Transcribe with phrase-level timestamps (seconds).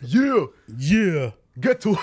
[0.00, 0.46] Yeah!
[0.78, 1.32] Yeah!
[1.60, 1.98] Ghetto!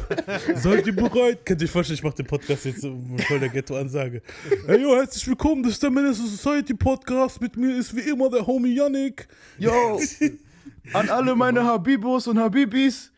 [0.54, 1.44] Seid ihr bereit?
[1.44, 4.22] Könnt ihr euch vorstellen, ich mache den Podcast jetzt mit voll der Ghetto-Ansage.
[4.66, 7.40] Hey, yo, herzlich willkommen, das ist der Menace Society Podcast.
[7.40, 9.28] Mit mir ist wie immer der Homie Yannick.
[9.58, 10.00] Yo!
[10.94, 13.12] An alle meine Habibos und Habibis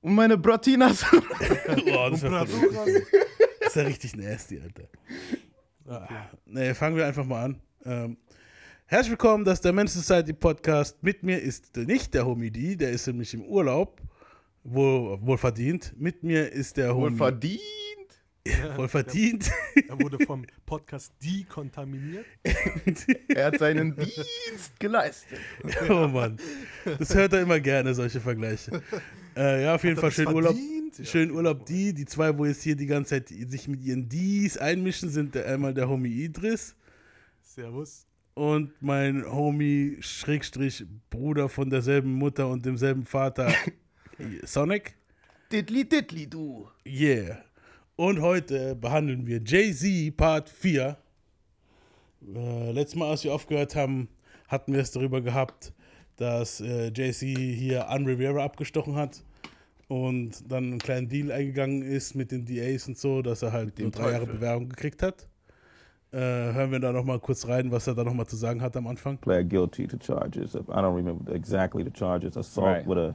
[0.00, 1.04] und meine Bratinas.
[1.10, 2.46] Boah, das wäre
[3.60, 4.88] das ist ja richtig nasty, Alter.
[5.86, 7.60] Ah, nee, fangen wir einfach mal an.
[7.84, 8.16] Ähm,
[8.90, 11.00] herzlich willkommen, das ist der Men's Society Podcast.
[11.00, 14.00] Mit mir ist nicht der Homie D, der ist nämlich im Urlaub.
[14.64, 15.94] Wohl, wohl verdient.
[15.96, 17.12] Mit mir ist der Homie.
[17.12, 17.60] Wohl verdient.
[18.76, 19.50] Wohl verdient.
[19.86, 22.24] Er wurde vom Podcast dekontaminiert.
[23.28, 25.38] Er hat seinen Dienst geleistet.
[25.88, 26.38] oh Mann.
[26.98, 28.82] Das hört er immer gerne, solche Vergleiche.
[29.36, 30.54] Äh, ja, auf jeden Fall das schön Urlaub.
[30.54, 30.98] verdient?
[30.98, 31.04] Ja.
[31.04, 31.92] Schön Urlaub die.
[31.92, 35.46] Die zwei, wo jetzt hier die ganze Zeit sich mit ihren Dies einmischen, sind der,
[35.46, 36.74] einmal der Homie Idris
[37.42, 38.09] Servus.
[38.34, 43.52] Und mein Homie Schrägstrich Bruder von derselben Mutter und demselben Vater
[44.44, 44.94] Sonic.
[45.52, 46.68] Diddly diddly du.
[46.86, 47.42] Yeah.
[47.96, 50.96] Und heute behandeln wir Jay-Z Part 4.
[52.34, 54.08] Äh, letztes Mal, als wir aufgehört haben,
[54.48, 55.72] hatten wir es darüber gehabt,
[56.16, 59.22] dass äh, Jay-Z hier An Rivera abgestochen hat
[59.88, 63.78] und dann einen kleinen Deal eingegangen ist mit den DAs und so, dass er halt
[63.78, 64.34] nur drei Jahre Teufel.
[64.34, 65.28] Bewährung gekriegt hat.
[66.12, 68.88] Äh, hören wir da nochmal kurz rein, was er da nochmal zu sagen hat am
[68.88, 69.16] Anfang.
[69.18, 72.36] pled guilty to charges of I don't remember exactly the charges.
[72.36, 72.86] Assault Right.
[72.86, 73.14] with a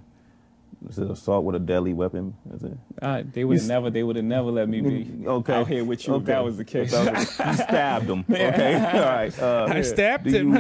[0.90, 2.36] is it assault with a deadly weapon?
[2.54, 2.78] Is it?
[3.02, 5.54] Uh, they would You have never, they would have never let me be Okay.
[5.54, 6.92] out here with you if that was the case.
[6.92, 8.23] That was- you stabbed him.
[8.30, 8.76] Okay.
[8.76, 9.40] All right.
[9.42, 10.54] Uh, I stabbed do him.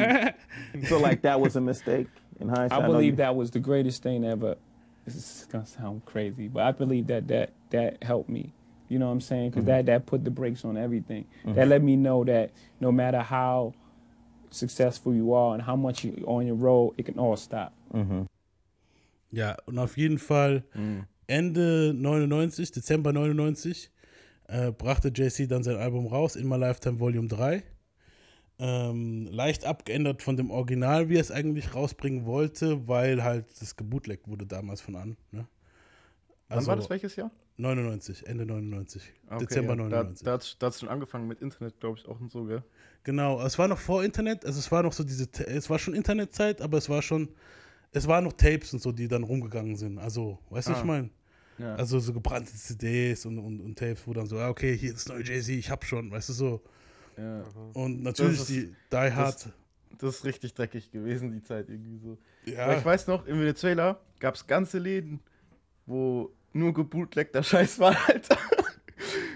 [0.73, 2.07] you feel like that was a mistake
[2.41, 2.79] in hindsight?
[2.79, 4.55] I know believe you- that was the greatest thing ever.
[5.05, 8.51] This is gonna sound crazy, but I believe that that that helped me.
[8.89, 9.51] You know what I'm saying?
[9.51, 11.25] Because that that put the brakes on everything.
[11.55, 13.73] That let me know that no matter how
[14.51, 17.71] successful you are and how much you on your road, it can all stop.
[19.31, 20.63] Ja, und auf jeden Fall
[21.27, 23.89] Ende 99, Dezember 99,
[24.47, 27.63] äh, brachte JC dann sein Album raus, In My Lifetime Volume 3.
[28.57, 33.75] Ähm, leicht abgeändert von dem Original, wie er es eigentlich rausbringen wollte, weil halt das
[33.75, 35.17] gebootlegt wurde damals von an.
[35.31, 35.45] Ne?
[36.47, 37.31] Wann war das welches Jahr?
[37.57, 39.83] 99, Ende 99, Okay, Dezember ja.
[39.83, 40.23] 99.
[40.25, 42.63] Da, da hat da hat's schon angefangen mit Internet, glaube ich, auch und so, gell?
[43.03, 45.93] Genau, es war noch vor Internet, also es war noch so diese, es war schon
[45.93, 47.29] Internetzeit, aber es war schon,
[47.91, 49.99] es waren noch Tapes und so, die dann rumgegangen sind.
[49.99, 50.81] Also, weißt du, was Ah.
[50.81, 51.09] ich meine?
[51.57, 51.75] Ja.
[51.75, 55.05] Also so gebrannte CDs und, und, und Tapes, wo dann so, ja, okay, hier ist
[55.05, 56.61] das neue Jay-Z, ich hab schon, weißt du so.
[57.17, 57.43] ja.
[57.73, 59.49] Und natürlich Das ist- die Die Hard.
[59.97, 62.17] Das ist richtig dreckig gewesen, die Zeit irgendwie so.
[62.47, 65.21] Aber Ja, ich weiß noch, in Venezuela gab es ganze Läden,
[65.85, 68.37] wo nur gebootlegter Scheiß war, Alter.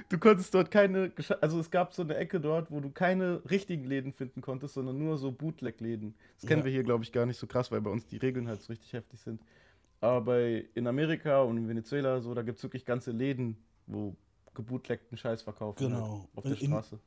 [0.08, 3.84] Du konntest dort keine, also es gab so eine Ecke dort, wo du keine richtigen
[3.84, 6.16] Läden finden konntest, sondern nur so Bootleg-Läden.
[6.40, 6.66] Das kennen Ja.
[6.66, 8.72] wir hier, glaube ich, gar nicht so krass, weil bei uns die Regeln halt so
[8.74, 9.42] richtig heftig sind.
[10.02, 14.16] Aber in Amerika und in Venezuela, so, da gibt es wirklich ganze Läden, wo
[14.56, 15.90] gebootlegten Scheiß verkaufen.
[15.90, 16.20] Genau.
[16.22, 17.00] Halt, auf der In- Straße.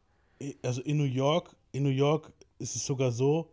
[0.63, 3.51] also in New York, in New York ist es sogar so,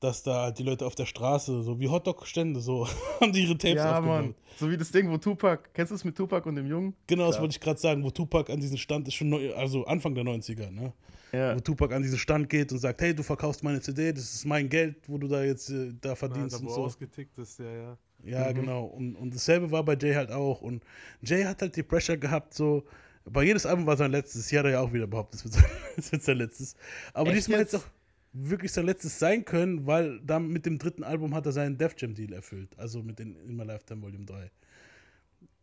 [0.00, 2.86] dass da halt die Leute auf der Straße, so wie Hotdog-Stände, so
[3.20, 4.00] haben die ihre Tapes Ja.
[4.00, 4.34] Mann.
[4.58, 6.94] So wie das Ding, wo Tupac, kennst du es mit Tupac und dem Jungen?
[7.06, 7.42] Genau, das Klar.
[7.42, 10.24] wollte ich gerade sagen, wo Tupac an diesen Stand ist schon neu, also Anfang der
[10.24, 10.92] 90er, ne?
[11.32, 11.54] Ja.
[11.54, 14.44] Wo Tupac an diesen Stand geht und sagt, hey, du verkaufst meine CD, das ist
[14.46, 16.84] mein Geld, wo du da jetzt äh, da Na, verdienst da wo und so.
[16.84, 17.98] ausgetickt ist, ja, ja.
[18.24, 18.84] Ja, genau.
[18.84, 20.60] Und, und dasselbe war bei Jay halt auch.
[20.60, 20.82] Und
[21.22, 22.84] Jay hat halt die Pressure gehabt, so.
[23.24, 24.48] Bei jedes Album war sein letztes.
[24.48, 25.42] Hier hat er ja auch wieder behauptet,
[25.96, 26.74] es wird sein, letztes.
[27.14, 27.76] Aber Echt diesmal jetzt?
[27.76, 27.84] auch
[28.32, 31.94] wirklich sein letztes sein können, weil dann mit dem dritten Album hat er seinen Def
[31.98, 32.70] Jam Deal erfüllt.
[32.78, 34.50] Also mit den In My Lifetime Volume 3.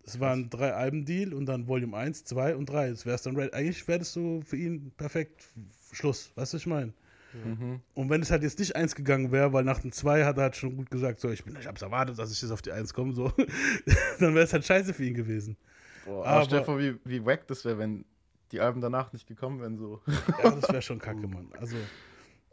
[0.03, 2.91] Es war ein drei Alben Deal und dann Volume 1, 2 und 3.
[2.91, 3.53] Das wär's dann right.
[3.53, 5.45] Eigentlich wäre das so für ihn perfekt
[5.91, 6.31] Schluss.
[6.35, 6.93] Weißt du, was ich meine?
[7.33, 7.81] Mhm.
[7.93, 10.43] Und wenn es halt jetzt nicht eins gegangen wäre, weil nach dem 2 hat er
[10.43, 12.71] halt schon gut gesagt, so, ich, bin, ich hab's erwartet, dass ich jetzt auf die
[12.71, 13.31] 1 komme, so,
[14.19, 15.57] dann wäre es halt scheiße für ihn gewesen.
[16.05, 18.05] Boah, Aber- aber stell dir vor, wie, wie wack das wäre, wenn
[18.53, 20.01] die Alben danach nicht gekommen wären, so.
[20.41, 21.49] Ja, das wäre schon kacke, Mann.
[21.59, 21.75] Also,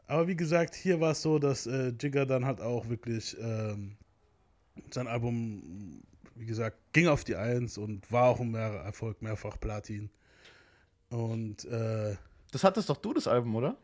[0.07, 3.97] aber wie gesagt, hier war es so, dass äh, Jigger dann halt auch wirklich ähm,
[4.91, 6.03] sein Album,
[6.35, 10.11] wie gesagt, ging auf die 1 und war auch ein mehr Erfolg, mehrfach Platin.
[11.11, 12.17] Und äh,
[12.53, 13.77] Das hattest doch du, das Album, oder?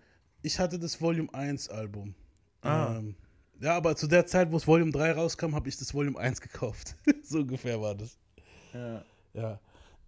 [0.42, 2.14] ich hatte das Volume 1 Album.
[2.62, 2.96] Ah.
[2.96, 3.14] Ähm,
[3.60, 6.40] ja, aber zu der Zeit, wo es Volume 3 rauskam, habe ich das Volume 1
[6.40, 6.96] gekauft.
[7.22, 8.18] so ungefähr war das.
[8.72, 9.04] Ja.
[9.34, 9.60] Ja.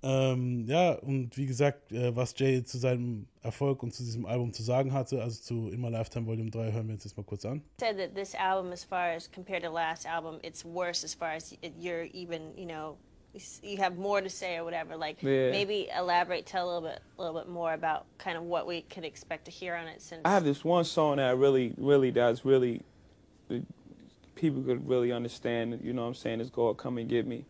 [0.05, 4.53] Ähm, ja, und wie gesagt, äh, was Jay zu seinem Erfolg und zu diesem Album
[4.53, 7.23] zu sagen hatte, also zu In My Lifetime Volume 3, hören wir uns jetzt mal
[7.23, 7.63] kurz an.
[7.81, 11.31] said that this album, as far as compared to last album, it's worse as far
[11.37, 12.97] as you're even, you know,
[13.63, 14.97] you have more to say or whatever.
[14.97, 15.51] Like Yeah.
[15.53, 18.83] maybe elaborate, tell a little bit, a little bit more about kind of what we
[18.83, 20.03] could expect to hear on it.
[20.03, 22.83] Since I have this one song that I really, really, that's really,
[24.35, 27.45] people could really understand, you know what I'm saying, is God come and get me.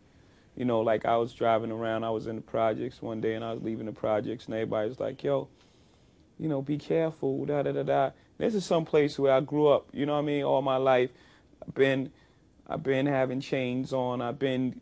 [0.55, 3.43] You know, like I was driving around, I was in the projects one day and
[3.43, 5.47] I was leaving the projects and everybody was like, yo,
[6.39, 8.11] you know, be careful, da da da da.
[8.37, 10.77] This is some place where I grew up, you know what I mean, all my
[10.77, 11.09] life.
[11.65, 12.11] I've been
[12.67, 14.79] I've been having chains on, I've been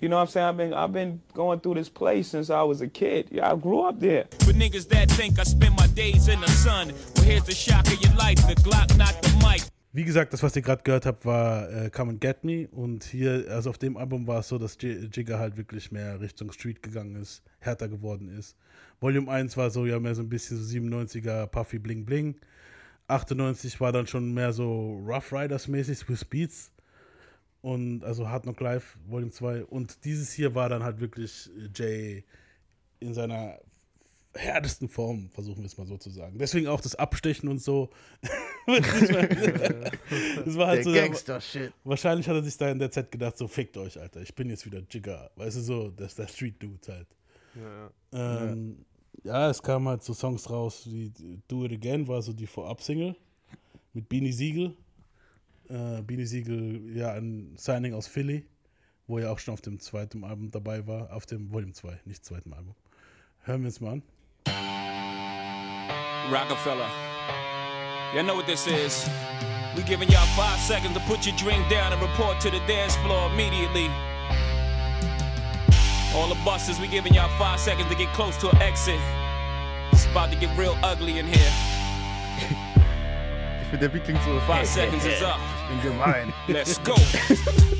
[0.00, 0.46] you know what I'm saying?
[0.46, 3.28] I've been I've been going through this place since I was a kid.
[3.30, 4.26] Yeah, I grew up there.
[4.40, 6.92] For niggas that think I spend my days in the sun.
[7.16, 8.36] Well, here's the shock of your life.
[8.36, 9.27] The Glock, mic.
[9.90, 12.68] Wie gesagt, das, was ihr gerade gehört habt, war äh, Come and Get Me.
[12.68, 16.20] Und hier, also auf dem Album war es so, dass J Jigger halt wirklich mehr
[16.20, 18.54] Richtung Street gegangen ist, härter geworden ist.
[19.00, 22.36] Volume 1 war so, ja, mehr so ein bisschen so 97er Puffy Bling Bling.
[23.06, 26.70] 98 war dann schon mehr so Rough Riders mäßig, Swiss Beats.
[27.62, 29.64] Und also Hard Knock Live, Volume 2.
[29.64, 32.24] Und dieses hier war dann halt wirklich Jay
[33.00, 33.58] in seiner
[34.38, 36.38] härtesten Form, versuchen wir es mal so zu sagen.
[36.38, 37.90] Deswegen auch das Abstechen und so.
[38.66, 40.92] das war halt Der so.
[40.92, 41.72] Gangster-Shit.
[41.84, 44.22] Wahrscheinlich hat er sich da in der Zeit gedacht, so fickt euch, Alter.
[44.22, 45.30] Ich bin jetzt wieder Jigger.
[45.36, 47.08] Weißt du so, das ist der Street Dude halt.
[47.54, 48.50] Ja, ja.
[48.52, 48.84] Ähm,
[49.24, 49.50] ja.
[49.50, 51.12] es kamen halt so Songs raus wie
[51.48, 53.16] Do It Again, war so die Vorab-Single
[53.92, 54.76] mit Beanie Siegel.
[55.68, 58.46] Äh, Beanie Siegel, ja, ein Signing aus Philly,
[59.06, 62.24] wo er auch schon auf dem zweiten Album dabei war, auf dem Volume 2, nicht
[62.24, 62.74] zweiten Album.
[63.40, 64.02] Hören wir uns mal an.
[66.30, 66.88] Rockefeller.
[68.14, 69.08] Y'all know what this is.
[69.76, 72.96] We giving y'all five seconds to put your drink down and report to the dance
[72.96, 73.88] floor immediately.
[76.14, 79.00] All the buses, we giving y'all five seconds to get close to an exit.
[79.92, 81.52] It's about to get real ugly in here.
[83.60, 84.40] Ich finde, der Beat klingt so.
[84.46, 85.38] Five seconds is up.
[85.68, 86.32] bin gemein.
[86.48, 86.94] Let's go.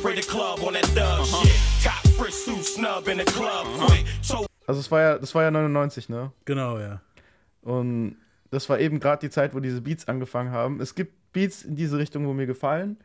[0.00, 1.60] spray the club on that thug shit.
[1.84, 4.06] Cop Chris Sue snub in the club quick.
[4.22, 6.32] So Also, es war ja, das war ja 99, ne?
[6.46, 7.00] Genau, ja.
[7.62, 8.16] Und
[8.50, 10.80] das war eben gerade die Zeit, wo diese Beats angefangen haben.
[10.80, 12.96] Es gibt Beats in diese Richtung, wo mir gefallen.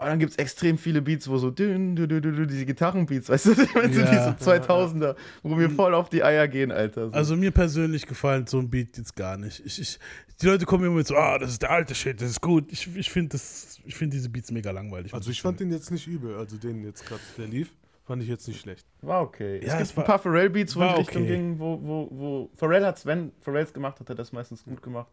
[0.00, 3.28] Aber dann gibt es extrem viele Beats, wo so dün, dün, dün, dün, diese Gitarrenbeats,
[3.28, 3.86] weißt du, ich Ja.
[3.86, 7.08] diese 2000er, wo mir voll auf die Eier gehen, Alter.
[7.10, 7.12] So.
[7.14, 9.60] Also mir persönlich gefällt so ein Beat jetzt gar nicht.
[9.66, 9.98] Ich, ich,
[10.40, 12.72] die Leute kommen immer mit so, ah, das ist der alte Shit, das ist gut.
[12.72, 15.12] Ich, ich finde find diese Beats mega langweilig.
[15.12, 16.34] Also ich fand den jetzt nicht übel.
[16.38, 17.70] Also den jetzt gerade, der lief,
[18.06, 18.86] fand ich jetzt nicht schlecht.
[19.02, 19.58] war okay.
[19.62, 21.36] Ja, es es gibt war- ein paar Pharrell-Beats, wo die Richtung okay.
[21.36, 24.80] ging, wo, wo, wo Pharrell hat's, wenn Pharrell's gemacht hat, hat er das meistens gut
[24.80, 25.10] gemacht.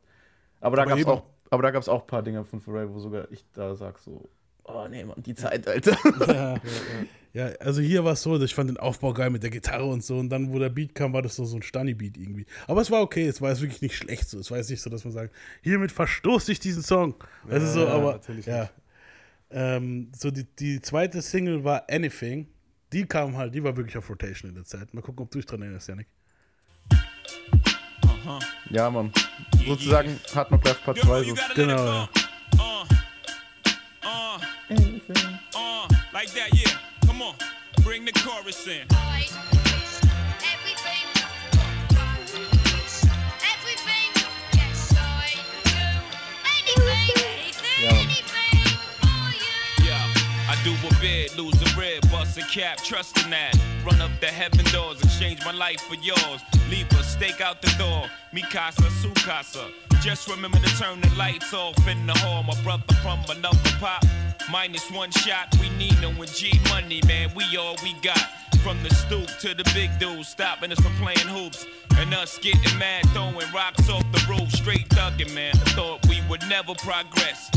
[0.61, 2.99] Aber da gab's eben- auch, aber da gab's auch ein paar Dinge von Pharrell, wo
[2.99, 4.29] sogar ich da sag so,
[4.67, 5.97] oh nee, Mann, die Zeit, Alter.
[6.27, 6.55] Ja.
[7.33, 10.03] ja, also hier war es so, ich fand den Aufbau geil mit der Gitarre und
[10.03, 10.17] so.
[10.17, 12.45] Und dann, wo der Beat kam, war das so, so ein Stunny-Beat irgendwie.
[12.67, 14.39] Aber es war okay, es war jetzt wirklich nicht schlecht so.
[14.39, 17.15] Es war jetzt nicht so, dass man sagt, hiermit verstoße ich diesen Song.
[17.49, 18.69] Das ist so, Ja, aber natürlich ja.
[19.49, 22.47] Ähm, so die, die zweite Single war Anything.
[22.93, 24.93] Die kam halt, die war wirklich auf Rotation in der Zeit.
[24.93, 26.07] Mal gucken, ob du dich dran erinnerst, Janik.
[28.69, 29.11] ja, Mann.
[29.65, 31.35] Sozusagen Knock Life Part 2 so.
[31.55, 32.09] Genau, ja.
[34.09, 34.39] Uh,
[34.71, 34.75] uh,
[35.53, 36.71] uh, like that, yeah.
[37.05, 37.35] Come on,
[37.83, 39.56] bring the chorus in.
[50.67, 53.57] Do a bid, lose a rib, bust a cap, trusting that.
[53.85, 56.41] Run up the heaven doors, exchange my life for yours.
[56.69, 59.65] Leave a stake out the door, mi casa, su casa.
[60.01, 62.43] Just remember to turn the lights off in the hall.
[62.43, 64.03] My brother from another pop,
[64.51, 65.55] minus one shot.
[65.61, 67.29] We need no G money, man.
[67.33, 68.21] We all we got.
[68.61, 71.65] From the stoop to the big dudes, stopping us from playing hoops.
[71.97, 75.53] And us getting mad, throwing rocks off the roof, straight thugging, man.
[75.77, 77.49] Thought we would never progress.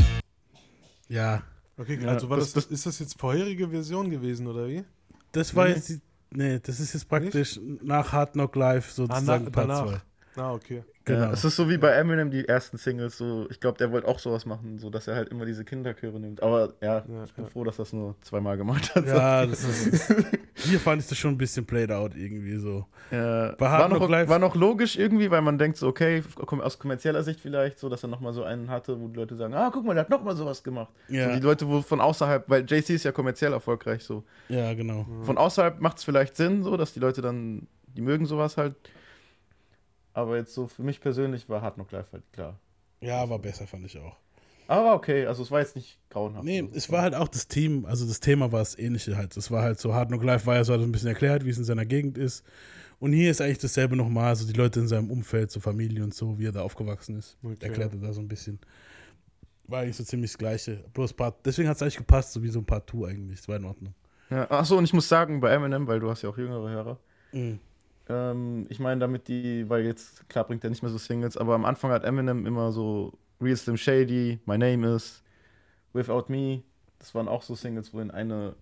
[1.09, 1.41] Ja,
[1.81, 4.83] Okay, Ja, also war das- das, ist das jetzt vorherige Version gewesen, oder wie?
[5.31, 5.99] das war jetzt die,
[6.31, 10.01] nee, das ist jetzt praktisch nach Hard Knock Live sozusagen na- Part danach.
[10.35, 10.41] 2.
[10.41, 10.83] Ah, okay.
[11.05, 11.19] Genau.
[11.19, 14.07] Ja, es ist so wie bei Eminem, die ersten Singles, so, ich glaube, der wollte
[14.07, 16.43] auch sowas machen, so dass er halt immer diese Kinderchöre nimmt.
[16.43, 17.49] Aber ja, Ja, ich bin ja.
[17.49, 19.07] froh, dass das nur zweimal gemacht hat.
[19.07, 20.13] Ja, das ist,
[20.55, 22.85] hier fand ich das schon ein bisschen played out irgendwie so.
[23.09, 27.79] War, noch, war noch logisch irgendwie, weil man denkt so, okay, aus kommerzieller Sicht vielleicht,
[27.79, 30.03] so dass er nochmal so einen hatte, wo die Leute sagen, ah, guck mal, der
[30.03, 30.91] hat nochmal sowas gemacht.
[31.07, 31.29] Ja.
[31.29, 34.23] So die Leute, wo von außerhalb, weil JC ist ja kommerziell erfolgreich so.
[34.49, 35.07] Ja, genau.
[35.23, 38.75] Von außerhalb macht es vielleicht Sinn, so, dass die Leute dann, die mögen sowas halt.
[40.13, 42.59] Aber jetzt so für mich persönlich war Hard Knock Life halt klar.
[43.01, 44.17] Ja, war besser, fand ich auch.
[44.67, 46.45] Aber okay, also es war jetzt nicht grauenhaft.
[46.45, 49.35] Nee, Also es war halt auch das Team, also das Thema war das ähnliche halt.
[49.35, 51.57] Es war halt so, Hard Knock Life war ja so ein bisschen erklärt, wie es
[51.57, 52.45] in seiner Gegend ist.
[52.99, 56.13] Und hier ist eigentlich dasselbe nochmal, also die Leute in seinem Umfeld, so Familie und
[56.13, 57.37] so, wie er da aufgewachsen ist.
[57.43, 57.55] Okay.
[57.61, 58.59] Erklärte da so ein bisschen.
[59.67, 60.83] War eigentlich so ziemlich das Gleiche.
[60.93, 63.39] Bloß Part, deswegen hat es eigentlich gepasst, so wie so ein Part 2 eigentlich.
[63.39, 63.93] Es war in Ordnung.
[64.29, 66.99] Ja, achso, und ich muss sagen, bei Eminem, weil du hast ja auch jüngere Hörer,
[67.33, 67.59] Mhm.
[68.11, 71.55] Ähm, ich meine damit die, weil jetzt, klar bringt er nicht mehr so Singles, aber
[71.55, 75.23] am Anfang hat Eminem immer so Real Slim Shady, My Name Is,
[75.93, 76.63] Without Me,
[76.99, 78.55] das waren auch so Singles, wo in eine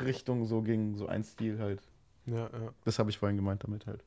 [0.00, 1.82] Richtung so ging, so ein Stil halt.
[2.26, 2.72] Ja, ja.
[2.84, 4.04] Das habe ich vorhin gemeint damit halt.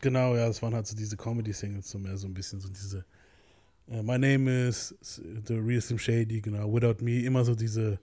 [0.00, 3.04] Genau, ja, das waren halt so diese Comedy-Singles, so mehr so ein bisschen so diese
[3.90, 4.94] äh, My Name is
[5.46, 7.98] The Real Slim Shady, genau, Without Me, immer so diese,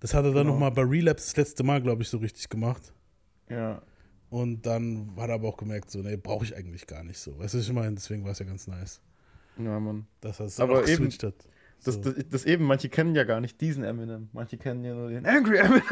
[0.00, 0.52] das hat er dann Genau.
[0.54, 2.92] nochmal bei Relapse das letzte Mal, glaube ich, so richtig gemacht.
[3.50, 3.82] Ja,
[4.30, 7.38] Und dann hat er aber auch gemerkt, so, nee, brauche ich eigentlich gar nicht so.
[7.38, 7.94] Weißt du, ich meine?
[7.94, 9.00] Deswegen war es ja ganz nice,
[9.58, 10.06] ja, Mann.
[10.20, 11.34] dass er es Aber auch eben- hat.
[11.84, 12.00] Das, So.
[12.00, 14.28] das, das eben, manche kennen ja gar nicht diesen Eminem.
[14.32, 15.82] Manche kennen ja nur den Angry Eminem.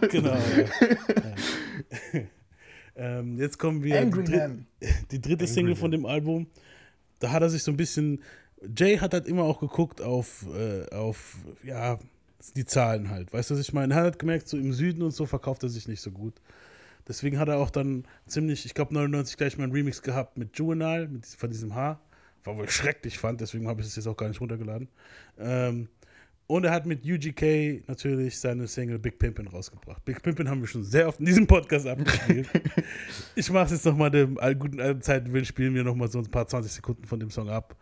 [0.10, 0.34] Genau.
[0.34, 2.20] ja.
[2.96, 4.50] Ähm, jetzt kommen wir Angry die, dritt,
[5.12, 6.48] die dritte Single von dem Album.
[7.18, 8.22] Da hat er sich so ein bisschen.
[8.76, 11.98] Jay hat halt immer auch geguckt auf, äh, auf ja,
[12.56, 13.32] die Zahlen halt.
[13.32, 13.94] Weißt du, was ich meine?
[13.94, 16.34] Er hat gemerkt, so im Süden und so verkauft er sich nicht so gut.
[17.10, 20.56] Deswegen hat er auch dann ziemlich, ich glaube 99 gleich mal einen Remix gehabt mit
[20.56, 22.00] Juvenile, mit, von diesem Haar.
[22.44, 24.86] War wohl schrecklich fand, deswegen habe ich es jetzt auch gar nicht runtergeladen.
[25.36, 25.88] Ähm,
[26.46, 30.04] und er hat mit UGK natürlich seine Single Big Pimpin' rausgebracht.
[30.04, 32.48] Big Pimpin' haben wir schon sehr oft in diesem Podcast abgespielt.
[33.34, 36.20] ich mache es jetzt nochmal dem all- guten alten Zeiten willen, spielen wir nochmal so
[36.20, 37.74] ein paar 20 Sekunden von dem Song ab.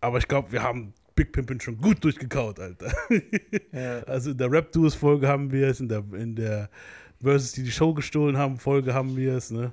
[0.00, 2.90] Aber ich glaube, wir haben Big Pimpin' schon gut durchgekaut, Alter.
[4.06, 6.70] Also in der Rap-Duos-Folge haben wir es, in der, in der
[7.22, 9.72] Versus, die die Show gestohlen haben, Folge haben wir es, ne?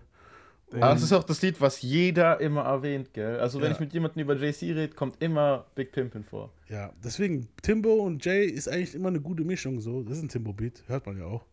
[0.72, 3.40] Aber das ist auch das Lied, was jeder immer erwähnt, gell?
[3.40, 3.74] Also wenn Ja.
[3.74, 6.52] ich mit jemandem über JC rede, kommt immer Big Pimpin' vor.
[6.68, 10.04] Ja, deswegen, Timbo und Jay ist eigentlich immer eine gute Mischung so.
[10.04, 11.46] Das ist ein Timbo-Beat, hört man ja auch.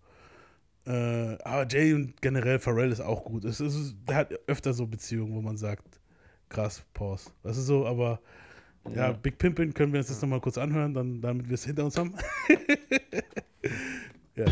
[0.86, 3.44] Äh, aber Jay und generell Pharrell ist auch gut.
[3.44, 5.84] Es ist, der hat öfter so Beziehungen, wo man sagt,
[6.48, 7.30] krass, Pause.
[7.44, 8.18] Das ist so, aber
[8.94, 11.84] ja, Big Pimpin' können wir uns jetzt nochmal kurz anhören, dann, damit wir es hinter
[11.84, 12.14] uns haben.
[14.34, 14.44] ja.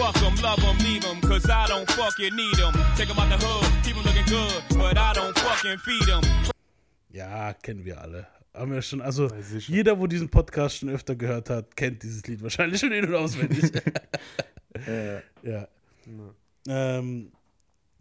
[0.00, 2.72] Fuck 'em, love 'em, leave 'em, cause I don't fucking need 'em.
[2.96, 6.22] Take 'em out the hood, keep 'em looking good, but I don't fucking feed 'em.
[7.10, 8.26] Ja, kennen wir alle.
[8.54, 9.28] Haben wir schon, also
[9.68, 13.14] jeder, wo diesen Podcast schon öfter gehört hat, kennt dieses Lied wahrscheinlich schon in- und
[13.14, 13.70] auswendig.
[15.42, 15.68] ja.
[16.66, 17.32] Ähm,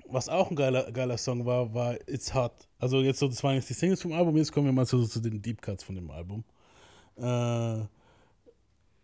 [0.07, 2.67] was auch ein geiler, geiler Song war, war It's Hot.
[2.79, 5.05] Also jetzt so, das waren jetzt die Singles vom Album, jetzt kommen wir mal zu,
[5.05, 6.43] zu den Deep Cuts von dem Album.
[7.17, 7.85] Äh,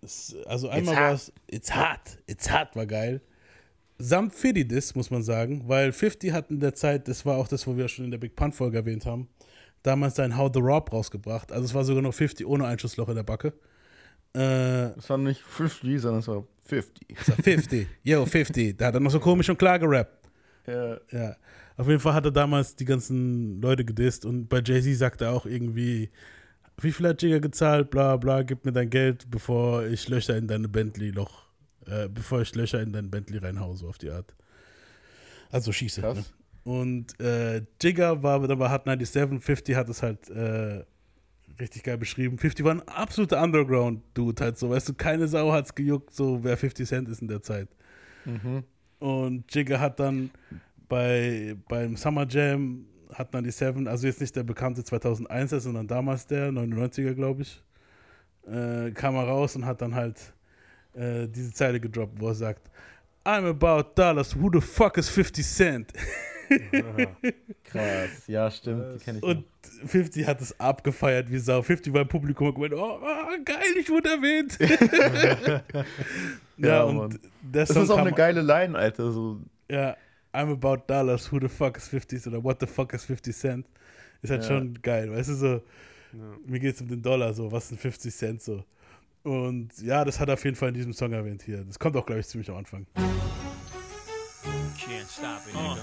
[0.05, 3.21] es, also einmal war es It's Hot, It's Hot war geil.
[3.97, 7.47] Samt Fiddy Diss, muss man sagen, weil 50 hat in der Zeit, das war auch
[7.47, 9.29] das, wo wir schon in der Big Pun Folge erwähnt haben,
[9.83, 11.51] damals sein How the Rob rausgebracht.
[11.51, 13.53] Also es war sogar noch 50 ohne Einschussloch in der Backe.
[14.33, 17.07] Äh, Das war nicht 50, sondern es war 50.
[17.17, 18.77] es war 50, yo, 50.
[18.77, 20.29] Da hat er noch so komisch und klar gerappt.
[20.67, 20.97] Ja.
[21.12, 21.35] Ja,
[21.77, 25.31] auf jeden Fall hat er damals die ganzen Leute gedisst und bei Jay-Z sagt er
[25.31, 26.09] auch irgendwie,
[26.82, 30.48] wie viel hat Jigga gezahlt, bla bla, gib mir dein Geld, bevor ich Löcher in
[30.48, 31.44] deine Bentley-Loch,
[31.88, 34.34] äh, bevor ich Löcher in dein Bentley reinhau, so auf die Art.
[35.51, 36.01] Also schieße.
[36.01, 36.25] Ne?
[36.63, 40.84] Und äh, Jigga war aber bei Hot 97, 50 hat es halt äh,
[41.60, 42.38] richtig geil beschrieben.
[42.38, 46.58] 50 war ein absoluter Underground-Dude halt so, weißt du, keine Sau hat's gejuckt, so wer
[46.58, 47.70] 50 Cent ist in der Zeit.
[49.00, 50.32] Und Jigga hat dann
[50.89, 55.88] bei, beim Summer Jam, hat dann die Seven, also jetzt nicht der bekannte 2001er, sondern
[55.88, 57.63] damals der, 99er glaube ich,
[58.47, 60.33] äh, kam er raus und hat dann halt
[60.93, 62.69] äh, diese Zeile gedroppt, wo er sagt,
[63.24, 65.93] I'm about dollars, who the fuck is 50 Cent?
[67.63, 68.27] Krass.
[68.27, 69.45] Ja, stimmt, die kenne ich Und
[69.85, 71.62] 50 hat es abgefeiert wie Sau.
[71.62, 74.57] 50 war im Publikum und gemeint, oh, ah, geil, ich wurde erwähnt.
[76.57, 79.12] ja, Ja, und Das ist auch eine geile Line, Alter.
[79.12, 79.95] So, Ja,
[80.36, 83.65] I'm about dollars, who the fuck is 50 oder what the fuck is 50 Cent?
[84.22, 84.48] Ist halt Ja.
[84.50, 85.62] schon geil, weißt du, so,
[86.46, 88.63] mir geht es um den Dollar, so, was sind 50 Cent, so.
[89.24, 91.63] Und ja, das hat er auf jeden Fall in diesem Song erwähnt hier.
[91.63, 92.86] Das kommt auch, glaube ich, ziemlich am Anfang.
[92.96, 93.10] Can't
[95.10, 95.77] stop it, nigga.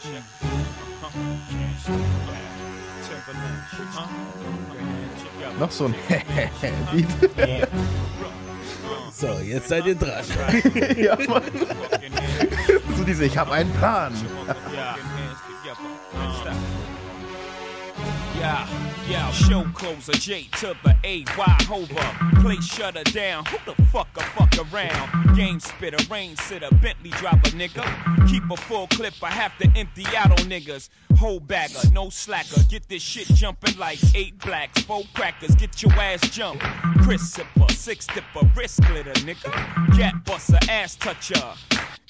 [0.00, 0.22] Check.
[1.50, 2.04] Can't stop it.
[3.08, 3.64] Timberland.
[5.18, 5.58] Check out.
[5.58, 5.94] noch so ein
[6.92, 7.68] Beat.
[9.12, 10.24] So, jetzt seid ihr dran.
[10.96, 11.42] ja, Mann.
[13.10, 14.12] Diese, ich habe einen Plan.
[18.38, 18.66] Yeah.
[19.08, 22.40] Yeah, show closer, J to the A, Y hover.
[22.40, 25.36] Play shutter down, who the fuck a fuck around?
[25.36, 27.84] Game spitter, rain sitter, Bentley dropper, nigga.
[28.30, 30.88] Keep a full clip, I have to empty out on niggas.
[31.18, 35.92] Whole bagger, no slacker, get this shit jumping like eight blacks, four crackers, get your
[35.94, 36.62] ass jumped.
[37.02, 39.96] Chris sipper, six dipper, wrist glitter, nigga.
[39.98, 41.56] Gat buster, ass toucher.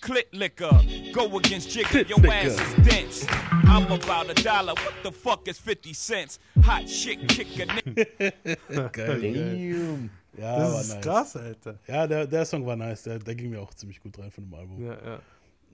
[0.02, 0.80] Clit liquor,
[1.12, 3.26] go against Jigga, your ass is dense.
[3.64, 6.38] I'm about a dollar, what the fuck is 50 cents?
[6.64, 7.66] Hot shit kicker.
[8.92, 9.21] Geil.
[9.21, 10.11] Damn.
[10.38, 11.00] Ja, Das war ist nice.
[11.02, 11.78] krass, Alter.
[11.87, 13.02] Ja, der, der Song war nice.
[13.02, 14.83] Der, der ging mir auch ziemlich gut rein von dem Album.
[14.87, 14.97] Ja,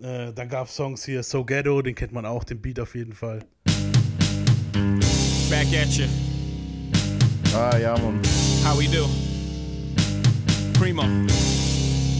[0.02, 0.26] ja.
[0.28, 2.94] Äh, dann gab es Songs hier, So Ghetto, den kennt man auch, den Beat auf
[2.96, 3.40] jeden Fall.
[5.48, 6.06] Back at you,
[7.54, 8.20] Ah, ja, Mann.
[8.64, 9.08] how we do?
[10.76, 11.02] Primo,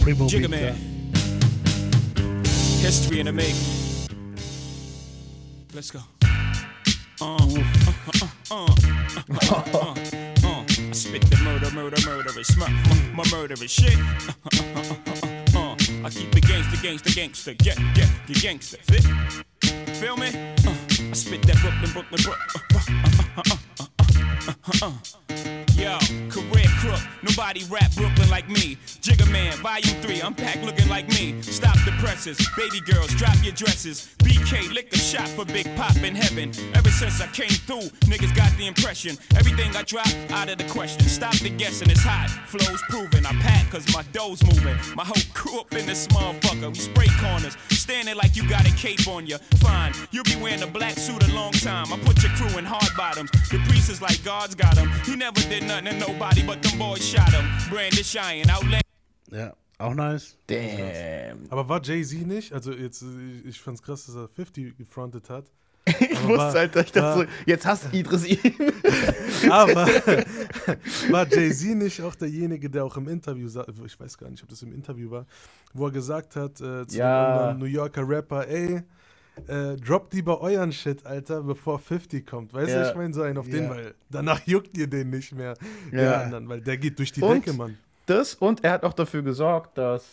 [0.01, 0.73] Primo Jigga Beat, ja.
[2.79, 3.55] History in the making.
[5.73, 5.99] Let's go.
[7.19, 7.63] Uh, uh,
[8.11, 8.75] uh, uh,
[9.41, 9.95] uh, uh,
[10.45, 10.65] uh.
[10.93, 13.97] Spit the murder, murder, murderous, mur- mur- mur- murderous shit.
[13.97, 15.75] Uh, uh, uh, uh, uh, uh.
[16.05, 18.77] I keep the gangster, gangster, gangster, get, get, the gangster.
[18.83, 19.03] Fit?
[19.97, 20.27] Feel me?
[20.27, 20.75] Uh,
[21.09, 23.96] I spit that Brooklyn, Brooklyn, Brooklyn.
[25.75, 25.97] Yo,
[26.29, 28.77] career crook, nobody rap Brooklyn like me.
[29.01, 31.41] Jigga Man, volume 3, I'm packed looking like me.
[31.41, 34.15] Stop the presses, baby girls, drop your dresses.
[34.19, 36.51] BK, lick a shot for Big Pop in heaven.
[36.73, 39.17] Ever since I came through, niggas got the impression.
[39.35, 41.01] Everything I drop, out of the question.
[41.07, 42.29] Stop the guessing, it's hot.
[42.47, 44.77] Flow's proven, I pack cause my dough's moving.
[44.95, 46.69] My whole crew up in this motherfucker.
[46.69, 47.57] We spray corners,
[47.87, 49.37] standing like you got a cape on you.
[49.63, 51.87] Fine, you'll be wearing a black suit a long time.
[51.93, 53.31] I put your crew in hard bottoms.
[53.49, 54.89] The priest is like God's got him.
[55.05, 57.45] He never did nothing to nobody, but them boys shot him.
[57.69, 58.81] Brandish Iron, outlet.
[59.31, 60.35] Ja, auch nice.
[60.47, 61.47] Damn.
[61.49, 62.51] Aber war Jay-Z nicht?
[62.51, 63.05] Also jetzt,
[63.45, 65.45] ich fand's krass, dass er 50 gefrontet hat.
[65.99, 68.39] Ich Aber wusste, war- Alter, ich dachte so, jetzt hasst Idris ihn.
[69.49, 69.87] Aber
[71.09, 73.47] war Jay-Z nicht auch derjenige, der auch im Interview,
[73.85, 75.25] ich weiß gar nicht, ob das im Interview war,
[75.73, 77.27] wo er gesagt hat äh, zu Ja.
[77.37, 78.81] anderen New Yorker Rapper, ey,
[79.47, 82.53] äh, droppt lieber euren Shit, Alter, bevor 50 kommt.
[82.53, 82.89] Weißt du, Ja.
[82.89, 83.69] ich meine so einen auf den, Ja.
[83.69, 85.53] weil danach juckt ihr den nicht mehr.
[85.91, 86.21] Den Ja.
[86.21, 87.45] anderen, weil der geht durch die Und?
[87.45, 87.77] Decke, Mann.
[88.07, 90.03] Das und er hat auch dafür gesorgt, dass.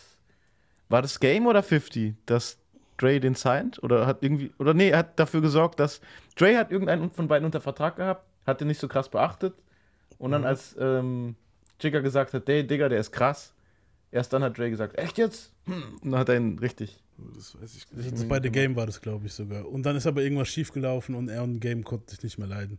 [0.90, 2.14] War das Game oder 50?
[2.26, 2.58] Dass
[2.98, 3.82] Dre den signed?
[3.82, 4.52] Oder hat irgendwie.
[4.58, 6.00] Oder nee, er hat dafür gesorgt, dass.
[6.36, 9.54] Dre hat irgendeinen von beiden unter Vertrag gehabt, hat den nicht so krass beachtet.
[10.18, 11.36] Und dann, als ähm,
[11.80, 13.54] Jigga gesagt hat, ey, Digga, der ist krass,
[14.10, 15.53] erst dann hat Dre gesagt, echt jetzt?
[15.66, 15.82] Hm.
[16.02, 16.98] Und dann hat er ihn richtig.
[17.36, 18.14] Das weiß ich Das nicht.
[18.14, 19.68] ist bei The Game war das, glaube ich, sogar.
[19.68, 22.78] Und dann ist aber irgendwas schiefgelaufen und er und Game konnten sich nicht mehr leiden.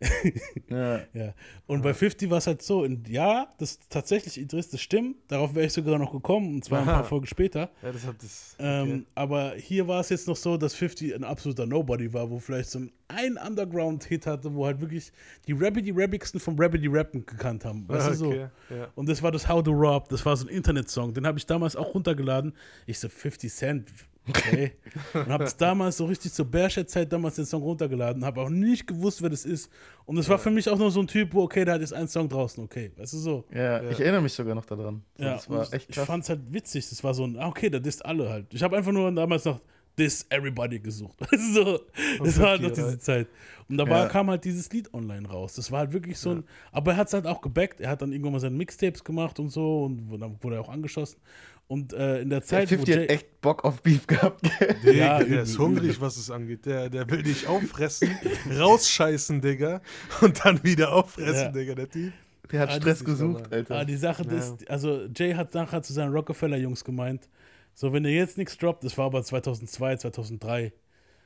[0.68, 1.00] Ja.
[1.14, 1.34] Ja.
[1.66, 5.16] Und bei 50 war es halt so, und ja, das ist tatsächlich Idris, das stimmt.
[5.28, 7.70] Darauf wäre ich sogar noch gekommen, und zwar ein paar Folgen später.
[7.82, 8.56] Ja, das hat das.
[8.58, 12.40] Ähm, aber hier war es jetzt noch so, dass 50 ein absoluter Nobody war, wo
[12.40, 15.12] vielleicht so ein, ein Underground-Hit hatte, wo halt wirklich
[15.46, 17.88] die Rabbity Rabbigsten vom Rabbity Rappen gekannt haben.
[17.88, 18.26] Weißt du so?
[18.26, 18.88] Okay, ja.
[18.96, 21.14] Und das war das How to Rob, das war so ein Internetsong.
[21.14, 22.25] Den habe ich damals auch runtergeladen.
[22.86, 23.92] Ich so, 50 Cent,
[24.28, 24.72] okay.
[25.14, 28.86] und habe es damals so richtig zur Bärschat-Zeit damals den Song runtergeladen, habe auch nicht
[28.86, 29.70] gewusst, wer das ist.
[30.04, 31.92] Und das war für mich auch noch so ein Typ, wo, okay, da hat jetzt
[31.94, 32.90] einen Song draußen, okay.
[32.96, 33.44] Weißt du so?
[33.52, 35.02] Ja, ich erinnere mich sogar noch daran.
[35.16, 36.06] So, Ja, das war echt ich krass.
[36.06, 36.88] fand's halt witzig.
[36.88, 38.52] Das war so ein, ah, okay, das ist alle halt.
[38.52, 39.60] Ich habe einfach nur damals noch
[39.96, 41.16] This Everybody gesucht.
[41.54, 41.80] So,
[42.22, 42.98] das war halt noch 50, diese?
[42.98, 43.28] Zeit.
[43.68, 44.08] Und da war, Ja.
[44.08, 45.54] kam halt dieses Lied online raus.
[45.54, 47.80] Das war halt wirklich so ein, aber er hat es halt auch gebackt.
[47.80, 50.68] Er hat dann irgendwann mal seine Mixtapes gemacht und so und dann wurde er auch
[50.68, 51.18] angeschossen.
[51.68, 54.40] Und äh, in der Der Zeit, 50 Jay- hat echt Bock auf Beef gehabt.
[54.84, 56.64] Der, Ja, der ist hungrig, was es angeht.
[56.64, 58.08] Der, der will dich auffressen,
[58.56, 59.80] rausscheißen, Digga,
[60.20, 61.48] und dann wieder auffressen, Ja.
[61.50, 62.12] Digga, der Typ.
[62.52, 63.74] Der hat Ah, Stress gesucht, aber- Alter.
[63.76, 64.32] Ah, die Sache Ja.
[64.38, 67.28] ist, also Jay hat nachher zu seinen Rockefeller-Jungs gemeint,
[67.74, 70.72] so wenn ihr jetzt nichts droppt, das war aber 2002, 2003,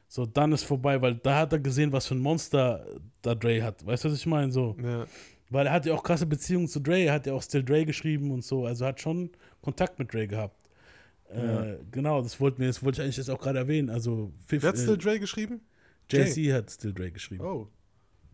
[0.09, 2.85] so dann ist vorbei, weil da hat er gesehen, was für ein Monster
[3.23, 3.85] da Dre hat.
[3.87, 4.51] Weißt du, was ich meine?
[4.51, 5.05] So, Ja.
[5.51, 7.85] weil er hat ja auch krasse Beziehungen zu Dre, er hat ja auch Still Dre
[7.85, 9.31] geschrieben und so, also hat schon
[9.63, 10.57] Kontakt mit Dre gehabt.
[11.29, 13.89] Äh, genau, das wollte das wollte ich eigentlich jetzt auch gerade erwähnen.
[13.91, 15.61] Also Fif- Wer hat Still äh, Dre geschrieben?
[16.11, 17.69] Jay-Z hat Still Dre geschrieben Oh.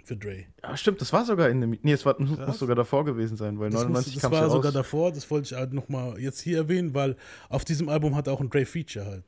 [0.03, 0.45] für Dre.
[0.63, 1.77] Ja, stimmt, das war sogar in dem.
[1.83, 4.49] Nee, es war, muss sogar davor gewesen sein, weil Das, 99 muss, das war ja
[4.49, 4.73] sogar raus.
[4.75, 7.17] davor, das wollte ich halt nochmal jetzt hier erwähnen, weil
[7.51, 9.25] auf diesem Album hat er auch ein Dre-Feature halt.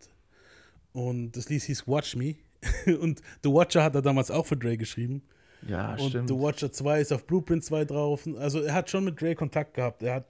[0.93, 2.37] Und das Lied hieß Watch Me.
[3.01, 5.23] Und The Watcher hat er damals auch für Dre geschrieben.
[5.69, 6.29] Ja, und stimmt.
[6.29, 8.27] The Watcher 2 ist auf Blueprint 2 drauf.
[8.39, 10.03] Also er hat schon mit Dre Kontakt gehabt.
[10.03, 10.27] Er hat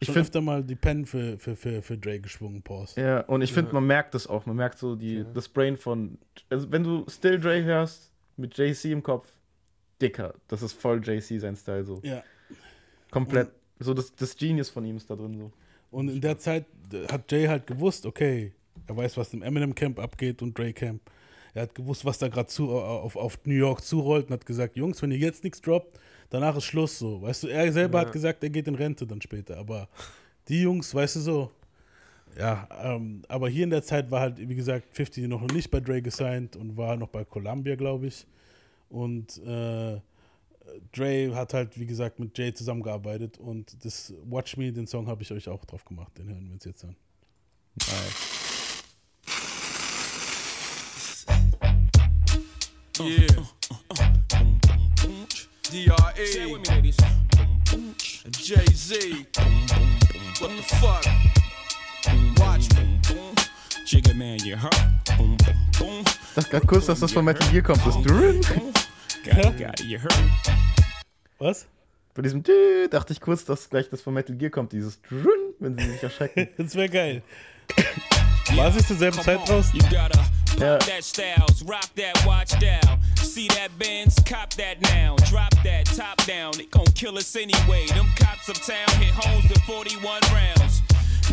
[0.00, 3.00] Ich schon find- öfter mal die Pen für, für, für, für Dre geschwungen, Pause.
[3.00, 4.44] Ja, und ich finde, man merkt das auch.
[4.46, 6.18] Man merkt so die, das Brain von.
[6.50, 9.32] Also, wenn du Still Dre hörst, mit JC im Kopf,
[10.00, 10.34] dicker.
[10.48, 12.00] Das ist voll JC sein Style so.
[12.02, 12.22] Ja.
[13.10, 15.52] Komplett so das, das Genius von ihm ist da drin so.
[15.90, 18.52] Und in der Zeit äh, hat Jay halt gewusst, okay,
[18.86, 21.00] er weiß, was im Eminem Camp abgeht und Dre Camp.
[21.54, 24.76] Er hat gewusst, was da gerade zu, auf, auf New York zurollt und hat gesagt,
[24.76, 25.96] Jungs, wenn ihr jetzt nichts droppt,
[26.30, 27.22] danach ist Schluss so.
[27.22, 28.06] Weißt du, er selber Ja.
[28.06, 29.56] hat gesagt, er geht in Rente dann später.
[29.58, 29.88] Aber
[30.48, 31.50] die Jungs, weißt du so,
[32.38, 35.80] ja, ähm, aber hier in der Zeit war halt, wie gesagt, 50 noch nicht bei
[35.80, 38.26] Dre gesigned und war noch bei Columbia, glaube ich.
[38.90, 40.00] Und äh,
[40.92, 45.22] Dre hat halt, wie gesagt, mit Jay zusammengearbeitet und das Watch Me, den Song habe
[45.22, 46.16] ich euch auch drauf gemacht.
[46.18, 46.96] Den hören wir uns jetzt an.
[53.00, 54.10] Yeah.
[55.74, 56.26] DRE.
[56.26, 56.96] Say it with me, ladies.
[58.30, 59.26] Jay Z.
[60.38, 61.04] What the fuck?
[62.38, 63.00] Watch me.
[63.84, 64.72] Jigga man, you hurt.
[65.18, 66.04] Boom, boom, boom.
[66.28, 67.84] Ich dachte gerade kurz, dass das von Metal Gear kommt.
[67.84, 68.46] Das hurt.
[71.40, 71.66] Was?
[72.14, 74.72] Bei diesem Dü dachte ich kurz, dass gleich das von Metal Gear kommt.
[74.72, 76.50] Dieses Drrrn, wenn sie sich erschrecken.
[76.56, 77.22] Das wäre geil.
[78.54, 80.78] War es nicht zur selben Zeit gotta pop Yeah.
[80.86, 83.00] that styles, rock that watch down.
[83.16, 85.16] See that Benz, cop that now.
[85.28, 87.86] Drop that top down, they gon' kill us anyway.
[87.88, 90.82] Them cops uptown hit homes with 41 rounds.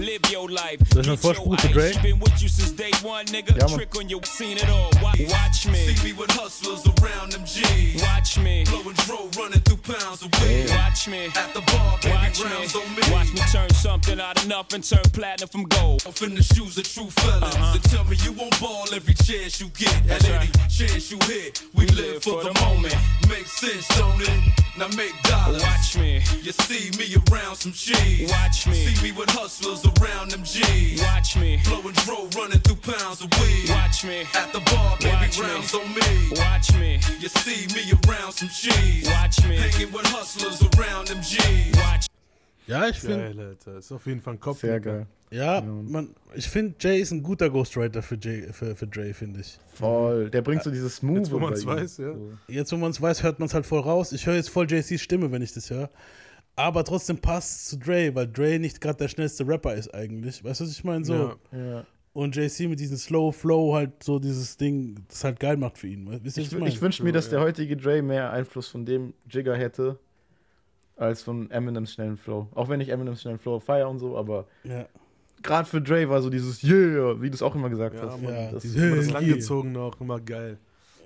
[0.02, 0.80] Live your life.
[0.92, 1.74] Soll ich mal Get your vorspulen zu ice.
[1.74, 1.94] Dre?
[1.94, 3.54] She Been with you since day one, nigga.
[3.56, 3.78] Ja, Mann.
[3.78, 4.90] Trick on you, seen it all.
[5.02, 8.02] Wa- Watch me, See me with hustlers around them G's.
[8.02, 10.70] watch me, Blowing dro, running through pounds of weed.
[10.72, 11.26] watch me.
[11.38, 13.12] At the bar, baby, Watch rounds on me, me.
[13.14, 16.04] watch me turn something out of nothing, turn platinum from gold.
[16.08, 17.56] Off in the shoes of true fellas.
[17.56, 19.90] And tell me you won't ball every chance you get.
[19.94, 20.02] Uh-huh.
[20.08, 20.70] That's At any right.
[20.70, 22.96] chance you hit, we, live for, the moment.
[23.30, 24.42] Makes sense, don't it?
[24.78, 25.62] Now make dollars.
[25.62, 28.30] Watch me, You see me around some cheese.
[28.32, 28.74] Watch me.
[28.74, 31.02] See me with hustlers around them G's.
[31.04, 33.70] watch me, Blowing dro, running through pounds of weed.
[33.70, 35.46] watch me, At the bar, baby, Watch me.
[35.46, 36.30] rounds on me.
[36.40, 39.08] watch me, You see me around some cheese.
[39.10, 41.76] watch me, Hanging with hustlers around them G's.
[41.76, 42.08] watch
[42.68, 43.78] Ja, ich finde, Alter.
[43.80, 44.62] Ist auf jeden Fall ein Kopf.
[44.62, 45.06] Sehr geil.
[45.32, 49.40] Ja, man, ich finde, Jay ist ein guter Ghostwriter für, Jay, für, für Dre, finde
[49.40, 49.58] ich.
[49.74, 50.30] Voll.
[50.30, 51.20] Der bringt so dieses Smooth.
[51.20, 52.14] Jetzt, wo man's weiß, ja.
[52.50, 54.12] Jetzt, wo man es weiß, hört man es halt voll raus.
[54.12, 55.90] Ich höre jetzt voll JC's Stimme, wenn ich das höre.
[56.58, 60.44] Aber trotzdem passt zu Dre, weil Dre nicht gerade der schnellste Rapper ist eigentlich.
[60.44, 61.06] Weißt du, was ich meine?
[61.06, 61.14] So.
[61.14, 61.58] Ja.
[61.58, 61.86] Ja.
[62.14, 65.88] Und JC mit diesem Slow Flow halt so dieses Ding, das halt geil macht für
[65.88, 66.10] ihn.
[66.24, 69.14] Wisst ihr, Ich, ich ich wünsche mir, dass der heutige Dre mehr Einfluss von dem
[69.30, 69.98] Jigger hätte,
[70.98, 72.50] als von Eminems schnellen Flow.
[72.54, 74.86] Auch wenn ich Eminems schnellen Flow feiere und so, aber ja.
[75.42, 78.22] Gerade für Dre war so dieses Yeah, wie du es auch immer gesagt Ja, hast.
[78.22, 79.20] Mann, Ja, das, diese- Aber das Yeah.
[79.20, 80.58] langgezogen auch immer geil.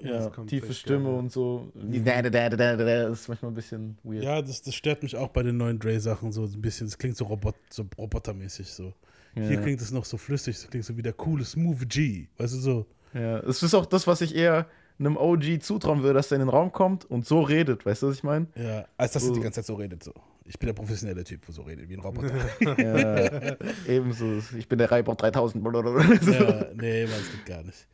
[0.04, 1.13] ja, das tiefe Stimme geil.
[1.19, 1.71] und so.
[1.74, 4.24] Da, da, ist manchmal ein bisschen weird.
[4.24, 6.88] Ja, das, das stört mich auch bei den neuen Dre-Sachen so ein bisschen.
[6.88, 8.93] Es klingt so, Robot, so robotermäßig so.
[9.34, 9.62] Hier Ja.
[9.62, 12.28] klingt es noch so flüssig, es klingt so wie der coole Smooth G.
[12.38, 12.86] Weißt du so?
[13.13, 14.67] Ja, es ist auch das, was ich eher
[14.98, 17.86] einem OG zutrauen würde, dass er in den Raum kommt und so redet.
[17.86, 18.48] Weißt du, was ich meine?
[18.56, 19.34] Ja, als dass er So.
[19.36, 20.13] die ganze Zeit so redet so.
[20.47, 22.31] Ich bin der professionelle Typ, wo so redet, wie ein Roboter.
[22.77, 23.55] Ja,
[23.88, 24.41] ebenso.
[24.58, 25.63] Ich bin der Reibach 3000.
[25.63, 26.03] blablabla.
[26.31, 27.88] ja, nee, man, das geht gar nicht.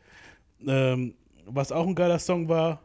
[0.68, 1.14] Ähm,
[1.46, 2.82] was auch ein geiler Song war,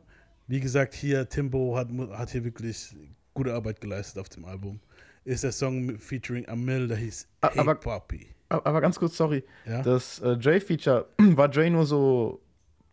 [0.46, 2.94] wie gesagt, hier, Timbo hat, hat hier wirklich
[3.34, 4.78] gute Arbeit geleistet auf dem Album,
[5.24, 8.28] ist der Song featuring Amil, der hieß Hey aber- Papi.
[8.48, 9.42] Aber ganz kurz, sorry.
[9.66, 9.82] Ja?
[9.82, 12.40] Das äh, Dre-Feature, war Dre nur so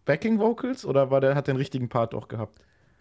[0.06, 2.58] Backing-Vocals oder war der, hat der einen richtigen Part auch gehabt?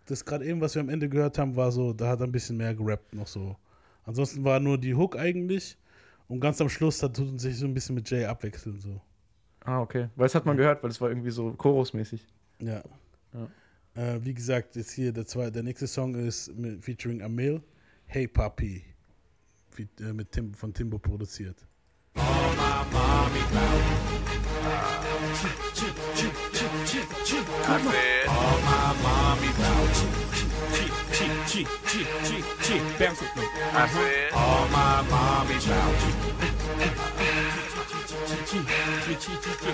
[0.06, 2.32] Das gerade eben, was wir am Ende gehört haben, war so, da hat er ein
[2.32, 3.56] bisschen mehr gerappt noch so.
[4.04, 5.76] Ansonsten war nur die Hook eigentlich
[6.28, 9.00] und ganz am Schluss hat tut sich so ein bisschen mit Jay abwechseln so.
[9.64, 10.08] Ah, okay.
[10.16, 12.26] Weil das hat man gehört, weil es war irgendwie so chorusmäßig.
[12.60, 12.82] Ja.
[13.32, 13.48] Ja.
[13.94, 17.62] Äh, wie gesagt, jetzt hier der, zwei, der nächste Song ist mit, featuring Amil,
[18.06, 18.82] Hey Papi,
[19.70, 21.64] Fe- äh, mit Tim, von Timbo produziert.
[27.24, 27.38] G,
[31.46, 33.42] G, G, G, G, bounce with me.
[33.74, 35.58] I said, all my mommy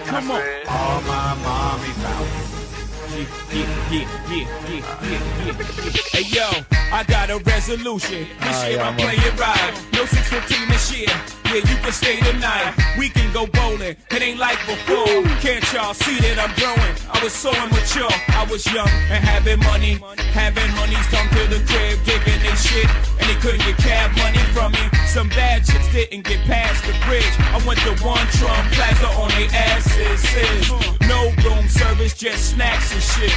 [0.06, 0.42] Come on.
[0.68, 2.77] all my mommy vouches.
[3.08, 3.24] Hey
[6.28, 6.44] yo,
[6.92, 8.28] I got a resolution.
[8.40, 9.72] This year I'm playing right.
[9.94, 11.08] No 615 this year.
[11.48, 12.74] Yeah, you can stay tonight.
[12.98, 13.96] We can go bowling.
[14.10, 15.24] It ain't like before.
[15.40, 16.94] Can't y'all see that I'm growing?
[17.08, 18.12] I was so immature.
[18.36, 19.96] I was young and having money.
[20.36, 22.84] Having honeys come to the crib, digging they shit.
[23.16, 24.84] And they couldn't get cab money from me.
[25.08, 27.32] Some bad chicks didn't get past the bridge.
[27.40, 30.20] I went to one Trump Plaza on their asses.
[31.08, 33.34] No no room service, just snacks and shit.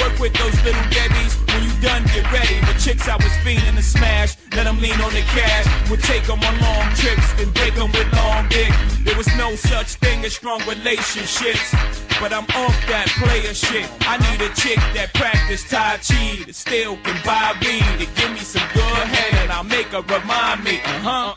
[0.00, 1.36] Work with those little deadies.
[1.52, 2.58] When you done, get ready.
[2.66, 5.66] The chicks I was fiending to smash, let them lean on the cash.
[5.90, 8.72] Would take them on long trips, then break them with long dick.
[9.04, 11.74] There was no such thing as strong relationships.
[12.20, 13.88] But I'm off that player shit.
[14.02, 18.30] I need a chick that practice Tai Chi, that still can buy weed, to give
[18.32, 20.80] me some good head, and I'll make her remind me.
[20.84, 21.34] Uh huh.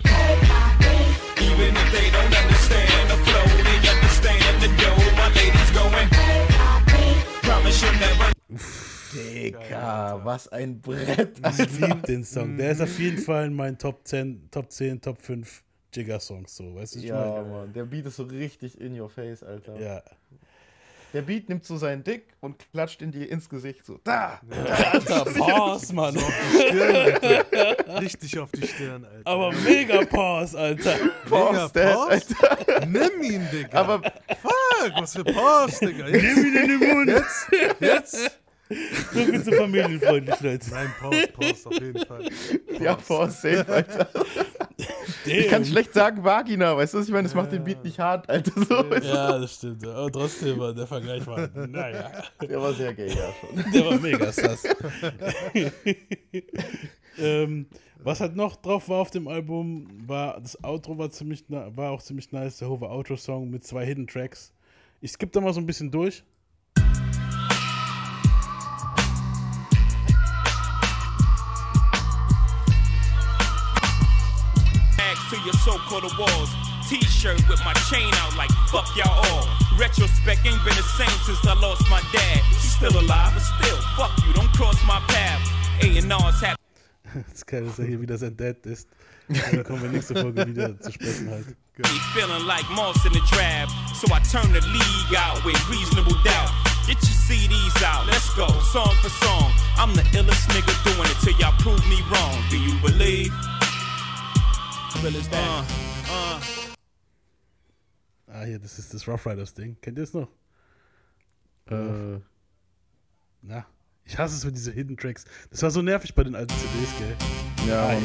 [1.39, 5.15] Even if they don't understand the flow, they understand the dough.
[5.15, 6.53] My lady's going.
[9.13, 12.57] Digga, was ein Brett, Ich liebe den Song.
[12.57, 16.55] Der ist auf jeden Fall in meinen Top 10, Top 10, Top 5 Jigger-Songs.
[16.55, 17.47] So, weißt du, ich Ja, meine?
[17.49, 19.79] Mann, der Beat ist so richtig in your face, Alter.
[19.79, 20.01] Ja.
[21.13, 23.99] Der Beat nimmt so seinen Dick und klatscht in dir ins Gesicht so.
[24.04, 24.41] Da!
[24.91, 26.17] Alter, Pause, Mann.
[26.17, 28.02] Stirn, Alter.
[28.02, 29.30] Richtig auf die Stirn, Alter.
[29.30, 30.95] Aber mega Pause, Alter.
[30.95, 32.10] Mega Pause, Dad, Pause?
[32.10, 32.86] Alter.
[32.88, 33.78] Nimm ihn, Digga.
[33.80, 36.08] Aber Fuck, was für Pause, Digga.
[36.08, 37.10] Jetzt, Nimm ihn in den Mund.
[37.10, 37.47] jetzt,
[37.80, 38.39] jetzt.
[38.69, 40.69] So viel zu familienfreundlich, Leute.
[40.71, 42.30] Nein, Pause, Pause, auf jeden Fall.
[42.80, 44.10] ja, Pause, safe, Alter.
[45.26, 45.49] Ich Damn.
[45.49, 46.99] kann schlecht sagen Vagina, weißt du?
[46.99, 48.52] was Ich meine, das macht den Beat nicht hart, Alter.
[48.56, 49.08] So, weißt du?
[49.10, 49.86] Ja, das stimmt.
[49.86, 52.10] Aber trotzdem, war der Vergleich war, naja,
[52.41, 53.71] Der war sehr gay, ja schon.
[53.71, 54.63] der war mega sass.
[57.17, 57.67] ähm,
[57.99, 62.02] was halt noch drauf war auf dem Album, war, das Outro war ziemlich, war auch
[62.02, 64.54] ziemlich nice, der Hover Outro Song mit zwei Hidden Tracks.
[64.99, 66.23] Ich skippe da mal so ein bisschen durch.
[75.34, 76.50] To your so-called walls.
[76.88, 79.48] T-shirt with my chain out like fuck y'all all.
[79.78, 82.41] Retrospect ain't been the same since I lost my dad.
[82.50, 85.41] He's still alive, but still, fuck you, don't cross my path.
[85.82, 86.58] A&R's have
[87.13, 88.88] Das ist geil, dass er hier wieder sein Dad ist.
[89.28, 91.48] Da kommen wir nächste Folge wieder zu sprechen halt.
[91.78, 93.72] me feeling like moss in the draft.
[93.96, 96.52] So I turn the league out with reasonable doubt.
[96.86, 99.52] Get your CDs out, let's go, song for song.
[99.78, 102.36] I'm the illest nigga doing it till y'all prove me wrong.
[102.50, 103.32] Do you believe?
[105.01, 105.65] Real as that.
[106.10, 106.39] Uh, uh.
[108.32, 109.75] Ah, hier, das ist das Rough Riders Ding.
[109.82, 110.27] Kennt ihr es noch?
[111.69, 112.19] Äh,
[113.41, 113.65] Na,
[114.06, 115.25] ich hasse es mit diesen Hidden Tracks.
[115.49, 117.15] Das war so nervig bei den alten CDs, gell?
[117.67, 117.97] ja, Ah.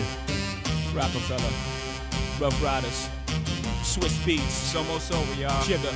[0.94, 1.52] Rockefeller,
[2.40, 3.08] Rough Riders,
[3.84, 5.62] Swiss Beats, it's almost over, y'all.
[5.66, 5.92] Jigger,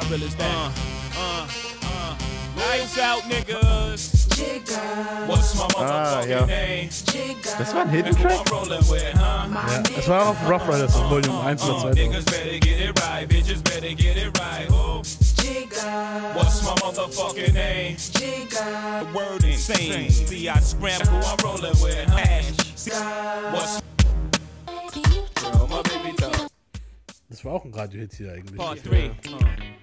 [0.00, 0.50] I realize that.
[0.50, 0.70] Uh,
[1.18, 1.46] uh,
[1.82, 2.16] uh.
[2.56, 4.17] Lights out, niggas.
[4.38, 6.46] What's my Ah, motherfucking ja.
[6.46, 6.88] name?
[7.58, 8.38] Das war ein Hidden Who Track?
[8.38, 9.46] I'm rolling with, huh?
[9.50, 11.90] Ja, es war auch auf Rough Riders auf Volume 1 oder Uh, 2.
[11.94, 14.68] niggas better get it right, bitches better get it right.
[14.70, 15.02] Oh.
[16.34, 17.96] What's my motherfucking name?
[17.96, 20.10] The word insane.
[20.10, 22.52] See, I scramble, I'm rolling with hash.
[23.52, 23.80] What's
[25.42, 26.46] Yo, my baby dog.
[27.30, 28.56] Das war auch ein Radio-Hit hier eigentlich.
[28.56, 29.10] Part 3.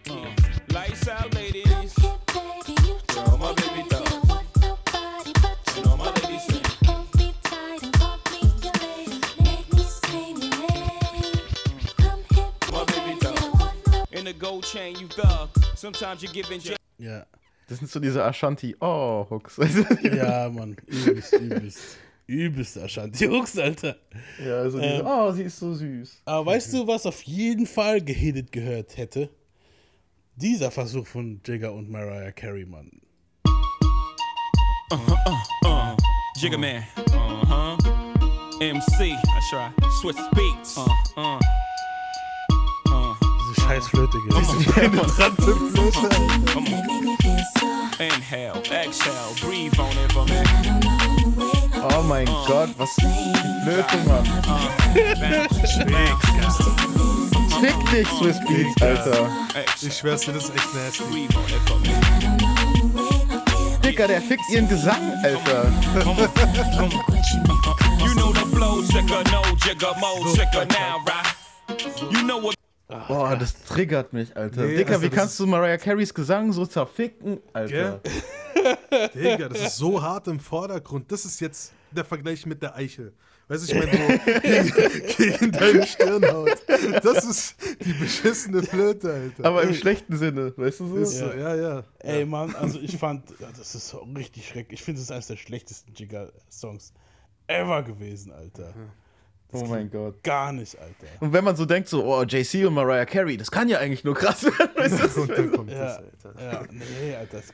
[0.07, 0.25] Uh, uh.
[0.73, 1.63] Lights out, ladies.
[3.15, 3.83] Yo, my baby
[16.97, 17.25] Ja.
[17.67, 19.57] Das sind so diese Ashanti oh Hooks.
[19.57, 20.15] weißt du?
[20.15, 20.75] ja, Mann.
[20.85, 21.97] Übelst, übelst.
[22.27, 23.97] Übelst Ashanti Hooks, Alter.
[24.43, 25.05] Ja, also diese, Ähm.
[25.05, 26.21] oh, sie ist so süß.
[26.25, 29.29] Aber weißt du, was auf jeden Fall gehittet gehört hätte?
[30.35, 32.91] Dieser Versuch von Jigger und Mariah Carey, Mann.
[34.91, 35.95] Uh,
[36.37, 36.83] Jigga Man.
[36.97, 37.77] Uh huh.
[38.59, 39.15] MC.
[39.23, 39.71] That's right.
[40.01, 40.77] Swiss Beats.
[40.77, 41.39] Uh, uh.
[43.55, 43.61] Uh.
[43.61, 44.41] Diese scheiß Flöte, gell?
[46.53, 46.81] Come on.
[47.97, 50.43] Inhale, exhale, breathe on it for me.
[51.97, 54.25] Oh mein Gott, was die Flöte, Mann.
[57.61, 59.29] Fick dich, Swiss Beats, Alter.
[59.81, 61.03] Ich schwör's dir, das ist echt nasty.
[61.71, 61.83] On.
[63.81, 65.71] Dicker, der fickt ihren Gesang, Alter.
[67.99, 71.35] You know the flow, Jigga, no Jigga, mo Jigga now, right?
[72.11, 72.55] You know what?
[72.87, 74.63] Boah, das triggert mich, Alter.
[74.63, 78.01] Nee, Dicker, also wie kannst du Mariah Careys Gesang so zerficken, Alter?
[79.15, 81.11] Digga, das ist so hart im Vordergrund.
[81.11, 83.13] Das ist jetzt der Vergleich mit der Eichel.
[83.47, 86.57] Weißt du, ich meine, so gegen, gegen deine Stirnhaut.
[87.03, 89.45] Das ist die beschissene Flöte, Alter.
[89.45, 90.95] Aber im schlechten Sinne, weißt du so?
[90.97, 91.83] ist so, ja, ja.
[91.99, 94.79] Ey, Mann, also ich fand, ja, das ist richtig schrecklich.
[94.79, 96.93] Ich finde, das ist eines der schlechtesten Jigger-Songs
[97.47, 98.73] ever gewesen, Alter.
[99.51, 100.21] Oh mein Gott.
[100.23, 101.07] Gar nicht, Alter.
[101.21, 104.03] Und wenn man so denkt, so, oh, JC und Mariah Carey, das kann ja eigentlich
[104.03, 105.21] nur krass werden, weißt du?
[105.21, 106.43] Und dann kommt Ja, das, Alter.
[106.43, 107.37] ja, nee, Alter.
[107.37, 107.53] Das,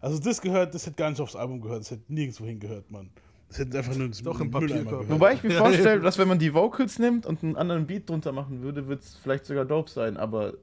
[0.00, 3.10] also das gehört, das hätte gar nicht aufs Album gehört, das hätte nirgendwo hingehört, Mann.
[3.48, 4.84] Das hätte einfach nur ins Doch im Papierkorb.
[4.88, 5.10] gehört.
[5.10, 8.32] Wobei ich mir vorstelle, dass wenn man die Vocals nimmt und einen anderen Beat drunter
[8.32, 10.54] machen würde, wird es vielleicht sogar dope sein, aber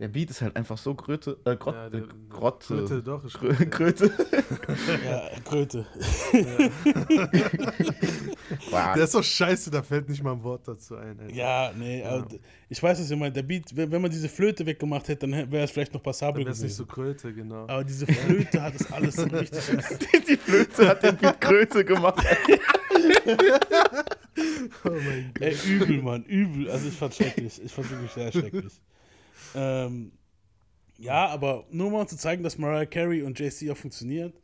[0.00, 2.66] der Beat ist halt einfach so Gröte, äh, Grott, Ja, der- äh, Grotte.
[2.76, 3.66] Kröte, doch, ist Grö gut, ja.
[3.66, 4.10] Kröte.
[5.04, 5.86] Ja, Kröte.
[8.72, 11.18] Der ist doch scheiße, da fällt nicht mal ein Wort dazu ein.
[11.20, 11.32] Alter.
[11.34, 13.36] Ja, nee, aber d- ich weiß, was ihr meint.
[13.36, 16.46] Der Beat, wenn, man diese Flöte weggemacht hätte, dann wäre es vielleicht noch passabel Dann
[16.46, 16.88] wäre es nicht gewesen.
[16.88, 17.62] so Kröte, genau.
[17.68, 19.60] aber diese Flöte hat das alles so richtig.
[20.28, 22.24] Die Flöte hat den Beat Kröte gemacht.
[24.84, 25.42] Oh mein Gott.
[25.42, 26.70] Ey, übel, Mann, übel.
[26.70, 27.60] Also ich fand schrecklich.
[27.62, 28.80] Ich fand wirklich sehr schrecklich.
[29.54, 30.12] Ähm,
[30.98, 34.34] ja, aber nur mal zu zeigen, dass Mariah Carey und JC auch funktioniert.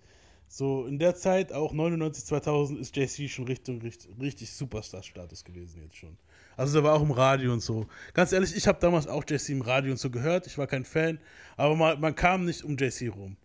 [0.49, 5.83] So in der Zeit, auch 99, 2000, ist JC schon Richtung richtig, richtig Superstar-Status gewesen
[5.83, 6.17] jetzt schon.
[6.57, 7.87] Also der war auch im Radio und so.
[8.15, 10.47] Ganz ehrlich, ich habe damals auch JC im Radio und so gehört.
[10.47, 11.19] Ich war kein Fan,
[11.57, 13.37] aber man, man kam nicht um JC rum.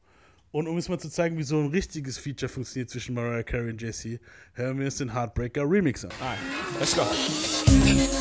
[0.52, 3.72] Und um es mal zu zeigen, wie so ein richtiges Feature funktioniert zwischen Mariah Carey
[3.72, 4.20] und JC,
[4.54, 6.12] hören wir uns den Heartbreaker Remix an.
[6.20, 6.40] Alright,
[6.80, 8.21] let's go.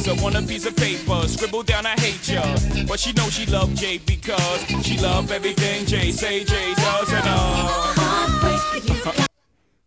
[0.05, 1.27] her want a piece of paper.
[1.27, 2.43] Scribble down, I hate ya.
[2.87, 7.23] But she know she love Jay because she love everything Jay say Jay does and
[7.25, 7.93] uh.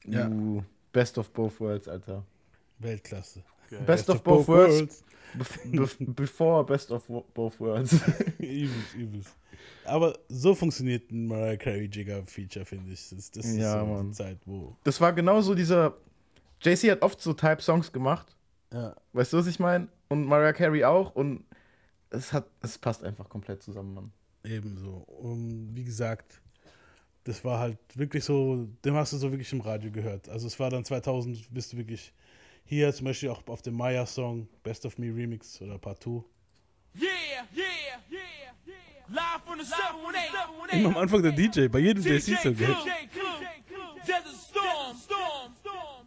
[0.07, 0.27] Ja.
[0.27, 2.23] Uh, best of both worlds, Alter.
[2.83, 3.43] Weltklasse.
[3.87, 5.03] Best, of both, worlds.
[5.37, 7.03] Bef before best of
[7.35, 7.93] both worlds.
[8.39, 9.35] übelst, übelst.
[9.85, 13.09] Aber so funktioniert ein Mariah Carey Jigger Feature, finde ich.
[13.09, 14.09] Das, das ist Ja, so Mann.
[14.11, 14.77] die Zeit, wo.
[14.85, 15.95] das war genauso dieser.
[16.63, 18.27] JC hat oft so Type-Songs gemacht.
[18.73, 18.95] Ja.
[19.13, 19.89] Weißt du, was ich meine?
[20.09, 21.15] Und Mariah Carey auch.
[21.15, 21.45] Und
[22.11, 24.13] es hat, es passt einfach komplett zusammen, Mann.
[24.45, 25.05] Ebenso.
[25.07, 26.41] Und wie gesagt,
[27.25, 30.29] das war halt wirklich so, den hast du so wirklich im Radio gehört.
[30.29, 32.13] Also es war dann 2000, bist du wirklich
[32.65, 36.11] hier zum Beispiel auch auf dem Maya-Song Best of Me Remix oder Part 2.
[36.11, 36.23] Yeah,
[37.55, 37.65] yeah,
[38.11, 38.21] yeah,
[38.67, 38.75] yeah.
[39.09, 40.81] Live from the 718.
[40.81, 42.55] Immer am Anfang der DJ, bei jedem JC-Song.
[42.55, 42.77] Clue.
[44.07, 45.53] Desert Storm, Storm,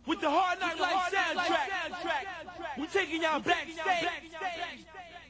[0.05, 2.36] with the Hard Night Life soundtrack.
[2.77, 4.09] We taking y'all backstage.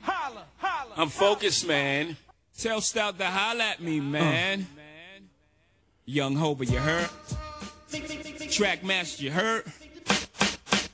[0.02, 0.94] Holla, holla.
[0.98, 2.18] I'm focused, man.
[2.58, 4.10] Tell Stout to holla at me, uh-huh.
[4.10, 4.68] man.
[6.06, 7.10] Young Hova, you heard?
[8.50, 9.66] Track Master, you heard?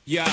[0.04, 0.28] Yeah.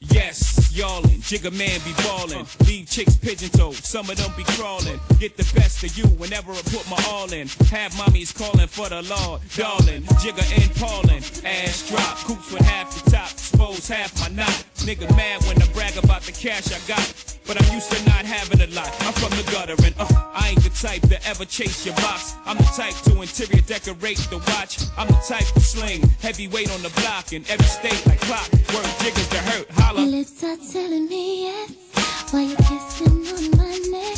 [0.00, 2.42] Yes, y'allin', Jigga man be ballin'.
[2.42, 2.64] Uh-huh.
[2.66, 4.98] Leave chicks pigeon toed, some of them be crawlin'.
[5.18, 7.48] Get the best of you whenever I put my all in.
[7.70, 10.02] Have mommies callin' for the law, darling.
[10.22, 14.64] Jigga and Paulin', ass drop, coops with half the top, expose half my knot.
[14.88, 17.04] Nigga mad when I brag about the cash I got.
[17.46, 18.88] But I'm used to not having a lot.
[19.04, 22.32] I'm from the gutter and uh, I ain't the type to ever chase your box.
[22.46, 24.80] I'm the type to interior decorate the watch.
[24.96, 28.48] I'm the type to sling heavyweight on the block in every state like clock.
[28.72, 30.00] Work jiggers to hurt, Your holla.
[30.08, 34.16] lips are telling me yes while you're kissing on my neck,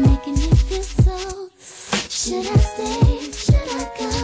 [0.00, 1.50] making me feel so.
[2.08, 3.32] Should I stay?
[3.36, 4.23] Should I go?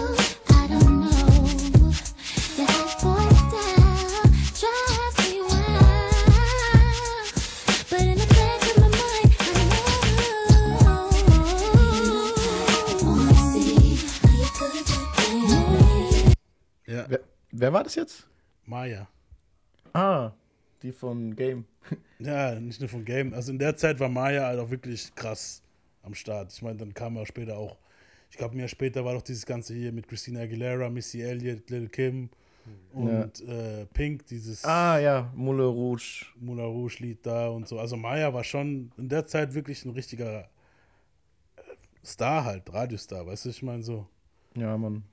[17.60, 18.26] Wer, war das jetzt?
[18.64, 19.06] Maya.
[19.92, 20.32] Ah,
[20.82, 21.66] die von Game.
[22.18, 23.34] Ja, nicht nur von Game.
[23.34, 25.62] Also in der Zeit war Maya halt auch wirklich krass
[26.02, 26.52] am Start.
[26.52, 27.76] Ich meine, dann kam er später auch,
[28.30, 31.68] ich glaube, ein Jahr später war doch dieses Ganze hier mit Christina Aguilera, Missy Elliott,
[31.68, 32.30] Lil Kim
[32.92, 36.26] und äh, Pink, dieses Ah ja, Moulin Rouge.
[36.38, 37.78] Moulin Rouge Lied da und so.
[37.78, 40.42] Also Maya war schon in der Zeit wirklich ein richtiger
[41.56, 41.62] äh,
[42.04, 44.06] Star halt, Radiostar, weißt du, ich meine so.
[44.56, 45.04] Ja, Mann.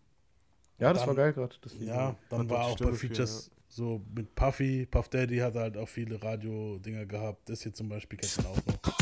[0.80, 1.56] Ja, das Dann- war geil gerade.
[1.80, 5.78] Ja, dann Hat war auch Stimme bei Features so mit Puffy, Puff Daddy hat halt
[5.78, 7.50] auch viele Radio-Dinger gehabt.
[7.50, 8.98] Das hier zum Beispiel kennt man auch noch.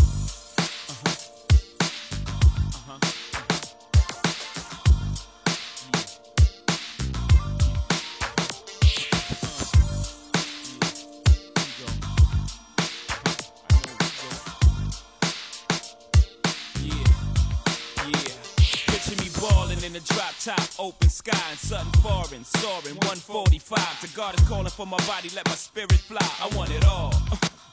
[20.77, 21.34] Open sky,
[21.75, 22.95] something foreign, soaring.
[23.03, 24.01] 145.
[24.01, 26.27] The God is calling for my body, let my spirit fly.
[26.43, 27.11] I want it all,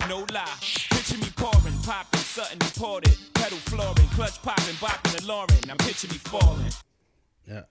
[0.08, 0.56] no lie.
[0.90, 3.16] Picture me pouring, popping, something imported.
[3.34, 5.60] Pedal flooring, clutch popping, bopping and Lauren.
[5.66, 6.72] Now picture me falling.
[7.46, 7.62] Ja.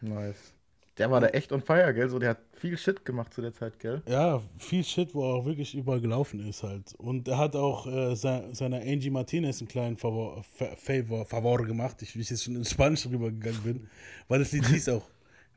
[0.00, 0.52] Nice.
[0.98, 2.08] Der war da echt on fire, gell?
[2.08, 4.02] So, der hat viel Shit gemacht zu der Zeit, gell?
[4.08, 6.92] Ja, viel Shit, wo er auch wirklich überall gelaufen ist halt.
[6.96, 11.64] Und er hat auch äh, se seiner Angie Martinez einen kleinen Favor, Fa- Favor, Favor
[11.64, 13.88] gemacht, ich, wie ich jetzt schon in Spanisch rübergegangen bin,
[14.26, 15.04] weil das Lied hieß auch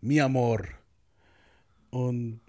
[0.02, 0.68] Mi Amor.
[1.92, 2.42] Und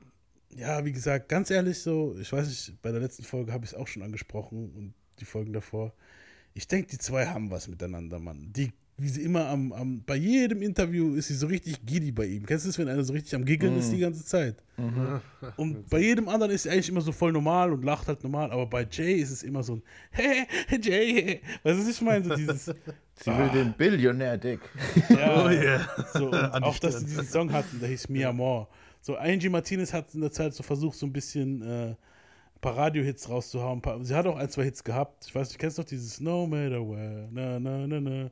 [0.57, 3.73] ja, wie gesagt, ganz ehrlich so, ich weiß nicht, bei der letzten Folge habe ich
[3.73, 5.93] es auch schon angesprochen und die Folgen davor.
[6.55, 8.53] Ich denke, die zwei haben was miteinander, Mann.
[8.53, 12.27] Die, wie sie immer am, am, bei jedem Interview ist sie so richtig giddy bei
[12.27, 12.47] ihm.
[12.47, 14.63] Kennst du das, wenn einer so richtig am Giggeln ist die ganze Zeit?
[15.57, 18.51] Und bei jedem anderen ist sie eigentlich immer so voll normal und lacht halt normal,
[18.51, 20.47] aber bei Jay ist es immer so ein Hey,
[20.81, 22.25] Jay, weißt du, was ich meine?
[22.25, 22.67] So dieses,
[23.15, 24.61] Sie will den Billionär-Dick.
[25.11, 25.89] ja, Oh yeah.
[26.13, 28.69] so, auch, dass sie diesen Song hatten, der hieß Mi Amor.
[29.01, 31.97] So, Angie Martinez hat in der Zeit so versucht, so ein bisschen äh, ein
[32.61, 33.83] paar Radio-Hits rauszuhauen.
[33.83, 35.27] Paar, sie hat auch ein, zwei Hits gehabt.
[35.27, 38.31] Ich weiß nicht, kennst du noch dieses No Matter Where, na, na, na, na.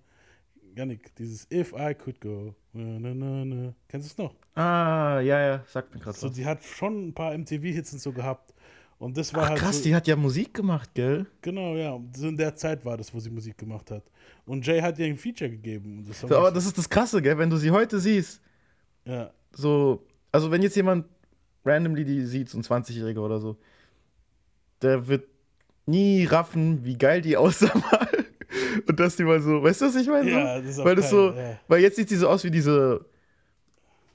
[0.76, 3.74] Janik, dieses If I Could Go, na, na, na, na.
[3.88, 4.34] Kennst du es noch?
[4.54, 6.34] Ah, ja, ja, sagt mir gerade So, was.
[6.34, 8.54] die hat schon ein paar MTV-Hits und so gehabt.
[8.98, 11.26] Und das war Ach, halt krass, so, die hat ja Musik gemacht, gell?
[11.40, 11.98] Genau, ja.
[12.20, 14.04] In der Zeit war das, wo sie Musik gemacht hat.
[14.44, 16.04] Und Jay hat ihr ein Feature gegeben.
[16.06, 17.38] Das So, aber das ist das Krasse, gell?
[17.38, 18.42] Wenn du sie heute siehst,
[19.06, 21.06] ja, so, also wenn jetzt jemand
[21.64, 23.56] randomly die sieht, so ein 20-Jähriger oder so,
[24.82, 25.26] der wird
[25.86, 28.26] nie raffen, wie geil die aussah mal.
[28.86, 30.30] Und dass die mal so, weißt du, was ich meine?
[30.30, 30.62] Ja, so?
[30.62, 31.58] das ist auch weil das so, ja.
[31.68, 33.04] weil jetzt sieht sie so aus wie diese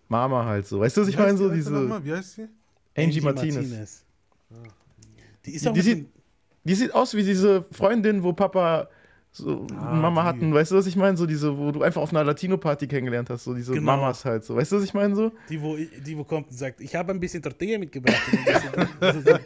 [0.08, 0.80] Mama halt so.
[0.80, 1.38] Weißt du, was ich meine?
[1.38, 2.04] So die diese nochmal?
[2.04, 2.48] Wie heißt sie?
[2.98, 4.04] Angie, Martinez.
[5.46, 6.08] Die ist Die, auch die, mit sieht,
[6.64, 8.88] die sieht aus wie diese Freundin, wo Papa
[9.32, 10.28] so Ah, Mama die.
[10.28, 11.18] hatten, weißt du, was ich meine?
[11.18, 13.86] So diese, wo du einfach auf einer Latino-Party kennengelernt hast, so diese Genau.
[13.98, 14.56] Mamas halt so.
[14.56, 15.14] Weißt du, was ich meine?
[15.16, 15.32] So?
[15.50, 18.22] die, wo, die, wo kommt und sagt, ich habe ein bisschen Tortilla mitgebracht.
[18.32, 19.40] Und ein bisschen-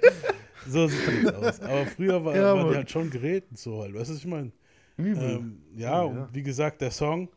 [0.70, 1.60] so sieht die jetzt aus.
[1.62, 3.96] Aber früher war, Ja, war die halt schon geräten so halt.
[3.96, 4.52] Weißt du, was ich meine?
[5.00, 5.38] Übel.
[5.38, 7.30] Ähm, ja, und wie gesagt, der Song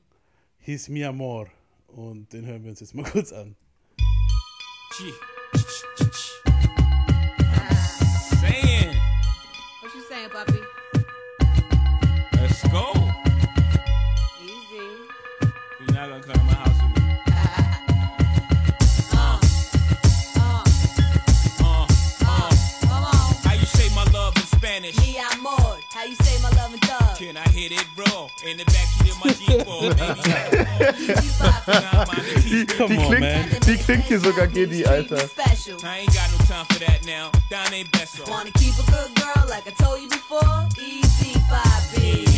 [0.59, 1.47] hieß Mi Amor.
[1.87, 3.57] Und den hören wir uns jetzt mal kurz an.
[4.97, 5.13] Gee.
[28.45, 30.23] In the backseat of my G4, baby.
[32.51, 35.29] die, die, klingt, die klingt hier sogar Gedi, Alter.
[35.85, 37.31] I ain't got no time for that now.
[37.51, 38.19] Don ain't best.
[38.29, 40.67] Wanna keep a good girl like I told you before?
[40.77, 42.32] Easy, 5B.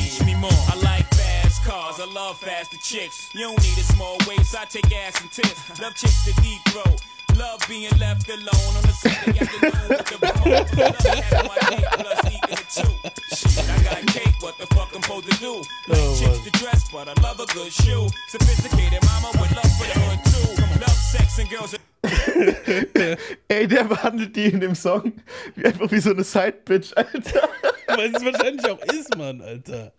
[2.35, 3.28] Love faster chicks.
[3.35, 4.57] You don't need a small waist.
[4.57, 5.80] I take ass and tits.
[5.80, 7.01] Love chicks to deep throat.
[7.37, 10.76] Love being left alone on the Sunday afternoon with the remote.
[10.76, 12.93] Love having my cake plus eating it too.
[13.35, 14.35] Shit, I got cake.
[14.41, 15.55] What the fuck I'm supposed to do?
[15.89, 18.09] Like Oh, chicks to dress, but I love a good shoe.
[18.28, 20.80] Sophisticated mama with love for the hood too.
[20.80, 21.74] Love sex and girls.
[23.49, 25.12] Ey, der behandelt die in dem Song
[25.55, 27.49] wie einfach wie so eine Side-Bitch, Alter.
[27.89, 29.93] Weil es wahrscheinlich auch ist, Mann, Alter.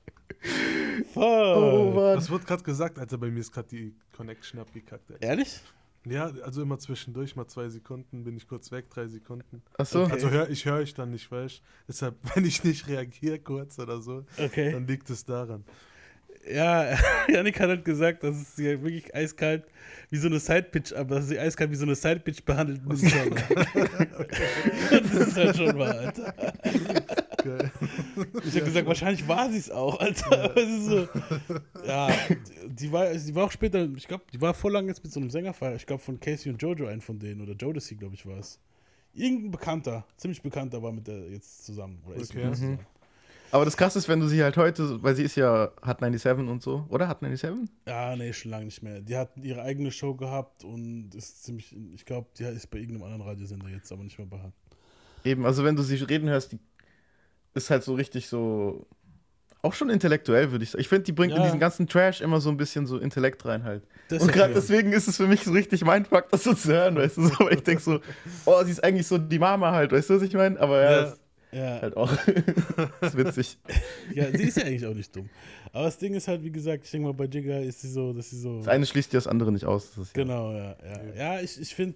[1.13, 1.23] Fuck.
[1.23, 2.15] Oh, Mann.
[2.15, 5.09] Das wird gerade gesagt, Alter, bei mir ist gerade die Connection abgekackt.
[5.11, 5.17] Ey.
[5.21, 5.61] Ehrlich?
[6.05, 9.63] Ja, also immer zwischendurch, mal zwei Sekunden, bin ich kurz weg, drei Sekunden.
[9.77, 10.03] Achso.
[10.03, 14.01] Also hör, ich höre euch dann nicht, weißt Deshalb, wenn ich nicht reagiere kurz oder
[14.01, 14.71] so, Okay.
[14.71, 15.63] dann liegt es daran.
[16.47, 16.95] Ja,
[17.27, 19.63] Janik hat halt gesagt, dass es sie wirklich eiskalt
[20.11, 23.35] wie so eine Sidepitch, aber dass sie eiskalt wie so eine Sidepitch behandelt dem Song.
[24.91, 26.33] das ist halt schon wahr, Alter.
[27.45, 27.71] Geil.
[28.43, 30.57] Ich habe gesagt, wahrscheinlich war sie es auch, Alter.
[30.57, 31.07] Ist so,
[31.85, 32.09] ja,
[32.67, 35.19] die war, die war auch später, ich glaube, die war voll lang jetzt mit so
[35.19, 38.25] einem Sänger, ich glaube von Casey und Jojo, ein von denen, oder Jodeci, glaube ich,
[38.25, 38.59] war es.
[39.13, 42.01] Irgendein Bekannter, ziemlich Bekannter war mit der jetzt zusammen.
[42.07, 42.47] Oder ist Okay.
[42.47, 42.79] Mhm.
[43.51, 46.49] Aber das krasse ist, wenn du sie halt heute, weil sie ist ja, hat 97
[46.49, 47.07] und so, oder?
[47.07, 47.69] Hat 97?
[47.85, 49.01] Ja, nee, schon lange nicht mehr.
[49.01, 53.03] Die hat ihre eigene Show gehabt und ist ziemlich, ich glaube, die ist bei irgendeinem
[53.03, 54.53] anderen Radiosender jetzt, aber nicht mehr bei Hand.
[55.23, 56.59] Eben, also wenn du sie reden hörst, die
[57.55, 58.85] ist halt so richtig so,
[59.61, 60.81] auch schon intellektuell, würde ich sagen.
[60.81, 61.45] Ich finde, die bringt in Ja.
[61.45, 63.83] diesen ganzen Trash immer so ein bisschen so Intellekt rein halt.
[64.09, 66.95] Das und gerade deswegen ist es für mich so richtig Mindfuck, das so zu hören,
[66.95, 67.99] weißt du, so, weil ich denke so,
[68.45, 70.59] oh, sie ist eigentlich so die Mama halt, weißt du, was ich meine?
[70.59, 71.13] Aber ja, Ja.
[71.51, 71.81] Ja.
[71.81, 72.11] halt auch
[73.01, 73.57] ist witzig.
[74.13, 75.29] Ja, sie ist ja eigentlich auch nicht dumm.
[75.71, 78.11] Aber das Ding ist halt, wie gesagt, ich denke mal, bei Jigga ist sie so,
[78.13, 78.57] dass sie so.
[78.59, 79.89] Das eine schließt ja das andere nicht aus.
[79.95, 80.75] Das ist ja- Genau, ja.
[81.17, 81.95] Ja, ja ich, ich finde,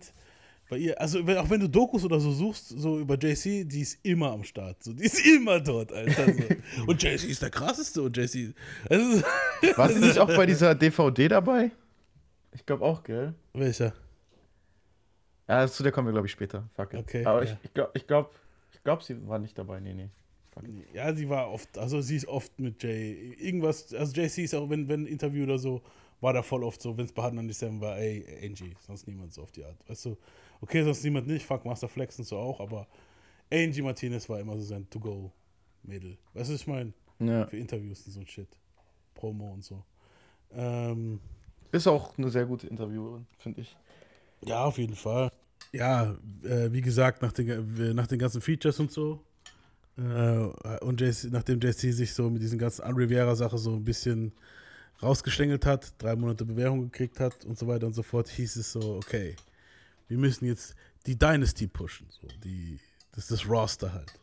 [0.70, 3.82] bei ihr, also wenn, auch wenn du Dokus oder so suchst, so über JC, die
[3.82, 4.84] ist immer am Start.
[4.84, 6.26] So, die ist immer dort, Alter.
[6.26, 6.43] So.
[6.88, 8.53] Und JC ist der krasseste und JC.
[8.89, 9.24] Also,
[9.76, 11.72] War sie nicht auch bei dieser DVD dabei?
[12.53, 13.34] Ich glaube auch, gell?
[13.53, 13.93] Welcher?
[15.47, 16.70] Ja, zu der kommen wir, glaube ich, später.
[16.76, 16.99] Fuck it.
[16.99, 17.51] Okay, Aber ja.
[17.51, 18.36] ich, ich glaube, ich glaub,
[18.72, 19.80] ich glaub, sie war nicht dabei.
[19.80, 20.09] Nee, nee.
[20.93, 23.34] Ja, sie war oft, also sie ist oft mit Jay.
[23.39, 25.82] Irgendwas, also JC ist auch, wenn, wenn ein Interview oder so,
[26.22, 29.34] war da voll oft so, wenn es bei Hard 97 war, ey, Angie, sonst niemand
[29.34, 29.78] so auf die Art.
[29.88, 30.17] Weißt du,
[30.62, 32.88] okay, sonst niemand nicht, fuck Master Flex und so auch, aber
[33.51, 36.18] Angie Martinez war immer so sein To-Go-Mädel.
[36.34, 36.93] Weißt du, was ich meine?
[37.20, 37.47] Ja.
[37.47, 38.47] Für Interviews und so ein Shit.
[39.14, 39.84] Promo und so.
[40.51, 41.20] Ähm,
[41.72, 43.76] Ist auch eine sehr gute Interviewerin, finde ich.
[44.41, 45.32] ja, auf jeden Fall.
[45.72, 49.22] Ja, äh, wie gesagt, nach den, äh, nach den ganzen Features und so.
[49.97, 54.32] Äh, und JC, nachdem JC sich so mit diesen ganzen Unriviera-Sache so ein bisschen
[55.03, 58.72] rausgestängelt hat, drei Monate Bewährung gekriegt hat und so weiter und so fort, hieß es
[58.72, 59.36] so, okay,
[60.10, 62.07] wir müssen jetzt die Dynasty pushen.
[62.10, 62.80] So, die,
[63.14, 64.14] das ist das Roster halt.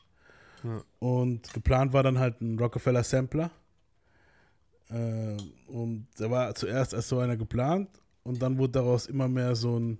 [0.63, 0.83] Ja.
[0.99, 3.51] Und geplant war dann halt ein Rockefeller Sampler.
[4.91, 5.37] Äh,
[5.69, 7.89] und der war zuerst als so einer geplant
[8.23, 9.99] und dann wurde daraus immer mehr so ein,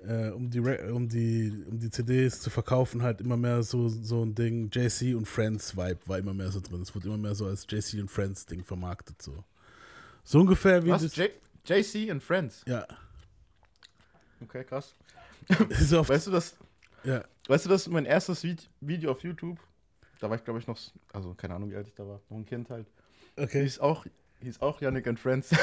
[0.00, 4.24] äh, um, die, um, die, um die CDs zu verkaufen, halt immer mehr so, so
[4.24, 6.82] ein Ding, JC und Friends Vibe war immer mehr so drin.
[6.82, 9.20] Es wurde immer mehr so als JC und Friends Ding vermarktet.
[9.20, 9.44] So,
[10.24, 11.14] so ungefähr wie Was?
[11.64, 12.62] JC and Friends?
[12.66, 12.86] Ja.
[14.42, 14.94] Okay, krass.
[15.98, 16.56] Auf- weißt du das?
[17.04, 17.22] Ja.
[17.48, 19.58] Weißt du, das mein erstes Vid Video auf YouTube?
[20.20, 20.78] Da war ich, glaube ich, noch,
[21.12, 22.20] also keine Ahnung, wie alt ich da war.
[22.28, 22.86] Noch ein Kind halt.
[23.36, 23.62] Okay.
[23.62, 24.06] Hieß auch,
[24.40, 25.50] hieß auch Yannick and Friends.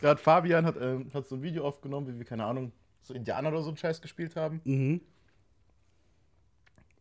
[0.00, 2.72] Gerade Fabian hat, ähm, hat so ein Video aufgenommen, wie wir, keine Ahnung,
[3.02, 4.60] so Indianer oder so einen Scheiß gespielt haben.
[4.64, 5.00] Mhm.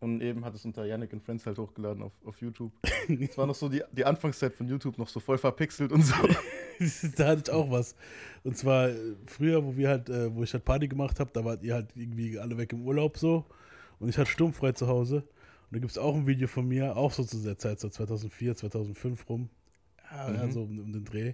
[0.01, 2.71] Und eben hat es unter Yannick and Friends halt hochgeladen auf, auf YouTube.
[3.07, 6.15] Es war noch so die, die Anfangszeit von YouTube, noch so voll verpixelt und so.
[7.17, 7.95] da hatte ich auch was.
[8.43, 8.95] Und zwar äh,
[9.27, 11.89] früher, wo wir halt, äh, wo ich halt Party gemacht habe, da wart ihr halt
[11.95, 13.45] irgendwie alle weg im Urlaub so.
[13.99, 15.17] Und ich hatte sturmfrei zu Hause.
[15.17, 17.87] Und da gibt es auch ein Video von mir, auch so zu der Zeit, so
[17.87, 19.49] 2004, 2005 rum.
[20.11, 20.51] Ja, ja Mhm.
[20.51, 21.33] so um, um den Dreh.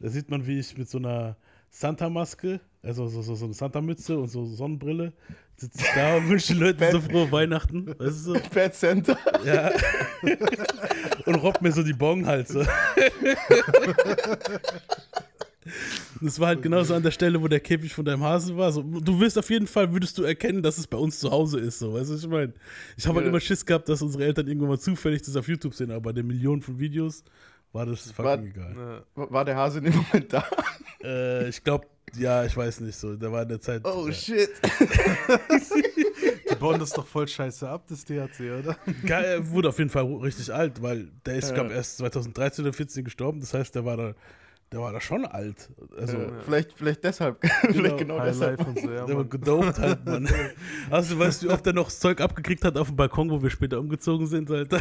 [0.00, 1.36] Da sieht man, wie ich mit so einer
[1.68, 5.12] Santa-Maske, also so, so, so eine Santa-Mütze und so Sonnenbrille,
[5.56, 7.86] sitze ich da und wünsche den Leuten so frohe Weihnachten.
[7.86, 8.36] Weißt du so?
[8.54, 9.16] Bad Center.
[9.44, 9.70] Ja.
[11.26, 12.64] und robbt mir so die Bong halt so.
[16.24, 18.70] Es war halt genauso an der Stelle, wo der Käfig von deinem Hasen war.
[18.72, 21.58] So, du wirst auf jeden Fall, würdest du erkennen, dass es bei uns zu Hause
[21.60, 21.78] ist.
[21.78, 22.52] So, weißt du, was ich meine?
[22.96, 23.30] Ich habe halt Ja.
[23.30, 26.12] immer Schiss gehabt, dass unsere Eltern irgendwann mal zufällig das auf YouTube sehen, aber bei
[26.12, 27.24] den Millionen von Videos
[27.72, 29.04] war das fucking War, egal.
[29.14, 30.44] war war der Hase in dem Moment da?
[31.02, 33.16] Äh, ich glaube, ja, ich weiß nicht so.
[33.16, 33.82] Der war in der Zeit.
[33.84, 34.12] Oh ja.
[34.12, 34.50] shit.
[36.50, 38.76] Die bauen das doch voll scheiße ab, das THC, oder?
[39.06, 41.54] Geil, er wurde auf jeden Fall richtig alt, weil der ist, Ja.
[41.54, 43.40] glaube erst 2013 oder 14 gestorben.
[43.40, 44.14] Das heißt, der war da,
[44.70, 45.70] der war da schon alt.
[45.98, 47.38] Also, Äh, vielleicht, vielleicht deshalb.
[47.62, 48.58] vielleicht genau High deshalb.
[48.58, 49.30] Life und so, ja, der war Mann.
[49.30, 50.28] gedopt halt, Mann.
[50.90, 53.42] Also, weißt du, wie oft er noch das Zeug abgekriegt hat auf dem Balkon, wo
[53.42, 54.80] wir später umgezogen sind, Alter?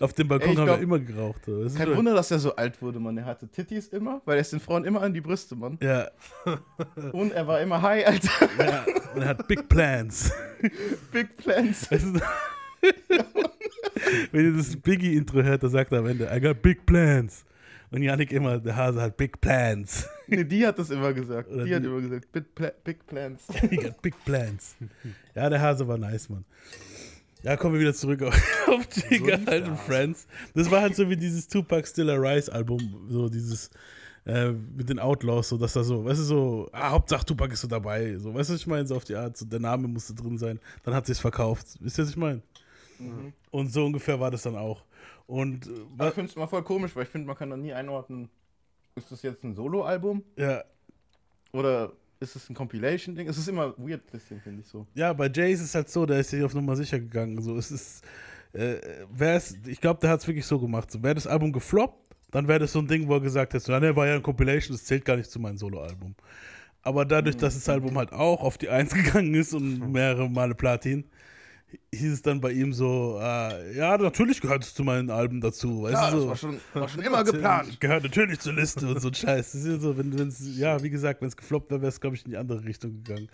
[0.00, 1.44] Auf dem Balkon Ey, ich haben glaub- wir immer geraucht.
[1.44, 1.60] so.
[1.76, 3.16] Kein schon- Wunder, dass er so alt wurde, Mann.
[3.18, 5.78] Er hatte Titties immer, weil er ist den Frauen immer an die Brüste, Mann.
[5.82, 6.08] Ja.
[7.12, 8.48] Und er war immer high, Alter.
[8.58, 8.84] ja.
[9.14, 10.32] Und er hat Big Plans.
[11.12, 11.90] Big Plans.
[11.90, 12.20] Weißt du,
[14.32, 17.44] Wenn ihr das Biggie-Intro hört, da sagt er am Ende, I got big plans.
[17.92, 20.08] Und Yannick immer, der Hase hat big plans.
[20.28, 21.50] Nee, die hat das immer gesagt.
[21.50, 23.42] Oder die, hat die- immer gesagt, big, pla big Plans.
[23.68, 24.76] He got big plans.
[25.34, 26.44] Ja, der Hase war nice, Mann.
[27.42, 28.34] Ja, kommen wir wieder zurück auf,
[28.68, 29.78] auf Jigga lief halt und.
[29.78, 30.26] Friends.
[30.54, 33.70] Das war halt so wie dieses Tupac Still Rise Album, so dieses
[34.26, 37.62] äh, mit den Outlaws, so dass da so, weißt du, so, ah, Hauptsache Tupac ist
[37.62, 39.88] so dabei, so, weißt du, was ich meine, so auf die Art, so, der Name
[39.88, 42.42] musste drin sein, dann hat sie es verkauft, wisst ihr, was ich meine?
[42.98, 43.32] Mhm.
[43.50, 44.84] Und so ungefähr war das dann auch.
[45.26, 47.72] Und äh, ich finde es mal voll komisch, weil ich finde, man kann da nie
[47.72, 48.28] einordnen,
[48.94, 50.64] ist das jetzt ein Solo-Album ja,
[51.52, 53.28] oder ist es ein Compilation-Ding?
[53.28, 54.86] Es ist immer weird bisschen, finde ich so.
[54.94, 57.40] Ja, bei Jay ist es halt so, der ist sich auf Nummer sicher gegangen.
[57.40, 58.04] So, es ist,
[58.52, 58.76] äh,
[59.10, 60.90] wer es, ich glaube, der hat es wirklich so gemacht.
[60.90, 63.64] So, wäre das Album gefloppt, dann wäre das so ein Ding, wo er gesagt hätte,
[63.64, 66.14] so, ja, ne, war ja ein Compilation, das zählt gar nicht zu meinem Soloalbum.
[66.82, 70.54] Aber dadurch, dass das Album halt auch auf die Eins gegangen ist und mehrere Male
[70.54, 71.04] Platin,
[71.94, 75.82] hieß es dann bei ihm so, äh, ja, natürlich gehört es zu meinen Alben dazu.
[75.82, 76.28] Weißt Ja, du, das so.
[76.28, 77.80] war schon, war schon immer geplant.
[77.80, 79.52] Gehört natürlich zur Liste und so ein Scheiß.
[79.52, 82.00] Das ist ja so, wenn es, ja, wie gesagt, wenn es gefloppt wäre, wäre es,
[82.00, 83.28] glaube ich, in die andere Richtung gegangen.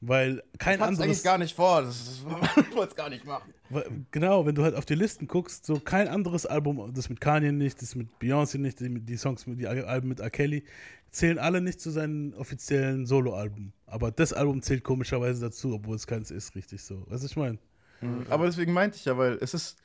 [0.00, 1.04] Weil kein Ich anderes.
[1.04, 1.82] eigentlich gar nicht vor.
[1.82, 2.24] Das ist,
[2.70, 3.52] ich wollte es gar nicht machen.
[3.68, 7.20] Weil- Genau, wenn du halt auf die Listen guckst, so kein anderes Album, das mit
[7.20, 10.30] Kanye nicht, das mit Beyoncé nicht, die, die Songs, die Alben mit R.
[10.30, 10.62] Kelly,
[11.10, 13.72] zählen alle nicht zu seinen offiziellen Soloalben.
[13.86, 17.00] Aber das Album zählt komischerweise dazu, obwohl es keins ist, richtig so.
[17.08, 17.58] Weißt du, was ich meine?
[18.28, 19.78] Aber deswegen meinte ich ja, weil es ist.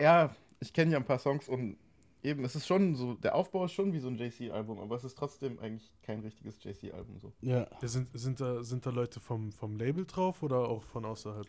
[0.00, 1.76] Ja, ich kenne ja ein paar Songs und
[2.22, 5.04] eben, es ist schon so, der Aufbau ist schon wie so ein JC-Album, aber es
[5.04, 7.32] ist trotzdem eigentlich kein richtiges JC-Album so.
[7.40, 7.66] Ja.
[7.80, 11.46] Ja, sind, sind, da, sind da Leute vom, vom Label drauf oder auch von außerhalb?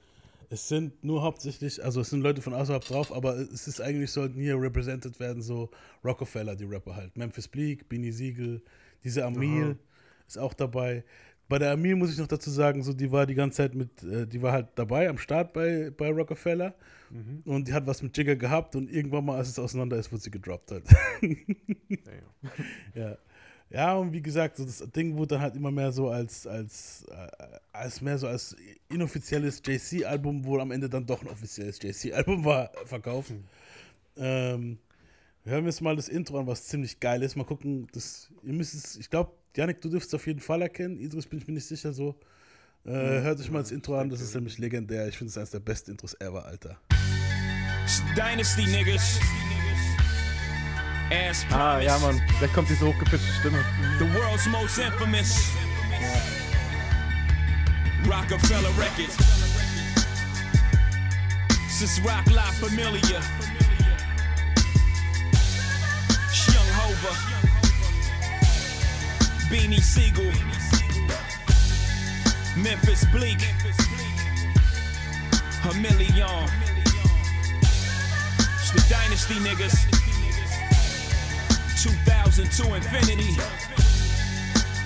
[0.50, 4.12] Es sind nur hauptsächlich, also es sind Leute von außerhalb drauf, aber es ist eigentlich,
[4.12, 5.70] sollten hier represented werden, so
[6.04, 7.18] Rockefeller, die Rapper halt.
[7.18, 8.62] Memphis Bleak, Beanie Siegel,
[9.04, 9.76] diese Amil Aha.
[10.28, 11.04] ist auch dabei.
[11.54, 14.02] Bei der Amil muss ich noch dazu sagen, so die war die ganze Zeit mit,
[14.02, 16.74] äh, die war halt dabei am Start bei, bei Rockefeller
[17.12, 17.44] Mhm.
[17.46, 20.24] und die hat was mit Jigger gehabt und irgendwann mal, als es auseinander ist, wurde
[20.24, 20.84] sie gedroppt halt.
[22.96, 23.18] ja.
[23.70, 27.06] Ja, und wie gesagt, so das Ding wurde dann halt immer mehr so als, als,
[27.12, 28.56] äh, als mehr so als
[28.90, 33.44] inoffizielles JC-Album, wo am Ende dann doch ein offizielles JC-Album war, verkaufen.
[34.18, 34.80] Ähm,
[35.44, 37.36] hören wir uns mal das Intro an, was ziemlich geil ist.
[37.36, 40.62] Mal gucken, das, ihr müsst es, ich glaube, Janik, du dürftest es auf jeden Fall
[40.64, 41.00] erkennen.
[41.00, 42.16] Idris bin ich mir nicht sicher so.
[42.86, 45.08] Äh, hört euch mal das Intro an, das ist nämlich legendär.
[45.08, 46.78] Ich finde es eines der besten Intros ever, Alter.
[48.16, 49.20] Dynasty niggas.
[51.12, 53.64] As Ah, ja, Mann, da kommt diese hochgepitchte Stimme.
[54.00, 55.50] The world's most infamous
[58.08, 59.16] Rockefeller Records.
[61.70, 63.22] Since Rock Life Familiar.
[69.64, 70.26] Beanie Siegel.
[72.62, 73.40] Memphis Bleak.
[75.64, 76.50] A million.
[78.60, 79.88] It's the Dynasty niggas.
[81.82, 83.38] 2002 Infinity.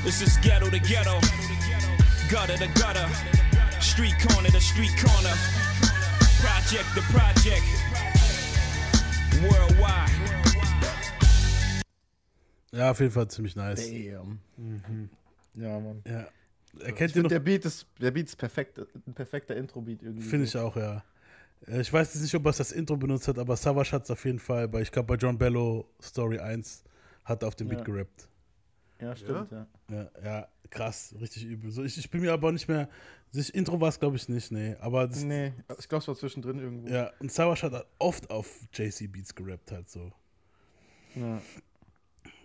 [0.04, 1.20] This is ghetto to ghetto,
[2.30, 3.10] gutter to gutter,
[3.82, 5.34] street corner to street corner,
[6.40, 7.66] project to project,
[9.42, 10.57] worldwide.
[12.72, 13.88] Ja, auf jeden Fall ziemlich nice.
[13.90, 14.40] Damn.
[15.56, 16.02] Ja, Mann.
[16.06, 16.28] Ja.
[16.80, 20.28] Ich Erkennt ihr noch der Beat ist, der Beat ist perfekt, ein perfekter Intro-Beat irgendwie.
[20.28, 21.04] Finde ich auch, ja.
[21.66, 24.12] Äh, Ich weiß jetzt nicht, ob er das Intro benutzt hat, aber Savage hat es
[24.12, 24.68] auf jeden Fall.
[24.68, 26.84] Bei, ich glaube, bei John Bello Story 1
[27.26, 27.84] hat er auf dem Beat Ja.
[27.86, 28.28] gerappt.
[29.00, 29.68] Ja, stimmt, ja.
[29.90, 31.72] Ja, ja krass, richtig übel.
[31.72, 32.90] So, ich, ich bin mir aber nicht mehr.
[33.32, 34.76] Sich, Intro war es, glaube ich, nicht, nee.
[34.80, 36.88] Aber das, Nee, ich glaube, es war zwischendrin irgendwo.
[36.90, 40.12] ja, und Savage hat oft auf JC Beats gerappt, halt so.
[41.16, 41.42] Ja.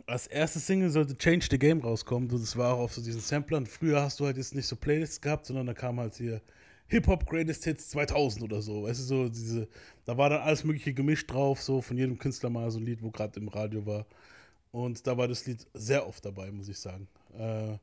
[0.07, 2.28] Als erste Single sollte Change the Game rauskommen.
[2.28, 3.66] Das war auch auf so diesen Samplern.
[3.66, 6.40] Früher hast du halt jetzt nicht so Playlists gehabt, sondern da kam halt hier
[6.88, 8.82] Hip-Hop Greatest Hits 2000 oder so.
[8.82, 9.68] Weißt du, so diese,
[10.05, 13.03] da war dann alles Mögliche gemischt drauf, so von jedem Künstler mal so ein Lied,
[13.03, 14.07] wo gerade im Radio war.
[14.72, 17.07] Und da war das Lied sehr oft dabei, muss ich sagen.
[17.34, 17.78] Äh,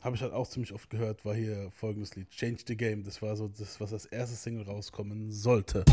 [0.00, 3.02] Habe ich halt auch ziemlich oft gehört, war hier folgendes Lied: Change the Game.
[3.02, 5.84] Das war so das, was als erste Single rauskommen sollte.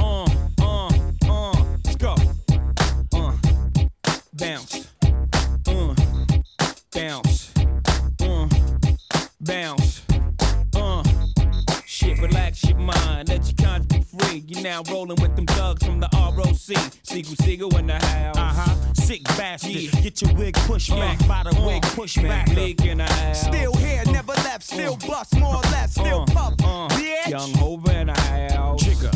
[0.00, 0.47] Uh,
[4.38, 4.88] bounce.
[5.66, 5.94] Uh,
[6.92, 7.52] bounce.
[8.20, 8.48] Uh,
[9.40, 10.02] bounce.
[10.74, 11.02] Uh,
[11.84, 14.44] shit, relax your mind, let your conscience be free.
[14.46, 16.92] You're now rolling with them thugs from the ROC.
[17.02, 18.36] Siegel, Siegel in the house.
[18.36, 18.92] Uh huh.
[18.94, 19.70] Sick bastard.
[19.72, 20.00] Yeah.
[20.00, 22.46] Get your wig pushed back by the wig pushed back.
[22.46, 23.42] Bleak in the house.
[23.42, 27.28] Still here, never left, still bust more or less, still puff, bitch.
[27.28, 28.20] Young Hova in the
[28.52, 28.82] house.
[28.84, 29.10] Jigger.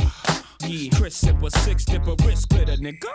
[0.67, 0.91] Yeah.
[0.97, 3.09] Chris Sipper, six dipper, wrist glitter, nigga.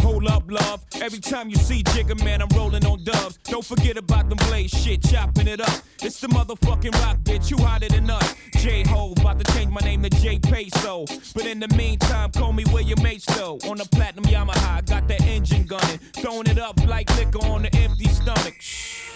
[0.00, 0.84] Hold up, love.
[1.00, 3.38] Every time you see Jigger, man, I'm rolling on dubs.
[3.44, 5.82] Don't forget about them blaze shit, chopping it up.
[6.02, 7.50] It's the motherfucking rock, bitch.
[7.50, 8.34] You hotter than us.
[8.58, 11.06] J Ho, about to change my name to J Peso.
[11.34, 13.58] But in the meantime, call me where your mates though.
[13.68, 15.98] On the platinum Yamaha, got that engine gunning.
[16.14, 18.54] Throwing it up like liquor on the empty stomach.
[18.60, 19.10] Shh.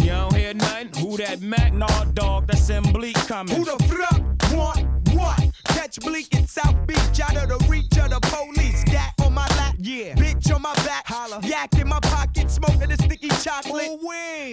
[0.00, 0.90] You don't hear nothing?
[0.98, 1.72] Who that Mac?
[1.72, 3.54] Nah, dog, that's M Bleak coming.
[3.54, 5.40] Who the fuck want what?
[5.66, 8.68] Catch bleak in South Beach, out of the reach of the police.
[8.88, 10.14] On my lap, yeah.
[10.14, 11.40] Bitch on my back, holla.
[11.44, 13.90] Yak in my pocket, smoking the sticky chocolate.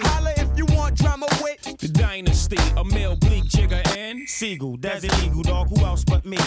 [0.03, 1.59] Holla if you want drama with.
[1.79, 4.77] The Dynasty, a male Bleak Jigger and Siegel.
[4.79, 5.67] That's illegal, dog.
[5.69, 6.38] Who else but me?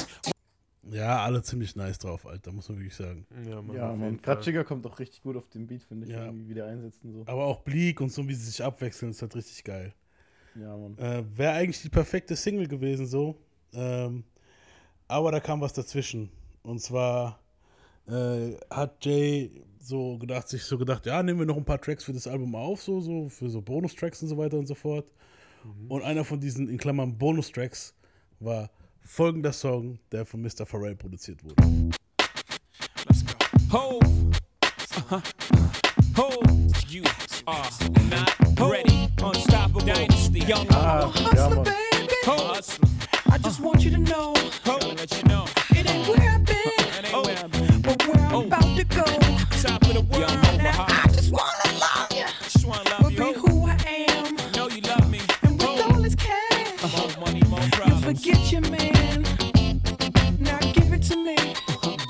[0.91, 3.26] Ja, alle ziemlich nice drauf, Alter, muss man wirklich sagen.
[3.47, 3.76] Ja, Mann.
[3.76, 4.22] Ja, man.
[4.22, 6.24] Gerade kommt auch richtig gut auf den Beat, finde ich, Ja.
[6.24, 7.24] irgendwie wieder einsetzen so.
[7.26, 9.93] Aber auch Bleak und so, wie sie sich abwechseln, ist halt richtig geil.
[10.55, 10.97] Ja, Mann.
[10.97, 13.36] Äh, Wäre eigentlich die perfekte Single gewesen, so.
[13.74, 14.24] Ähm,
[15.09, 16.30] aber da kam was dazwischen.
[16.62, 17.39] Und zwar
[18.09, 19.50] äh, hat Jay
[19.80, 22.54] so gedacht, sich so gedacht, ja, nehmen wir noch ein paar Tracks für das Album
[22.54, 25.06] auf, so, so, für so Bonustracks und so weiter und so fort.
[25.88, 27.94] Und einer von diesen, in Klammern, Bonustracks
[28.40, 28.70] war
[29.02, 30.64] folgender Song, der von Mr.
[30.66, 31.90] Pharrell produziert wurde.
[33.72, 33.98] Ho.
[34.00, 35.20] Uh-huh.
[36.16, 36.42] Ho.
[36.88, 37.02] You
[37.46, 37.68] are
[38.09, 39.09] not ready.
[39.22, 40.40] Unstoppable dynasty.
[40.40, 41.66] Young Ah, ja, Mann.
[42.24, 42.54] Ho.
[43.30, 44.32] I just want you to know.
[44.64, 44.78] Ho.
[44.96, 45.44] Let you know.
[45.70, 46.56] It ain't where I've been.
[46.56, 47.57] It ain't where I've been.
[47.83, 48.43] But where I'm oh.
[48.47, 49.05] about to go.
[49.62, 50.31] Top of the world.
[50.59, 52.26] Now I just wanna love you.
[52.43, 53.18] Just wanna love you.
[53.18, 53.76] Be who I
[54.11, 54.37] am.
[54.53, 55.20] Know you love me.
[55.43, 56.83] And with all this cash.
[56.97, 58.24] More money, more problems.
[58.26, 59.22] You forget your man.
[60.41, 61.37] Now give it to me.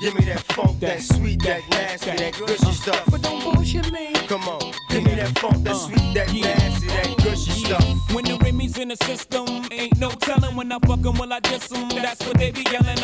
[0.01, 2.71] Give me that funk, that sweet, that nasty, that gushy uh.
[2.71, 3.03] stuff.
[3.11, 4.13] But don't bullshit me.
[4.27, 5.77] Come on, give me that funk, that uh.
[5.77, 8.13] sweet, that nasty, that gushy stuff.
[8.13, 11.41] When the Remy's in the system, ain't no telling when I fuck 'em, will I
[11.41, 11.89] diss 'em?
[11.89, 12.98] That's what they be yelling.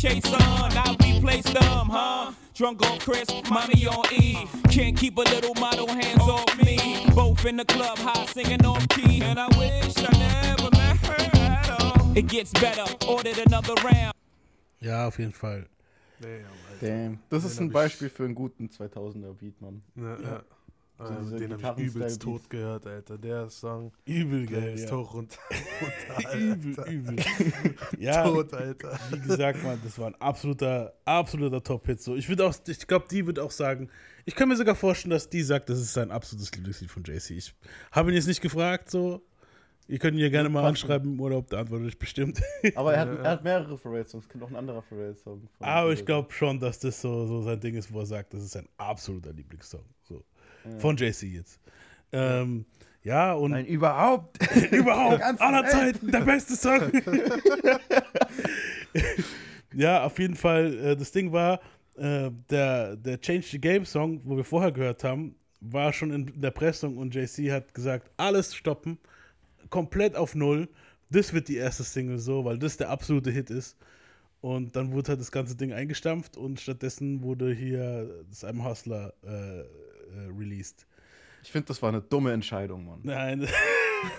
[0.00, 2.32] Y'all be chasing, I replace them, huh?
[2.54, 4.46] Drunk on Chris, mommy on E.
[4.70, 7.04] Can't keep a little model hands off me.
[7.14, 9.22] Both in the club, high singing off key.
[9.22, 12.16] And I wish I never met her at all.
[12.16, 14.14] It gets better, ordered another round.
[14.80, 15.66] Ja, auf jeden Fall.
[16.80, 17.18] Damn.
[17.28, 19.82] Das ist ein Beispiel für einen guten 2000er Beat, Mann.
[19.96, 20.42] Ja, ja.
[20.98, 23.16] So Also, diese den habe ich übelst tot gehört, Alter.
[23.18, 23.92] Der Song.
[24.04, 24.96] Übel der geil, ist ja.
[24.96, 25.38] hoch und
[25.80, 27.16] runter, übel, übel.
[27.98, 28.98] Ja, Tot, Alter.
[29.12, 32.02] wie gesagt, man, das war ein absoluter, absoluter Top-Hit.
[32.02, 32.16] So.
[32.16, 33.88] Ich würde auch, ich glaube, die wird auch sagen,
[34.24, 37.30] ich kann mir sogar vorstellen, dass die sagt, das ist sein absolutes Lieblingslied von JC.
[37.30, 37.54] Ich
[37.92, 39.22] habe ihn jetzt nicht gefragt, so.
[39.90, 42.42] Ihr könnt ihn ja gerne mal anschreiben im Urlaub, der antwortet euch bestimmt.
[42.74, 45.48] Aber er hat, er hat mehrere Pharrell-Songs, könnte auch ein anderer Pharrell-Song.
[45.56, 48.34] von- Aber ich glaube schon, dass das so, so sein Ding ist, wo er sagt,
[48.34, 49.84] das ist sein absoluter Lieblingssong.
[50.02, 50.22] So.
[50.78, 51.60] Von JC jetzt.
[52.12, 52.64] Ähm,
[53.02, 53.52] ja, und.
[53.52, 54.38] Nein, überhaupt.
[54.70, 55.22] überhaupt.
[55.40, 55.70] Aller Welt.
[55.70, 56.10] Zeiten.
[56.10, 56.92] Der beste Song.
[59.74, 60.74] ja, auf jeden Fall.
[60.78, 61.60] Äh, das Ding war,
[61.96, 66.40] äh, der, der Change the Game Song, wo wir vorher gehört haben, war schon in
[66.40, 68.98] der Pressung und JC hat gesagt, alles stoppen,
[69.70, 70.68] komplett auf Null.
[71.10, 73.76] Das wird die erste Single so, weil das der absolute Hit ist.
[74.40, 79.12] Und dann wurde halt das ganze Ding eingestampft und stattdessen wurde hier das I'm Hustler
[79.24, 79.64] äh,
[80.12, 80.86] äh, released.
[81.42, 83.00] Ich finde, das war eine dumme Entscheidung, Mann.
[83.02, 83.46] Nein.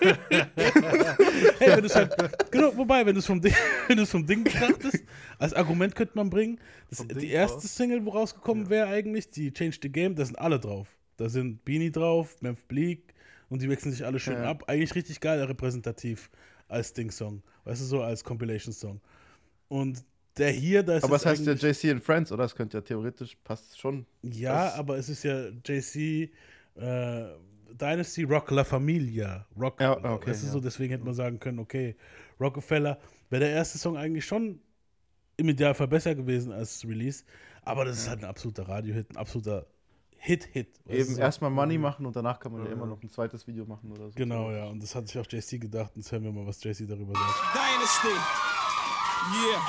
[0.00, 3.54] hey, wenn halt, genau, wobei, wenn du es vom Ding,
[3.88, 5.04] wenn vom Ding betrachtest,
[5.38, 7.74] als Argument könnte man bringen, das, Vom die erste aus?
[7.76, 10.88] Single, wo rausgekommen wäre eigentlich, die Change the Game, da sind alle drauf.
[11.16, 13.14] Da sind Beanie drauf, Memph Bleak
[13.48, 14.50] und die wechseln sich alle schön Ja.
[14.50, 14.64] ab.
[14.66, 16.30] Eigentlich richtig geil repräsentativ
[16.68, 17.42] als Ding-Song.
[17.64, 19.00] Weißt du, so als Compilation-Song.
[19.68, 20.04] Und
[20.40, 22.42] der hier, da ist Aber es heißt ja JC and Friends, oder?
[22.44, 24.06] Das könnte ja theoretisch, passt schon.
[24.22, 26.32] ja, Das- aber es ist ja JC
[26.76, 27.26] äh,
[27.72, 29.46] Dynasty Rock La Familia.
[29.58, 30.52] Rock, Ja, okay, weißt du, ja.
[30.52, 31.94] so, deswegen hätte man sagen können, okay,
[32.40, 34.60] Rockefeller wäre der erste Song eigentlich schon
[35.36, 37.24] im Idealfall besser gewesen als Release,
[37.62, 39.66] aber das ist halt ein absoluter Radiohit, ein absoluter
[40.16, 40.68] Hit-Hit.
[40.84, 41.20] weißt du, Eben so.
[41.20, 44.08] erstmal Money machen und danach kann man ja immer noch ein zweites Video machen oder
[44.10, 44.14] so.
[44.16, 46.62] Genau, ja, und das hat sich auch JC gedacht, und jetzt hören wir mal, was
[46.62, 47.40] JC darüber sagt.
[47.54, 48.08] Dynasty.
[49.32, 49.60] Yeah.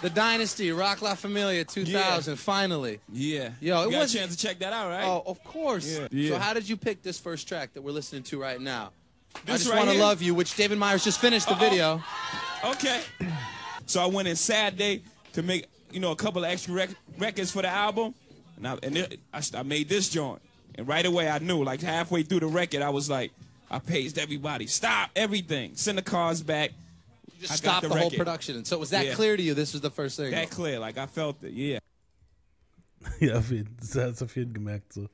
[0.00, 3.00] The Dynasty, Rock La Familia 2000, finally.
[3.12, 3.50] Yeah.
[3.60, 5.04] Yo, it you got was a chance to check that out, right?
[5.04, 6.00] Oh, of course.
[6.12, 6.30] Yeah.
[6.30, 8.90] So how did you pick this first track that we're listening to right now?
[9.44, 11.58] This I just right want to love you, which David Myers just finished the Uh-oh.
[11.60, 12.02] video.
[12.64, 13.02] Okay.
[13.86, 17.50] So I went in Saturday to make, you know, a couple of extra rec- records
[17.50, 18.14] for the album,
[18.58, 20.42] and I and it, I, I made this joint,
[20.74, 23.32] and right away I knew, like halfway through the record, I was like,
[23.70, 26.72] I paged everybody, stop everything, send the cars back.
[27.38, 28.18] You just stopped the, whole record.
[28.18, 28.64] production.
[28.64, 29.14] So was that Yeah.
[29.14, 30.32] clear to you this was the first thing?
[30.32, 31.78] That clear, like I felt it, yeah.
[33.20, 35.08] ja, auf jeden, das hat es auf jeden gemerkt, so.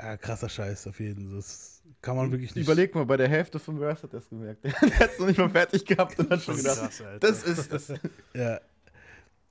[0.00, 1.34] Ja, krasser Scheiß, auf jeden.
[1.36, 2.64] Das kann man wirklich nicht.
[2.66, 4.64] Überleg mal, bei der Hälfte vom Verse hat er es gemerkt.
[4.64, 7.72] Der hat es noch nicht mal fertig gehabt und hat schon gedacht, krass, das ist
[7.72, 7.88] es.
[8.34, 8.56] Ja.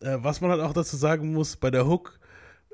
[0.01, 2.19] Äh, was man halt auch dazu sagen muss, bei der Hook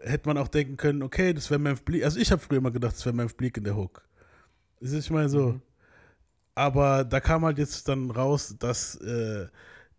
[0.01, 2.03] hätte man auch denken können, okay, das wäre Memph Bleak.
[2.03, 4.03] Also ich habe früher immer gedacht, das wäre Memph Bleak in der Hook.
[4.81, 5.61] Das ist, ich meine so.
[6.55, 9.47] Aber da kam halt jetzt dann raus, dass äh,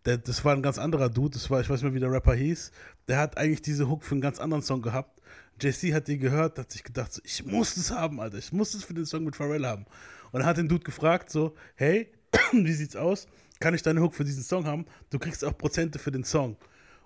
[0.05, 2.11] der, das war ein ganz anderer Dude, das war, ich weiß nicht mehr, wie der
[2.11, 2.71] Rapper hieß.
[3.07, 5.21] Der hat eigentlich diese Hook für einen ganz anderen Song gehabt.
[5.61, 8.71] JC hat die gehört, hat sich gedacht, so, ich muss das haben, Alter, ich muss
[8.71, 9.85] das für den Song mit Pharrell haben.
[10.31, 12.11] Und dann hat den Dude gefragt, so, hey,
[12.51, 13.27] wie sieht's aus?
[13.59, 14.85] Kann ich deine Hook für diesen Song haben?
[15.09, 16.57] Du kriegst auch Prozente für den Song.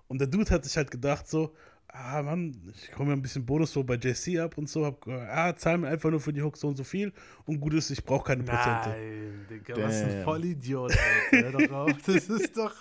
[0.07, 1.55] Und der Dude hat sich halt gedacht, so,
[1.91, 5.07] ah Mann, ich komme mir ein bisschen Bonus so bei JC ab und so, hab,
[5.07, 7.11] ah, zahl mir einfach nur für die Hook so und so viel
[7.45, 8.89] und gut ist, ich brauche keine Prozente.
[8.89, 10.23] Nein, Digga, was ein Damn.
[10.23, 11.51] Vollidiot, Alter.
[11.51, 11.91] Hör doch auf.
[12.05, 12.73] Das ist doch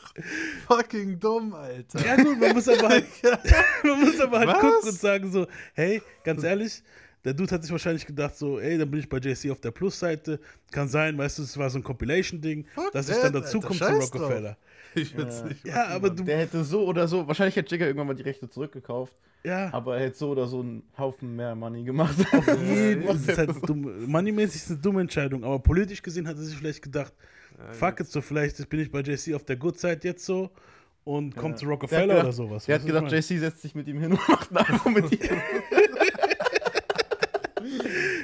[0.66, 2.04] fucking dumm, Alter.
[2.04, 3.06] Ja gut, man muss aber halt,
[3.82, 4.60] man muss aber halt Was?
[4.60, 6.82] gucken und sagen so, hey, ganz ehrlich,
[7.24, 9.70] Der Dude hat sich wahrscheinlich gedacht, so, ey, dann bin ich bei JC auf der
[9.72, 10.38] Plus-Seite.
[10.70, 13.68] Kann sein, weißt du, es war so ein Compilation-Ding, dass ich dann that, dazu Alter,
[13.68, 14.16] komme zu.
[14.18, 14.56] Rockefeller.
[14.94, 15.66] Ich will's nicht.
[15.66, 16.24] Ja, aber du.
[16.24, 19.12] Der hätte so oder so, wahrscheinlich hätte Jigger irgendwann mal die Rechte zurückgekauft,
[19.44, 22.16] Ja, aber er hätte so oder so einen Haufen mehr Money gemacht.
[22.32, 23.16] auf jeden Fall.
[23.16, 24.06] Ist halt dumm.
[24.06, 27.12] Moneymäßig ist eine dumme Entscheidung, aber politisch gesehen hat er sich vielleicht gedacht,
[27.72, 30.50] fuck it, so vielleicht bin ich bei JC auf der Good Side jetzt so
[31.04, 32.68] und kommt zu Der hat Rockefeller gedacht- oder sowas.
[32.68, 35.18] Weißt hat gedacht, JC setzt sich mit ihm hin und macht ein Album mit ihm.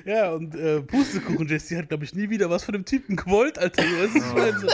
[0.05, 3.59] Ja, und äh, Pustekuchen JC hat, glaube ich, nie wieder was von dem Typen gewollt,
[3.59, 3.83] Alter.
[3.83, 4.59] Was ich meine?
[4.61, 4.67] So,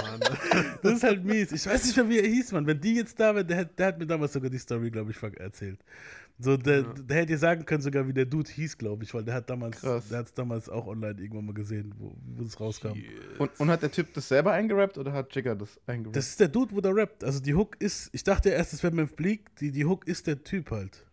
[0.82, 1.52] Das ist halt mies.
[1.52, 2.66] Ich weiß nicht mehr, wie er hieß, Mann.
[2.66, 5.12] Wenn die jetzt da wäre, der, hat- der hat mir damals sogar die Story, glaube
[5.12, 5.78] ich, erzählt.
[6.42, 9.22] So, der, der hätte dir sagen können, sogar wie der Dude hieß, glaube ich, weil
[9.22, 10.08] der hat damals, Krass.
[10.08, 12.94] der hat es damals auch online irgendwann mal gesehen, wo, wo es rauskam.
[13.38, 16.16] Und, und hat der Typ das selber eingerappt oder hat Jigger das eingerappt?
[16.16, 17.24] Das ist der Dude, wo der rappt.
[17.24, 20.26] Also die Hook ist, ich dachte erst, es wäre Memphis Bleak, die, die Hook ist
[20.26, 21.04] der Typ halt.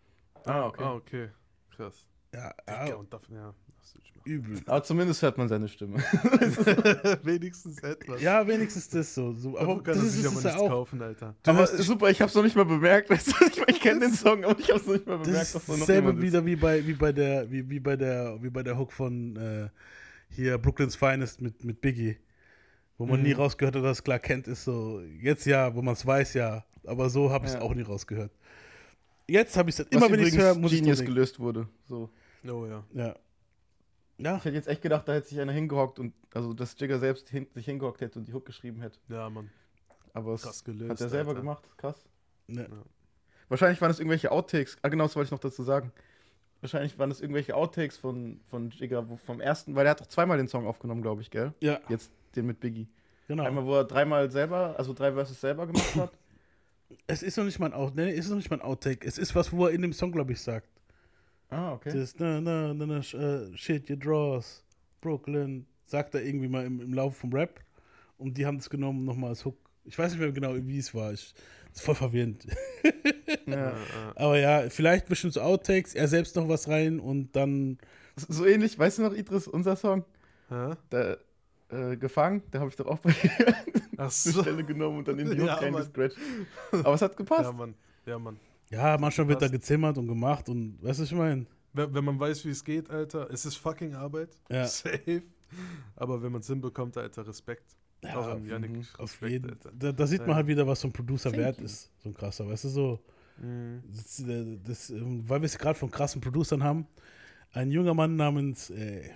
[0.46, 0.82] ah, okay.
[0.82, 1.28] Ah, okay.
[1.76, 2.06] Krass.
[2.34, 2.52] Ja,
[2.86, 3.54] Ja, und dafür, ja.
[3.80, 4.60] das übel.
[4.66, 5.96] Aber zumindest hört man seine Stimme.
[7.22, 8.20] Wenigstens etwas.
[8.20, 9.32] Ja, wenigstens das so.
[9.32, 10.68] so aber Dafür kann das ist, sich ist aber es ja nichts auch.
[10.68, 11.34] kaufen, Alter.
[11.42, 13.10] Du aber super, ich hab's noch nicht mal bemerkt.
[13.10, 13.34] Weißt du?
[13.46, 15.68] Ich, mein, ich kenne den Song, aber ich hab's noch nicht mal bemerkt, Das ist
[15.68, 18.92] dasselbe wieder wie bei, wie bei der, wie, wie bei der, wie bei der Hook
[18.92, 19.68] von äh,
[20.30, 22.16] hier Brooklyn's Finest mit, mit Biggie.
[22.98, 23.26] Wo man Mhm.
[23.26, 24.64] nie rausgehört hat, dass Clark Kent ist.
[24.64, 26.64] So, jetzt ja, wo man es weiß, ja.
[26.84, 27.62] Aber so habe ich es Ja.
[27.62, 28.32] auch nie rausgehört.
[29.28, 31.68] Jetzt habe ich es Was immer, wenn ich es höre, muss ich Genius gelöst wurde.
[31.84, 32.08] So.
[32.46, 32.84] Oh ja.
[32.94, 33.14] Ja.
[34.20, 36.98] Ja, Ich hätte jetzt echt gedacht, da hätte sich einer hingehockt und also dass Jigger
[36.98, 38.98] selbst hin, sich hingehockt hätte und die Hook geschrieben hätte.
[39.08, 39.50] Ja, Mann.
[40.12, 40.90] Aber es Krass gelöst.
[40.90, 41.40] hat er selber Alter.
[41.40, 41.68] gemacht.
[41.76, 42.04] Krass.
[42.48, 42.68] ne.
[43.48, 44.76] Wahrscheinlich waren es irgendwelche Outtakes.
[44.82, 45.92] Ah, genau, das wollte ich noch dazu sagen.
[46.60, 50.06] Wahrscheinlich waren es irgendwelche Outtakes von, von Jigger wo vom ersten, weil er hat doch
[50.08, 51.54] zweimal den Song aufgenommen, glaube ich, gell?
[51.60, 52.88] ja, Jetzt den mit Biggie.
[53.28, 53.44] genau.
[53.44, 56.12] Einmal, wo er dreimal selber, also drei Verses selber gemacht hat.
[57.06, 59.06] Es ist noch nicht mal ein Out, nee, es ist noch nicht mal ein Outtake.
[59.06, 60.68] Es ist was, wo er in dem Song, glaube ich, sagt.
[61.50, 61.92] Ah, okay.
[61.92, 64.64] Das, na, na, na, na, sh- äh, shit, your draws,
[65.00, 67.60] Brooklyn, sagt er irgendwie mal im, im Laufe vom Rap.
[68.18, 69.56] Und die haben es genommen nochmal als Hook.
[69.84, 71.12] Ich weiß nicht mehr genau, wie es war.
[71.12, 71.34] Ich,
[71.72, 72.46] ist voll verwirrend.
[73.46, 73.72] Ja.
[74.14, 77.78] Aber ja, vielleicht bestimmt so Outtakes, er selbst noch was rein und dann.
[78.16, 80.04] So ähnlich, weißt du noch, Idris, unser Song?
[80.90, 81.16] Da,
[81.70, 84.40] äh, gefangen, da habe ich doch auch bei Ach eine so.
[84.42, 85.64] Stelle genommen und dann in die Hook Ja, Mann.
[85.74, 86.16] reingescratcht.
[86.72, 87.42] Aber es hat gepasst.
[87.44, 87.74] Ja, Mann.
[88.06, 88.38] Ja, Mann.
[88.70, 91.46] Ja, manchmal wird da gezimmert und gemacht und weißt du, was ich meine?
[91.72, 94.30] Wenn, wenn man weiß, wie es geht, Alter, es ist fucking Arbeit.
[94.50, 94.64] Ja.
[94.66, 95.22] Safe.
[95.96, 97.64] Aber wenn man es hinbekommt, Alter, Respekt.
[98.02, 98.86] Ja, Auch an auf- Yannick.
[98.98, 99.70] Auf Respekt, jeden, Alter.
[99.76, 100.34] da, da sieht man Ja.
[100.36, 101.64] halt wieder, was so ein Producer Thank wert you.
[101.64, 101.90] ist.
[101.98, 103.00] So ein krasser, weißt du, so.
[103.38, 103.82] Mhm.
[103.94, 106.86] Das, äh, das, ähm, weil wir es gerade von krassen Producern haben.
[107.58, 109.10] Ein junger Mann namens, äh,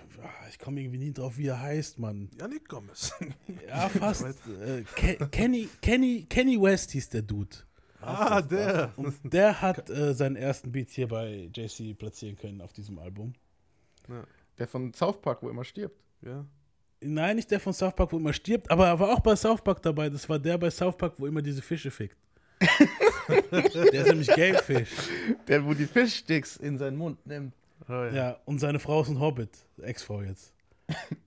[0.49, 2.29] ich komme irgendwie nie drauf, wie er heißt, Mann.
[2.37, 3.13] Yannick Gomez.
[3.69, 4.25] Ja, fast.
[4.25, 7.55] äh, Ke Kenny, Kenny, Kenny West hieß der Dude.
[8.01, 8.91] ah, der.
[8.97, 13.33] Und der hat äh, seinen ersten Beat hier bei JC platzieren können auf diesem Album.
[14.57, 16.03] Der von South Park, wo immer stirbt.
[16.21, 16.45] Ja.
[16.99, 19.63] Nein, nicht der von South Park, wo immer stirbt, aber er war auch bei South
[19.63, 20.09] Park dabei.
[20.09, 22.17] Das war der bei South Park, wo immer diese Fische fickt.
[23.63, 24.89] der ist nämlich Gelbfisch.
[25.47, 27.53] Der, wo die Fischsticks in seinen Mund nimmt.
[27.87, 28.13] Oh, ja.
[28.13, 29.49] Ja, und seine Frau ist ein Hobbit.
[29.81, 30.53] Ex-Frau jetzt.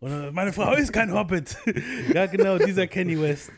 [0.00, 1.56] Und dann, meine Frau ist kein Hobbit.
[2.14, 3.50] ja, genau, dieser Kenny West.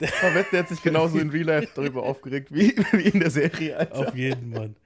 [0.00, 4.08] Der hat sich genauso in Real Life darüber aufgeregt wie, wie in der Serie, Alter.
[4.08, 4.76] Auf jeden Mann.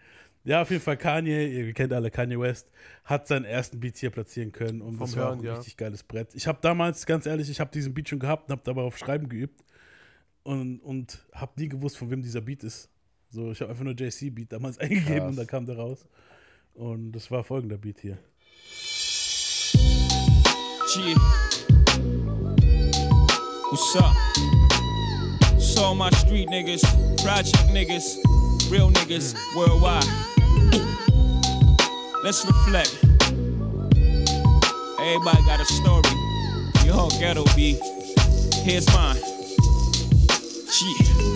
[0.45, 2.71] Ja, auf jeden Fall Kanye, ihr kennt alle Kanye West,
[3.05, 5.55] hat seinen ersten Beat hier platzieren können und das Vom war auch Hören, ein ja.
[5.57, 6.35] richtig geiles Brett.
[6.35, 8.97] Ich habe damals, ganz ehrlich, ich habe diesen Beat schon gehabt und habe dabei auf
[8.97, 9.65] Schreiben geübt
[10.45, 12.89] und, und habe nie gewusst, von wem dieser Beat ist.
[13.31, 15.31] So, ich habe einfach nur JC-Beat damals eingegeben Krass.
[15.31, 16.07] und dann kam der raus.
[16.77, 18.19] Und das war folgender Beat hier.
[20.99, 21.15] Yeah.
[23.71, 24.15] What's up?
[25.59, 26.83] So my street niggas,
[27.23, 28.17] project niggas,
[28.71, 30.05] real niggas worldwide.
[32.23, 32.97] Let's reflect.
[34.99, 36.03] Everybody got a story.
[36.87, 37.79] Your ghetto be.
[38.65, 39.17] Here's mine.
[40.81, 41.36] Yeah.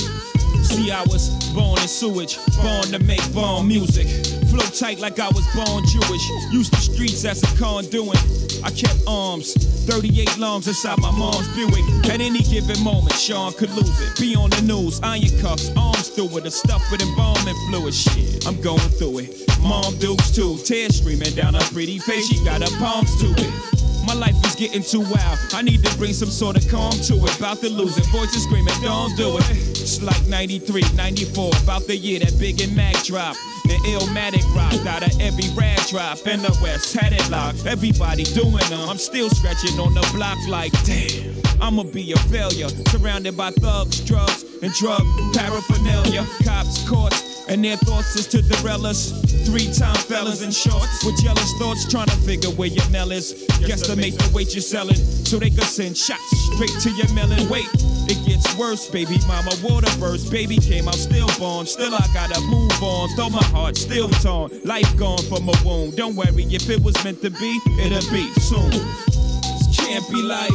[0.70, 4.06] See, I was born in sewage, born to make bomb music.
[4.50, 6.22] Flow tight like I was born Jewish.
[6.52, 8.16] Used the streets as a conduit.
[8.62, 9.54] I kept arms,
[9.86, 11.82] 38 lungs inside my mom's Buick.
[12.06, 14.20] At any given moment, Sean could lose it.
[14.20, 17.92] Be on the news, iron cuffs, arms through it, a stuff with embalming fluid.
[17.92, 19.50] Shit, I'm going through it.
[19.60, 22.28] Mom dukes too, tears streaming down her pretty face.
[22.28, 23.80] She got her palms to it.
[24.06, 25.38] My life is getting too wild.
[25.52, 27.38] I need to bring some sort of calm to it.
[27.38, 28.06] About to lose it.
[28.06, 29.69] Voices screaming, don't do it.
[29.80, 31.52] It's like 93, 94.
[31.62, 33.38] About the year that Big and Mac dropped.
[33.64, 36.18] The Illmatic rocked out of every rag drop.
[36.26, 37.66] In the West, had it locked.
[37.66, 38.88] Everybody doing them.
[38.88, 41.34] I'm still scratching on the block like, damn.
[41.60, 42.68] I'ma be a failure.
[42.88, 45.02] Surrounded by thugs, drugs, and drug
[45.34, 46.26] paraphernalia.
[46.44, 49.10] Cops, courts, And their thoughts is to the relish.
[49.44, 53.44] Three time fellas in shorts with jealous thoughts trying to figure where your mail is.
[53.66, 56.22] Guesstimate the weight you're selling so they can send shots
[56.54, 57.48] straight to your melon.
[57.48, 57.66] Wait,
[58.06, 59.18] it gets worse, baby.
[59.26, 60.30] Mama water burst.
[60.30, 61.66] Baby came out stillborn.
[61.66, 63.10] Still, I gotta move on.
[63.16, 64.52] Though my heart still torn.
[64.64, 65.96] Life gone from a wound.
[65.96, 68.70] Don't worry, if it was meant to be, it'll be soon.
[68.70, 70.54] This can't be life.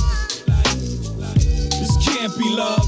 [1.75, 2.87] This can't be love.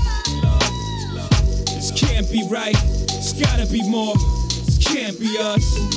[1.75, 2.96] This can't be right.
[3.39, 4.13] Gotta be more.
[4.65, 5.89] This can't be us.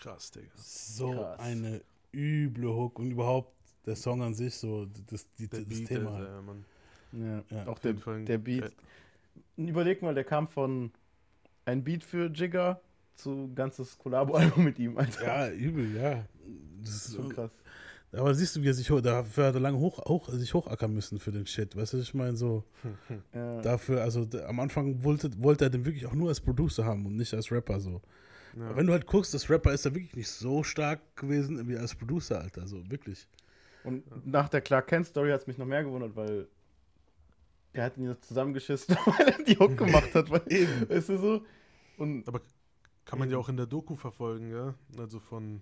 [0.00, 0.50] Krass, Digga.
[0.56, 1.40] So Krass.
[1.40, 1.80] eine
[2.12, 3.52] üble Hook und überhaupt
[3.86, 6.10] der Song an sich, so das, die, Der das Beat, Thema.
[6.14, 6.28] Alter, halt.
[6.28, 6.64] ja, Mann.
[7.50, 8.72] Ja, Ja, auch der, der Beat.
[9.56, 10.90] Überleg mal, der kam von
[11.64, 12.80] ein Beat für Jigger
[13.14, 15.24] zu ganzes Kollabo-Album mit ihm, Alter.
[15.26, 16.24] Ja, übel, ja.
[16.80, 17.50] Das ist so krass.
[18.16, 20.92] Aber siehst du, wie er sich hoch, dafür hat er lange hoch, hoch, sich hochackern
[20.94, 21.76] müssen für den Shit.
[21.76, 22.64] Weißt du, ich meine, so
[23.34, 23.60] Ja.
[23.62, 27.16] dafür, also am Anfang wollte, wollte er den wirklich auch nur als Producer haben und
[27.16, 28.00] nicht als Rapper so.
[28.56, 28.66] Ja.
[28.66, 31.76] Aber wenn du halt guckst, das Rapper ist da wirklich nicht so stark gewesen wie
[31.76, 32.62] als Producer, Alter.
[32.62, 33.26] Also wirklich.
[33.82, 36.46] Und nach der Clark Kent Story hat es mich noch mehr gewundert, weil
[37.72, 40.30] er hat ihn jetzt zusammengeschissen, weil er die Hook gemacht hat.
[40.30, 40.42] Weil,
[40.88, 41.44] weißt du so?
[41.98, 42.40] Und Aber
[43.04, 44.74] kann man ja auch in der Doku verfolgen, ja?
[44.96, 45.60] Also von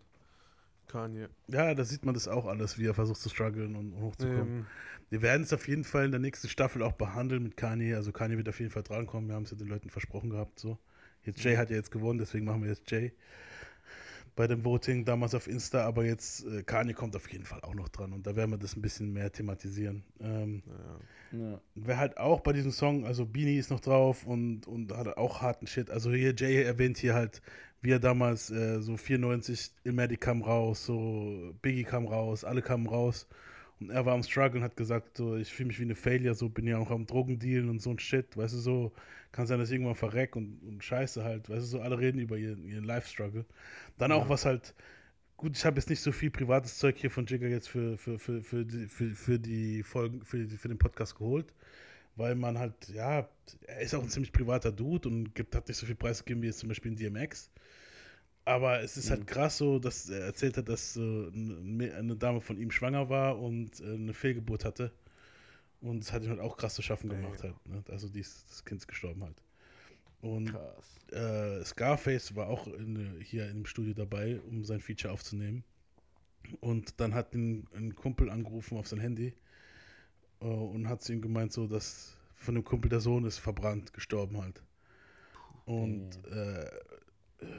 [0.88, 1.28] Kanye.
[1.48, 4.58] Ja, da sieht man das auch alles, wie er versucht zu strugglen und, hochzukommen.
[4.58, 4.66] Ähm.
[5.10, 7.94] Wir werden es auf jeden Fall in der nächsten Staffel auch behandeln mit Kanye.
[7.94, 9.28] Also Kanye wird auf jeden Fall drankommen.
[9.28, 10.58] Wir haben es ja den Leuten versprochen gehabt.
[10.58, 10.78] So.
[11.24, 13.12] Jetzt Jay hat ja jetzt gewonnen, deswegen machen wir jetzt Jay
[14.34, 15.84] bei dem Voting damals auf Insta.
[15.84, 18.58] Aber jetzt äh, Kanye kommt auf jeden Fall auch noch dran und da werden wir
[18.58, 20.04] das ein bisschen mehr thematisieren.
[20.20, 20.62] Ähm,
[21.32, 21.60] ja.
[21.74, 25.42] Wer halt auch bei diesem Song, also Beanie ist noch drauf und, und hat auch
[25.42, 25.90] harten Shit.
[25.90, 27.42] Also hier, Jay erwähnt hier halt,
[27.82, 32.88] wie er damals äh, so 94, Ilmatic kam raus, so Biggie kam raus, alle kamen
[32.88, 33.28] raus.
[33.80, 36.34] Und er war am Struggle und hat gesagt, so, ich fühle mich wie eine Failure,
[36.34, 38.92] so bin ja auch am Drogendealen und so ein Shit, weißt du, so,
[39.32, 42.20] kann sein, dass ich irgendwann verreck und, und scheiße halt, weißt du, so, alle reden
[42.20, 43.44] über ihren, ihren Life-Struggle.
[43.98, 44.30] Dann auch Ja.
[44.30, 44.74] was halt,
[45.36, 48.18] gut, ich habe jetzt nicht so viel privates Zeug hier von Jigger jetzt für, für,
[48.18, 51.52] für, für, die, für, für die Folgen, für, für den Podcast geholt,
[52.16, 53.28] weil man halt, ja,
[53.66, 56.42] er ist auch ein ziemlich privater Dude und gibt, hat nicht so viel Preis gegeben
[56.42, 57.50] wie jetzt zum Beispiel in DMX.
[58.44, 62.70] Aber es ist halt krass so, dass er erzählt hat, dass eine, Dame von ihm
[62.72, 64.92] schwanger war und äh, eine Fehlgeburt hatte.
[65.80, 67.54] Und es hat ihm halt auch krass zu schaffen gemacht halt.
[67.66, 67.82] Ne?
[67.88, 69.42] Also die ist, das Kind ist gestorben halt.
[70.20, 70.54] Und
[71.10, 75.64] äh, Scarface war auch in, hier im Studio dabei, um sein Feature aufzunehmen.
[76.60, 79.34] Und dann hat ein, ein Kumpel angerufen auf sein Handy
[80.40, 83.92] äh, und hat zu ihm gemeint, so dass von dem Kumpel der Sohn ist verbrannt,
[83.92, 84.62] gestorben halt.
[85.64, 86.70] Und äh,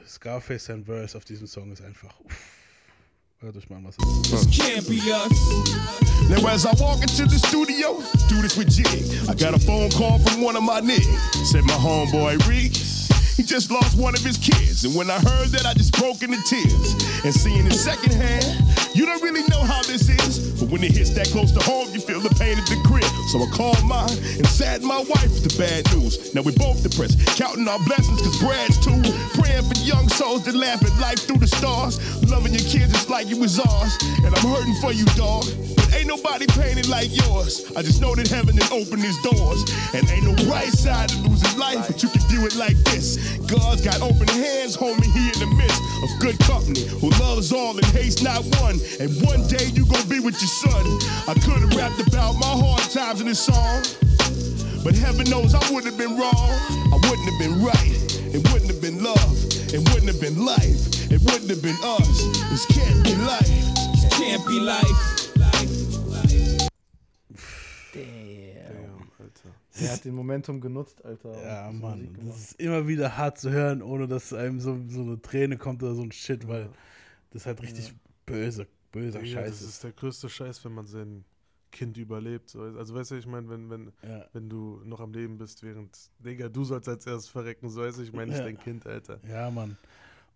[0.06, 2.14] Scarface sein Verse auf diesem Song ist einfach.
[2.20, 2.54] Uff.
[3.40, 3.96] Hört euch mal was
[4.30, 5.32] This can't be us.
[6.30, 9.04] Now as I walk into the studio, do this with Jig.
[9.28, 11.44] I got a phone call from one of my niggas.
[11.44, 12.72] Said my homeboy Reek.
[13.36, 14.84] he just lost one of his kids.
[14.84, 16.94] And when I heard that, I just broke into tears.
[17.24, 18.44] And seeing it secondhand,
[18.94, 20.60] you don't really know how this is.
[20.60, 23.04] But when it hits that close to home, you feel the pain at the crib.
[23.28, 26.34] So I called mine and saddened my wife with the bad news.
[26.34, 29.02] Now we both depressed, counting our blessings, cause Brad's too.
[29.34, 31.98] Praying for young souls that laugh at life through the stars.
[32.30, 33.98] Loving your kids just like it was ours.
[34.22, 35.44] And I'm hurting for you, dog.
[35.74, 37.66] But ain't nobody painted like yours.
[37.76, 39.66] I just know that heaven has opened its doors.
[39.92, 43.18] And ain't no right side to losing life, but you can do it like this.
[43.50, 47.76] God's got open hands, homie, he in the midst of good company who loves all
[47.76, 48.78] and hates not one.
[49.00, 50.84] And one day you gon' be with your son.
[51.26, 53.82] I could have rapped about my hard times in this song.
[54.84, 56.50] But heaven knows I wouldn't have been wrong.
[56.92, 57.96] I wouldn't have been right.
[58.34, 59.34] It wouldn't have been love.
[59.72, 61.10] It wouldn't have been life.
[61.10, 62.22] It wouldn't have been us.
[62.50, 63.48] This can't be life.
[63.92, 65.30] This can't be life.
[67.92, 69.10] Damn.
[69.80, 71.32] Er hat den Momentum genutzt, Alter.
[71.42, 72.12] Ja, Mann.
[72.12, 75.56] Musik Das ist immer wieder hart zu hören, ohne dass einem so, so eine Träne
[75.56, 76.68] kommt oder so ein Shit, weil
[77.32, 77.92] das halt richtig
[78.26, 79.68] böse, böser Digga, Scheiß das ist.
[79.68, 81.24] ist der größte Scheiß, wenn man sein
[81.70, 82.48] Kind überlebt.
[82.50, 82.60] So.
[82.62, 84.26] Also weißt du, ich meine, wenn, wenn, Ja.
[84.32, 85.90] wenn du noch am Leben bist, während,
[86.20, 88.44] Digga, du sollst als erstes verrecken, so weißt du, ich meine nicht Ja.
[88.44, 89.20] dein Kind, Alter.
[89.28, 89.76] Ja, Mann.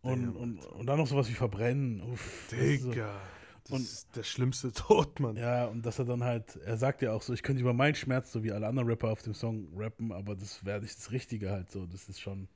[0.03, 2.01] Und, Damn, und, und dann noch sowas wie Verbrennen.
[2.03, 3.21] Uff, Digga,
[3.65, 5.37] das und, ist der schlimmste Tod, Mann.
[5.37, 7.95] Ja, und dass er dann halt, er sagt ja auch so, ich könnte über meinen
[7.95, 11.11] Schmerz, so wie alle anderen Rapper auf dem Song rappen, aber das wäre nicht das
[11.13, 11.87] Richtige halt so.
[11.87, 12.49] Das ist schon.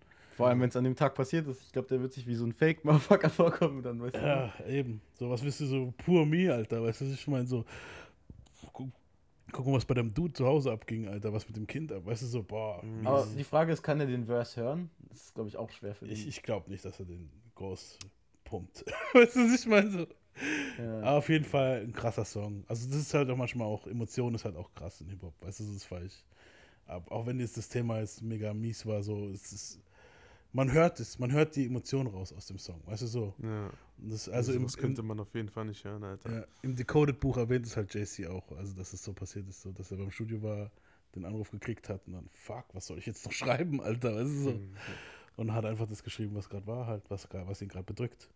[0.42, 1.62] Vor allem, wenn es an dem Tag passiert ist.
[1.62, 3.82] Ich glaube, der wird sich wie so ein Fake-Motherfucker vorkommen.
[3.82, 4.20] Dann, weißt du?
[4.20, 5.00] Ja, eben.
[5.14, 7.64] So, was willst du so, pur me, Alter, weißt du, ich meine, so,
[9.52, 12.04] guck, mal, was bei dem Dude zu Hause abging, Alter, was mit dem Kind ab,
[12.06, 12.82] weißt du, so, boah.
[13.04, 13.36] Aber mies.
[13.36, 14.90] die Frage ist, kann er den Verse hören?
[15.10, 16.12] Das ist, glaube ich, auch schwer für ihn.
[16.12, 17.98] Ich, ich glaube nicht, dass er den groß
[18.44, 18.84] pumpt.
[19.12, 20.06] weißt du, was ich meine, so.
[20.78, 21.00] Ja.
[21.00, 22.64] Aber auf jeden Fall ein krasser Song.
[22.66, 25.60] Also, das ist halt auch manchmal auch, Emotion ist halt auch krass in Hip-Hop, weißt
[25.60, 26.24] du, das ist falsch.
[26.86, 29.80] auch wenn jetzt das Thema jetzt mega mies war, so, es ist,
[30.52, 33.34] man hört es, man hört die Emotionen raus aus dem Song, weißt du so.
[33.42, 33.70] Ja.
[33.98, 36.30] Das, also im, das könnte man auf jeden Fall nicht hören, Alter.
[36.30, 39.72] ja, im Decoded-Buch erwähnt es halt JC auch, also dass es so passiert ist, so,
[39.72, 40.70] dass er beim Studio war,
[41.14, 44.30] den Anruf gekriegt hat und dann, fuck, was soll ich jetzt noch schreiben, Alter, weißt
[44.30, 44.50] du so.
[44.50, 44.76] Mhm.
[45.36, 48.28] Und hat einfach das geschrieben, was gerade war, halt, was, was ihn gerade bedrückt.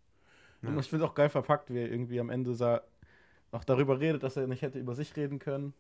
[0.63, 2.83] Und ich finde es auch geil verpackt, wie er irgendwie am Ende sah,
[3.53, 5.75] auch darüber redet, dass er nicht hätte über sich reden können.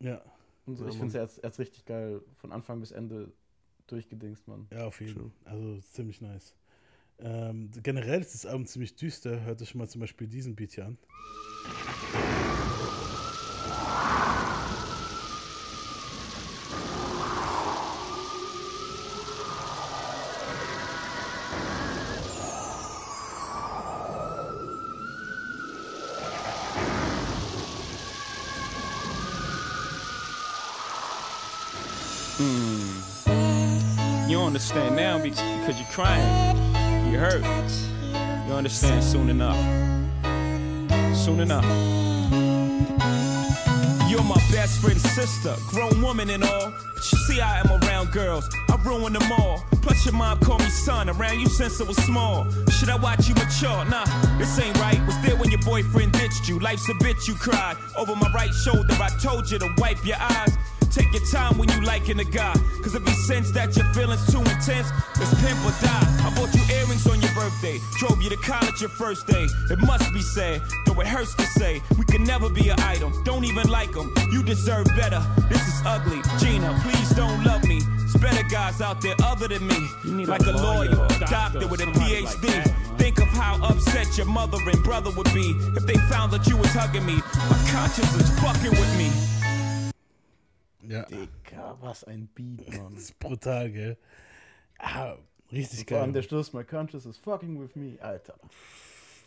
[0.00, 0.22] Ja.
[0.66, 0.84] Und so.
[0.84, 3.30] Ja, ich finde es jetzt, jetzt richtig geil, von Anfang bis Ende
[3.90, 4.66] durchgedingst, Mann.
[4.72, 5.30] Ja, auf jeden Fall.
[5.44, 6.54] Also ziemlich nice.
[7.20, 9.40] Ähm, generell ist das Album ziemlich düster.
[9.44, 10.98] Hört euch mal zum Beispiel diesen Beat hier an.
[35.68, 37.12] Because you're crying.
[37.12, 37.42] You hurt.
[38.46, 39.58] You understand soon enough.
[41.14, 41.64] Soon enough.
[44.08, 46.72] You're my best friend's sister, grown woman and all.
[46.96, 48.48] You see, I am around girls.
[48.70, 49.62] I ruin them all.
[49.82, 51.10] Plus, your mom called me son.
[51.10, 52.46] Around you since I was small.
[52.70, 53.84] Should I watch you mature?
[53.90, 54.06] Nah,
[54.38, 54.98] this ain't right.
[55.06, 56.58] Was there when your boyfriend ditched you?
[56.60, 57.76] Life's a bitch, you cried.
[57.98, 60.56] Over my right shoulder, I told you to wipe your eyes.
[60.98, 62.54] Take your time when you liking a guy.
[62.82, 64.90] Cause if he sense that your feelings too intense,
[65.20, 66.08] it's pimp or die.
[66.26, 67.78] I bought you earrings on your birthday.
[67.98, 69.46] Drove you to college your first day.
[69.70, 73.12] It must be said, though it hurts to say, we can never be an item.
[73.22, 74.12] Don't even like them.
[74.32, 75.24] You deserve better.
[75.48, 76.20] This is ugly.
[76.40, 77.80] Gina, please don't love me.
[77.98, 80.24] There's better guys out there other than me.
[80.26, 82.98] Like a lawyer, doctor with a PhD.
[82.98, 86.56] Think of how upset your mother and brother would be if they found that you
[86.56, 87.22] was hugging me.
[87.48, 89.37] My conscience is fucking with me.
[90.88, 91.06] Ja.
[91.06, 92.94] Digga, was ein Beat, Mann.
[92.94, 93.96] Das ist brutal, gell?
[94.78, 95.16] Ah,
[95.52, 96.12] richtig Vor allem geil.
[96.12, 98.34] der Schluss, my conscience is fucking with me, Alter.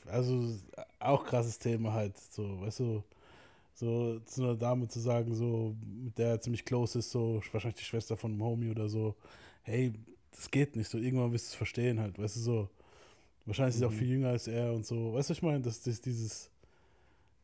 [0.08, 0.56] Also
[1.00, 3.04] auch krasses Thema halt, so, weißt du,
[3.76, 7.80] so zu einer Dame zu sagen, so, mit der er ziemlich close ist, so, wahrscheinlich
[7.80, 9.16] die Schwester von einem Homie oder so,
[9.64, 9.94] hey,
[10.32, 12.70] das geht nicht, so, irgendwann wirst du es verstehen halt, weißt du, so,
[13.46, 13.98] wahrscheinlich ist sie auch Mhm.
[13.98, 16.51] viel jünger als er und so, weißt du, ich meine, das ist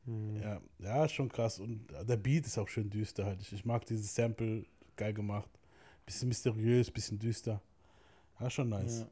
[0.08, 3.54] dieses, ja, ja, ist schon krass und der Beat ist auch schön düster halt, ich,
[3.54, 5.50] ich mag dieses Sample, geil gemacht,
[6.06, 7.62] bisschen mysteriös, bisschen düster,
[8.40, 9.06] ja, schon nice.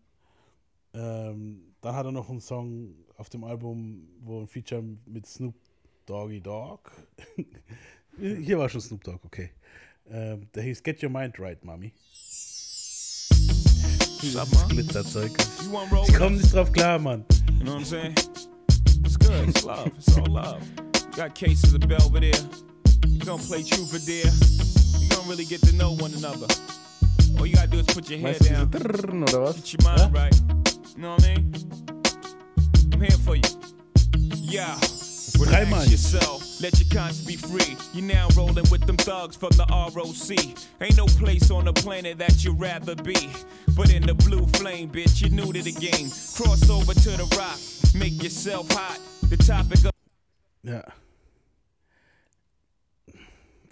[0.94, 5.56] Ähm, dann hat er noch einen Song auf dem Album, wo ein Feature mit Snoop
[6.06, 6.90] Doggy Dogg.
[8.18, 9.52] Hier war schon Snoop Dogg, okay.
[10.08, 11.94] Ähm, der hieß Get Your Mind Right, Mami.
[14.34, 14.70] Man?
[14.70, 15.32] Glitzerzeug.
[15.64, 17.26] You want roll Ich komme nicht drauf klar, Mann.
[17.60, 18.16] You know what I'm saying?
[19.04, 19.50] It's good.
[19.50, 19.92] It's love.
[19.98, 20.85] It's all love.
[21.16, 22.34] Got cases of Belvedere.
[23.08, 24.32] You gonna play dare.
[25.00, 26.48] You gonna really get to know one another.
[27.40, 28.70] All you gotta do is put your head down.
[28.70, 30.42] Get your mind right.
[30.96, 31.54] You know what I mean?
[32.92, 33.44] I'm here for you.
[34.34, 34.78] Yeah.
[35.40, 37.78] Relax yourself, let your conscience be free.
[37.94, 40.56] You're now rolling with them thugs from the ROC.
[40.82, 43.30] Ain't no place on the planet that you'd rather be.
[43.76, 46.10] But in the blue flame, bitch, you're new to the game.
[46.10, 47.60] Cross over to the rock,
[47.96, 49.00] make yourself hot.
[49.30, 49.92] The topic of
[50.64, 50.82] Ja.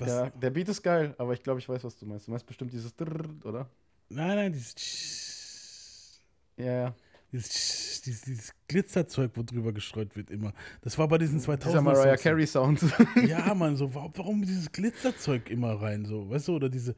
[0.08, 2.28] Ja, der Beat ist geil, aber ich glaube, ich weiß, was du meinst.
[2.28, 3.70] Du meinst bestimmt dieses Trrrrn, oder?
[4.10, 6.22] Nein, nein, dieses.
[6.58, 6.96] Ja, ja.
[7.32, 10.54] Dieses, dieses, dieses Glitzerzeug, wo drüber gestreut wird immer.
[10.82, 12.80] Das war bei diesen 2000 Dieser Mariah Carey Sound.
[13.28, 16.96] Ja, Mann, so, warum, dieses Glitzerzeug immer rein, so, weißt du, oder diese,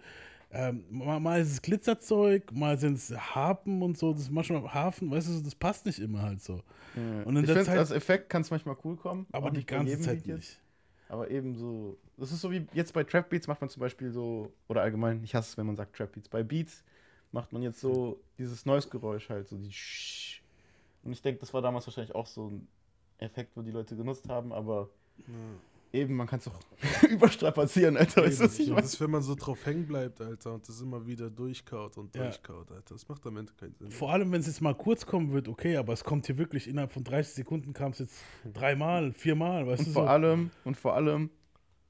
[0.51, 4.73] ähm, mal, mal ist es Glitzerzeug, mal sind es Harpen und so, das ist manchmal
[4.73, 6.61] Hafen, weißt du, das passt nicht immer halt so.
[6.95, 9.27] Und in ich der finde, Zeit, als Effekt kann es manchmal cool kommen.
[9.31, 10.59] aber die ganze Zeit nicht.
[11.07, 14.11] Aber eben so, das ist so wie jetzt bei Trap Beats macht man zum Beispiel
[14.11, 16.29] so, oder allgemein, ich hasse es, wenn man sagt Trap Beats.
[16.29, 16.83] Bei Beats
[17.31, 20.41] macht man jetzt so dieses Noise-Geräusch halt, so die Sch
[21.03, 22.67] Und ich denke, das war damals wahrscheinlich auch so ein
[23.19, 24.89] Effekt, wo die Leute genutzt haben, aber
[25.95, 26.59] eben, man kann es auch
[27.09, 28.23] überstrapazieren, Alter.
[28.23, 28.81] Weißt du, was ich meine?
[28.81, 32.15] das ist, wenn man so drauf hängen bleibt, Alter, und das immer wieder durchkaut und
[32.15, 32.23] Ja.
[32.23, 32.93] durchkaut, Alter.
[32.93, 33.89] Das macht am Ende keinen Sinn.
[33.91, 36.67] Vor allem, wenn es jetzt mal kurz kommen wird, okay, aber es kommt hier wirklich
[36.67, 38.15] innerhalb von 30 Sekunden kam es jetzt
[38.53, 40.09] dreimal, viermal, weißt Und du vor so.
[40.09, 41.29] allem, und vor allem,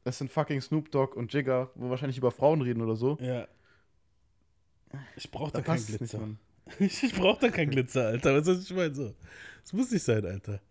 [0.03, 3.17] es sind fucking Snoop Dogg und Jigger, wo wahrscheinlich über Frauen reden oder so.
[3.19, 3.47] Ja.
[5.15, 6.19] Ich brauch da, Da keinen Glitzer.
[6.79, 8.35] Ich, brauch da keinen Glitzer, Alter.
[8.35, 8.95] Weißt du, was ich meine?
[8.95, 9.13] So.
[9.61, 10.61] Das muss nicht sein, Alter.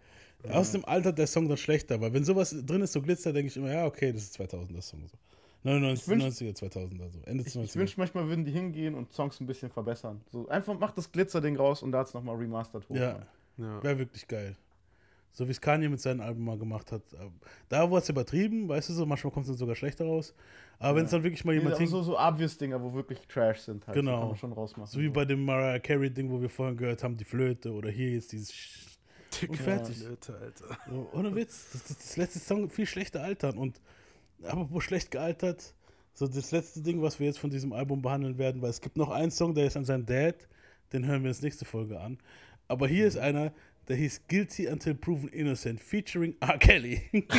[0.50, 3.48] Aus dem Alter der Song dann schlechter, weil wenn sowas drin ist, so Glitzer, denke
[3.48, 5.06] ich immer, ja, okay, das ist 2000er Song.
[5.08, 5.16] So.
[5.62, 7.18] 99, wünsch- 90er, 2000er, so.
[7.24, 7.64] Ende Ich, 90er.
[7.64, 10.20] ich wünsche manchmal würden die hingehen und Songs ein bisschen verbessern.
[10.30, 12.94] So einfach macht das Glitzer-Ding raus und da es nochmal remastered hoch.
[12.96, 13.26] ja,
[13.56, 13.82] Ja.
[13.82, 14.56] wäre wirklich geil.
[15.32, 17.02] So wie es Kanye mit seinen Alben mal gemacht hat.
[17.68, 20.32] Da wurde es übertrieben, weißt du so, manchmal kommt es dann sogar schlechter raus.
[20.78, 23.60] Aber wenn es dann wirklich mal Nee, jemand hin- so, so Obvious-Dinger, wo wirklich Trash
[23.60, 23.96] sind halt.
[23.96, 24.18] Genau.
[24.20, 24.92] Kann man schon rausmachen.
[24.92, 28.10] So wie bei dem Mariah Carey-Ding, wo wir vorhin gehört haben, die Flöte oder hier
[28.12, 28.52] jetzt dieses
[29.34, 29.98] Sch- und fertig.
[29.98, 30.78] Flöte, Alter.
[30.88, 31.66] So, ohne Witz.
[31.72, 33.58] Das, das, das letzte Song viel schlechter altern.
[33.58, 33.80] Und
[34.42, 35.74] aber wo schlecht gealtert,
[36.12, 38.96] so das letzte Ding, was wir jetzt von diesem Album behandeln werden, weil es gibt
[38.96, 40.36] noch einen Song, der ist an seinen Dad,
[40.92, 42.18] den hören wir jetzt nächste Folge an.
[42.68, 43.52] Aber hier ist einer,
[43.88, 46.56] der hieß Guilty Until Proven Innocent, featuring R.
[46.58, 47.02] Kelly.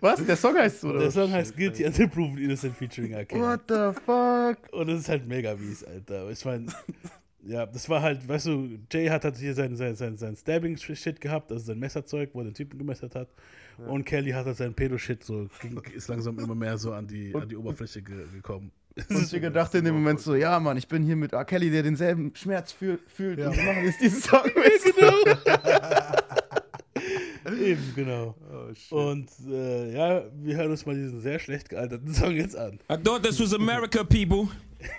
[0.00, 0.24] Was?
[0.24, 1.00] Der Song heißt so, oder?
[1.00, 3.24] Der Song heißt Guilty Until Proven Innocent, featuring R.
[3.24, 3.40] Kelly.
[3.40, 4.58] What the fuck?
[4.72, 6.30] Und das ist halt mega mies, Alter.
[6.30, 6.66] Ich meine,
[7.46, 11.20] ja, das war halt, weißt du, Jay hat halt hier sein, sein, sein, sein Stabbing-Shit
[11.20, 13.28] gehabt, also sein Messerzeug, wo er den Typen gemessert hat.
[13.86, 17.34] Und Kelly hat halt sein Pedo-Shit so, ging, ist langsam immer mehr so an die,
[17.34, 18.70] an die Oberfläche ge gekommen.
[19.10, 21.44] Und Digga dachte in dem Moment so, ja Mann, ich bin hier mit R.
[21.44, 23.40] Kelly, der denselben Schmerz fühl, fühlt.
[23.40, 23.48] Ja.
[23.48, 24.42] Und wir machen jetzt diesen Song.
[24.96, 25.14] genau.
[27.60, 28.34] Eben, genau.
[28.90, 32.78] Oh, Und äh, ja, wir hören uns mal diesen sehr schlecht gealterten Song jetzt an.
[32.90, 34.48] I thought this was America, people.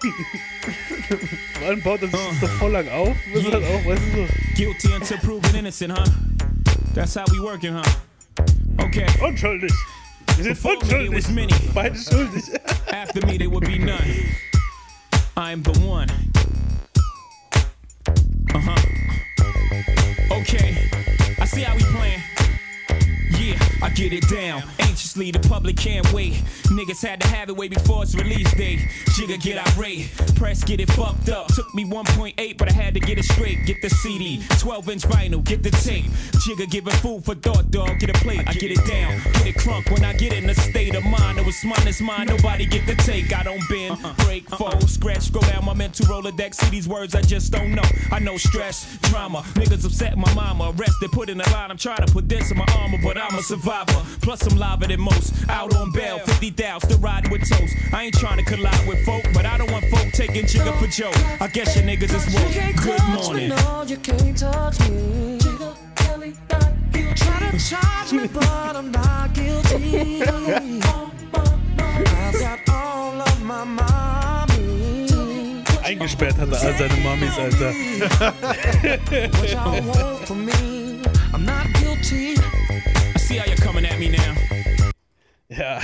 [1.65, 3.15] Allem baut das so voll lang auf.
[3.33, 4.27] Ist halt auch, weißt du, so.
[4.55, 6.05] Guilty until proven innocent, huh?
[6.93, 7.83] That's how we working, huh?
[8.79, 9.05] Okay.
[9.21, 9.71] Unschuldig.
[10.37, 11.29] Wir sind Before me, unschuldig.
[11.29, 11.53] many.
[11.73, 12.43] Beide schuldig.
[12.91, 14.25] After me, there would be none.
[15.37, 16.09] I am the one.
[18.53, 18.75] Uh huh.
[20.31, 20.77] Okay,
[21.39, 22.21] I see how we playing.
[23.85, 24.63] I get it down.
[24.79, 26.33] Anxiously, the public can't wait.
[26.73, 28.79] Niggas had to have it way before its release date.
[29.13, 31.53] Jigga get irate, press get it fucked up.
[31.53, 33.63] Took me 1.8, but I had to get it straight.
[33.67, 36.05] Get the CD, 12 inch vinyl, get the tape.
[36.41, 37.99] Jigga giving food for thought, dog.
[37.99, 39.21] Get a plate, I get it down.
[39.33, 41.37] Get it crunk when I get in a state of mind.
[41.37, 42.25] It was mine, it's mine.
[42.25, 43.37] Nobody get the take.
[43.37, 44.15] I don't bend, uh-uh.
[44.25, 44.57] break, uh-uh.
[44.57, 45.31] fold, scratch.
[45.31, 46.55] Go down my mental Rolodex.
[46.55, 47.85] See these words I just don't know.
[48.11, 49.41] I know stress, drama.
[49.53, 50.73] Niggas upset my mama.
[50.75, 51.69] Arrested, put in a line.
[51.69, 53.43] I'm trying to put this in my armor, but I'm a
[53.75, 54.05] survivor.
[54.21, 55.33] Plus, I'm liver than most.
[55.49, 57.73] Out on bail, 50 thou, still riding with toast.
[57.93, 60.87] I ain't trying to collide with folk, but I don't want folk taking jigga for
[60.87, 61.15] joke.
[61.41, 62.53] I guess your niggas is woke.
[62.83, 63.49] Good morning.
[63.49, 65.37] No, you can't touch me.
[65.39, 67.13] Jigga, Kelly, not guilty.
[67.15, 70.21] Try to charge me, but I'm not guilty.
[70.23, 70.81] I've
[72.39, 75.07] got all of my mommy.
[75.83, 77.73] Eingesperrt hat er all seine Mamis, Alter.
[79.37, 80.99] What y'all want from me?
[81.31, 82.35] I'm not guilty.
[83.25, 84.35] I see how you're coming at me now.
[85.49, 85.79] Ja.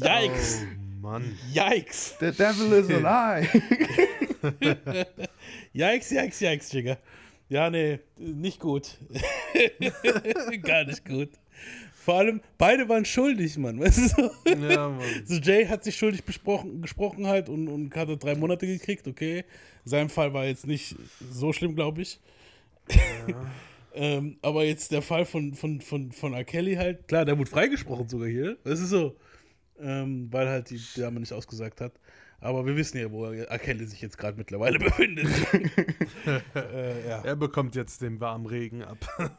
[0.00, 0.62] Yikes.
[0.62, 0.66] Oh,
[1.02, 1.36] Mann.
[1.52, 2.16] Yikes.
[2.18, 3.46] The devil is a lie.
[5.74, 6.96] Yikes, yikes, yikes, Jigga.
[7.50, 8.96] Ja, nee, nicht gut.
[10.62, 11.28] Gar nicht gut.
[11.92, 13.78] Vor allem, beide waren schuldig, Mann.
[13.78, 14.30] Weißt du so?
[14.48, 15.22] Ja, Mann.
[15.26, 19.44] So Jay hat sich schuldig besprochen, gesprochen halt und, und hatte drei Monate gekriegt, okay.
[19.84, 20.96] Sein Fall war jetzt nicht
[21.30, 22.18] so schlimm, glaube ich.
[23.94, 26.44] Ähm, aber jetzt der Fall von, von, von, von R.
[26.44, 28.56] Kelly halt, klar, der wurde freigesprochen sogar hier.
[28.64, 29.16] Das ist so.
[29.78, 31.92] Ähm, weil halt die Dame nicht ausgesagt hat.
[32.42, 33.58] Aber wir wissen ja, wo R.
[33.58, 35.26] Kelly sich jetzt gerade mittlerweile befindet.
[36.54, 37.22] äh, ja.
[37.22, 38.98] Er bekommt jetzt den warmen Regen ab.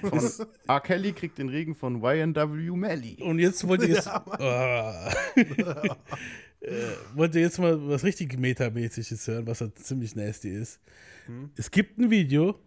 [0.00, 0.30] Von
[0.66, 0.80] R.
[0.80, 3.22] Kelly kriegt den Regen von YNW Melly.
[3.22, 4.06] Und jetzt wollt ihr jetzt.
[4.06, 4.24] Ja.
[4.26, 5.12] Ah.
[5.36, 6.72] äh,
[7.14, 10.80] wollt ihr jetzt mal was richtig Metamäßiges hören, was halt ziemlich nasty ist?
[11.26, 11.50] Hm?
[11.56, 12.58] Es gibt ein Video,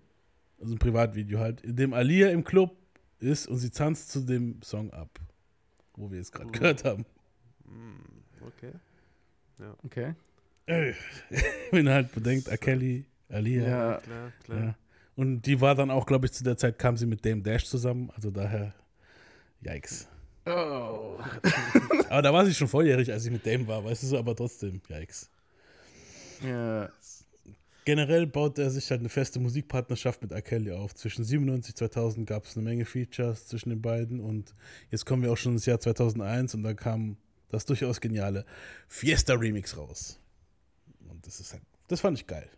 [0.60, 2.76] also ein Privatvideo halt, in dem Alia im Club
[3.20, 5.20] ist und sie tanzt zu dem Song ab,
[5.96, 6.52] wo wir jetzt gerade Oh.
[6.52, 7.06] gehört haben.
[8.42, 8.72] Okay.
[9.60, 9.76] Ja.
[9.84, 10.14] Okay.
[11.72, 12.50] Wenn halt bedenkt.
[12.62, 13.68] Kelly, Alia.
[13.68, 14.60] Ja, klar, klar.
[14.64, 14.76] Ja.
[15.16, 17.66] Und die war dann auch, glaube ich, zu der Zeit kam sie mit Dame Dash
[17.66, 18.74] zusammen, also daher,
[19.62, 20.08] yikes.
[20.46, 21.18] Oh.
[22.10, 24.36] aber da war sie schon volljährig, als sie mit Dame war, weißt du so, aber
[24.36, 25.30] trotzdem, yikes.
[26.46, 26.90] Ja.
[27.88, 30.42] Generell baut er sich halt eine feste Musikpartnerschaft mit R.
[30.42, 30.94] Kelly auf.
[30.94, 34.54] Zwischen 97 und 2000 gab es eine Menge Features zwischen den beiden und
[34.92, 37.16] jetzt kommen wir auch schon ins Jahr 2001 und da kam
[37.48, 38.44] das durchaus geniale
[38.90, 40.20] Fiesta Remix raus.
[41.08, 42.50] Und das ist halt, das fand ich geil.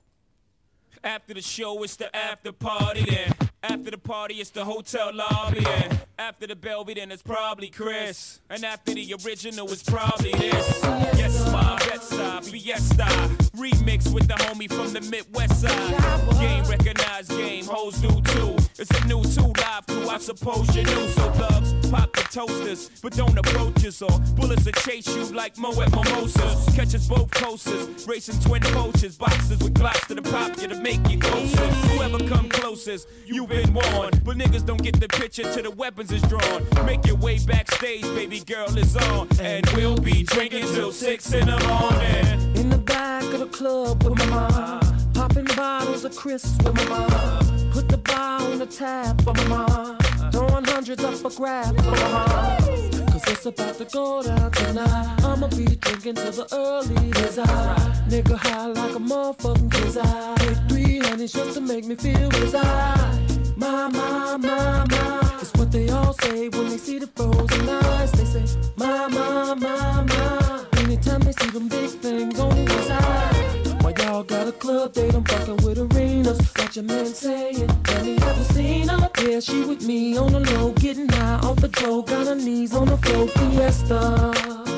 [1.04, 3.32] After the show, it's the after party then.
[3.62, 6.00] After the party, it's the hotel lobby then.
[6.18, 8.42] After the Belvy, then it's probably Chris.
[8.50, 10.82] And after the original, it's probably this.
[11.16, 13.49] Yes, my Betside Fiesta.
[13.60, 16.40] Remix with the homie from the Midwest side.
[16.40, 18.56] Game recognized game, hoes do too.
[18.80, 21.08] It's a new two live crew, I suppose you knew.
[21.10, 25.58] So thugs, pop the toasters, but don't approach us or bullets will chase you like
[25.58, 26.74] Moet Mimosas.
[26.74, 30.80] Catch us both coasters, racing twin coaches, boxes with blocks to the pop you to
[30.80, 31.68] make you closer.
[31.92, 34.24] Whoever come closest, you've been warned.
[34.24, 36.66] But niggas don't get the picture till the weapons is drawn.
[36.86, 39.28] Make your way backstage, baby girl is on.
[39.42, 42.56] And we'll be drinking till six in the morning.
[42.56, 44.82] In the back of the club with my mom.
[45.14, 47.72] Popping bottles of Chris with my mom.
[47.72, 49.98] Put the bar on the tab for my mom.
[50.32, 53.08] Throwing hundreds up for grabs for my mom.
[53.12, 55.24] Cause it's about to go down tonight.
[55.24, 57.76] I'ma be drinking till the early desire.
[58.10, 60.36] Nigga high like a motherfucking desire.
[60.38, 63.20] Take three honeys just to make me feel desire.
[63.58, 65.38] My, my, my, my.
[65.42, 68.12] It's what they all say when they see the frozen eyes.
[68.14, 68.46] They say,
[68.78, 70.69] my, my, my, my.
[71.00, 73.84] Anytime they see them big things on the side.
[73.84, 76.52] While y'all got a club date, I'm fucking with arenas.
[76.52, 79.10] Got your man saying, Have you ever seen her?
[79.22, 82.02] Yeah, she with me on the low, getting high off the dough.
[82.02, 84.34] Got her knees on the floor, fiesta.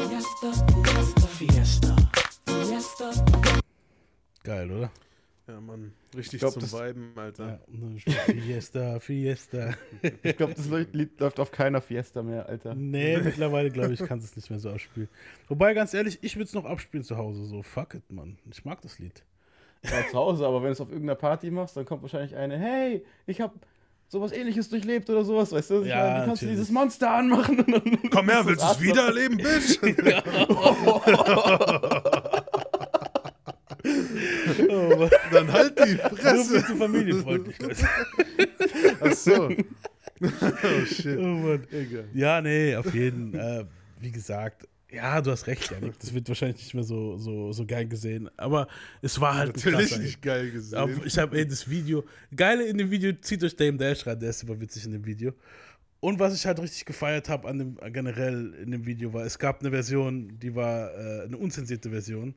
[0.10, 0.54] Fiesta,
[0.84, 1.96] fiesta, fiesta.
[2.46, 3.26] Fiesta.
[4.44, 4.92] Geil, oder?
[5.52, 5.92] Ja, Mann.
[6.16, 7.60] Richtig Ich glaub, zum das- Viben, Alter.
[8.06, 9.74] Ja, Fiesta, Fiesta.
[10.24, 12.74] Ich glaube, das Lied läuft auf keiner Fiesta mehr, Alter.
[12.74, 15.10] Nee, mittlerweile, glaube ich, kannst du es nicht mehr so abspielen.
[15.50, 17.44] Wobei, ganz ehrlich, ich würde es noch abspielen zu Hause.
[17.46, 18.38] So, fuck it, Mann.
[18.50, 19.24] Ich mag das Lied.
[19.84, 22.58] Ja, zu Hause, aber wenn du es auf irgendeiner Party machst, dann kommt wahrscheinlich eine,
[22.58, 23.54] hey, ich habe
[24.08, 25.84] sowas ähnliches durchlebt oder sowas, weißt du?
[25.84, 29.08] Ja, meine, du kannst dieses Monster anmachen und dann Komm her, willst du es wieder
[29.08, 29.80] erleben, Bitch?
[34.70, 35.10] Oh.
[35.32, 36.66] Dann halt die Fresse.
[36.66, 37.78] zu Familienfreundlichkeit.
[39.02, 39.50] Ach so.
[40.22, 41.18] oh shit.
[41.18, 41.68] Oh Mann.
[41.72, 42.06] Egal.
[42.14, 43.34] Ja, nee, auf jeden.
[43.34, 43.66] Äh,
[44.00, 45.98] wie gesagt, ja, du hast recht, Janik.
[46.00, 48.30] Das wird wahrscheinlich nicht mehr so, so, so geil gesehen.
[48.36, 48.68] Aber
[49.02, 50.78] es war halt Natürlich krasser nicht geil gesehen.
[50.78, 52.04] Aber ich habe ey, das Video.
[52.36, 55.06] Geile in dem Video, zieht euch Dame Dash rein, der ist super witzig in dem
[55.06, 55.34] Video.
[56.02, 59.40] Und was ich halt richtig gefeiert habe an dem generell in dem Video war, es
[59.40, 62.34] gab eine Version, die war äh, eine unzensierte Version.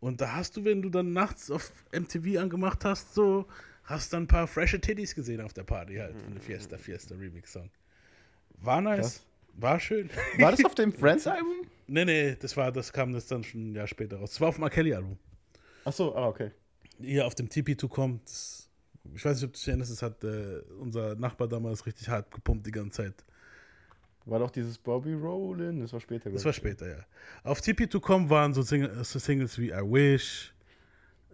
[0.00, 3.46] Und da hast du, wenn du dann nachts auf MTV angemacht hast, so,
[3.84, 7.14] hast dann ein paar frische Titties gesehen auf der Party halt, von der Fiesta Fiesta
[7.14, 7.70] Remix Song.
[8.62, 9.26] War nice, Krass.
[9.54, 10.10] war schön.
[10.38, 11.66] War das auf dem Friends-Album?
[11.86, 14.30] nee, nee, das war, das kam das dann schon ein Jahr später raus.
[14.30, 14.68] Das war auf dem.
[14.70, 15.18] Kelly Album.
[15.84, 16.50] Ach so, ah, okay.
[16.98, 18.22] hier auf dem TP2 kommt.
[19.14, 22.30] Ich weiß nicht, ob du dich erinnerst, das hat äh, unser Nachbar damals richtig hart
[22.30, 23.24] gepumpt die ganze Zeit.
[24.30, 26.30] War doch dieses Bobby Rollin, das war später.
[26.30, 26.98] Das war später, ja.
[27.42, 30.54] Auf TP2com waren so, Sing so Singles wie I Wish,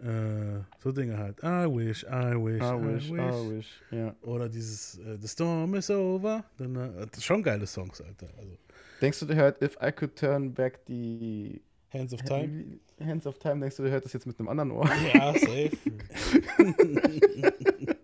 [0.01, 1.37] äh, so Dinge halt.
[1.43, 4.15] I wish, I wish, I wish, I wish, ja.
[4.23, 6.43] Oder dieses äh, The Storm is over.
[6.57, 8.29] Dann, äh, schon geile Songs, Alter.
[8.35, 8.57] Also,
[8.99, 11.61] Denkst du, der hört If I Could Turn Back die
[11.93, 12.79] Hands of Time.
[12.99, 14.89] Hands of Time, denkst du, der hört das jetzt mit einem anderen Ohr?
[15.13, 15.77] Ja, safe.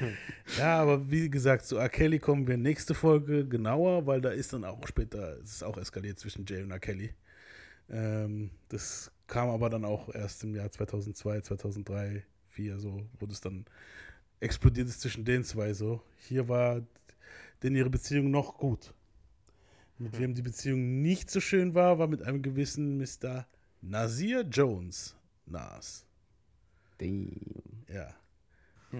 [0.58, 1.88] ja, aber wie gesagt, zu R.
[1.88, 5.76] Kelly kommen wir nächste Folge genauer, weil da ist dann auch später, es ist auch
[5.76, 6.80] eskaliert zwischen Jay und R.
[6.80, 7.14] Kelly.
[7.88, 13.40] Ähm, das kam aber dann auch erst im Jahr 2002, 2003, 2004 so, wo das
[13.40, 13.64] dann
[14.40, 16.02] explodiert ist zwischen den zwei so.
[16.16, 16.82] Hier war
[17.62, 18.94] denn ihre Beziehung noch gut.
[19.98, 23.46] Mit wem die Beziehung nicht so schön war, war mit einem gewissen Mr.
[23.82, 25.14] Nasir Jones.
[25.44, 26.06] Nas.
[26.98, 28.14] Ja.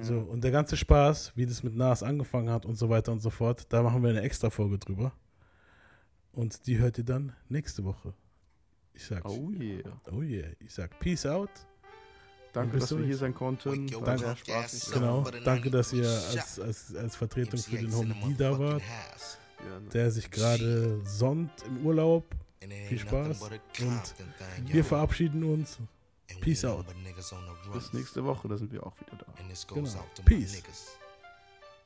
[0.03, 3.21] So, und der ganze Spaß, wie das mit Nas angefangen hat und so weiter und
[3.21, 5.13] so fort, da machen wir eine extra Folge drüber.
[6.33, 8.15] Und die hört ihr dann nächste Woche.
[8.93, 9.25] Ich sag.
[9.25, 9.83] Oh yeah.
[10.13, 10.47] Oh yeah.
[10.61, 11.51] Ich sag Peace out.
[12.53, 13.87] Danke, dass wir hier sein konnten.
[14.05, 14.93] Danke, spaßig.
[14.93, 15.25] genau.
[15.45, 18.83] Danke, dass ihr als, als, als Vertretung für den Homie da wart.
[19.93, 22.25] Der sich gerade sonnt im Urlaub.
[22.89, 23.43] Viel Spaß.
[23.43, 24.15] Und
[24.67, 25.79] wir verabschieden uns.
[26.31, 26.87] And Peace out.
[27.73, 29.27] Bis nächste Woche, da sind wir auch wieder da.
[29.75, 30.05] Genau.
[30.25, 30.63] Peace.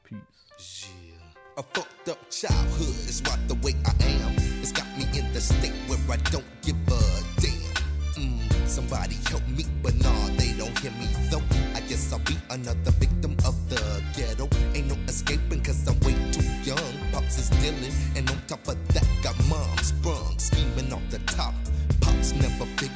[0.04, 0.86] Peace.
[0.86, 1.14] Yeah.
[1.56, 4.34] A fucked up childhood is why the way I am.
[4.60, 7.00] It's got me in the state where I don't give a
[7.40, 7.54] damn.
[8.16, 11.42] Mm, somebody help me, but nah, they don't hear me though.
[11.74, 14.48] I guess I'll be another victim of the ghetto.
[14.74, 16.94] Ain't no escaping cause I'm way too young.
[17.12, 21.54] Pops is dealing, and on top of that, got mom sprung, scheming off the top.
[22.00, 22.90] Pops never figured.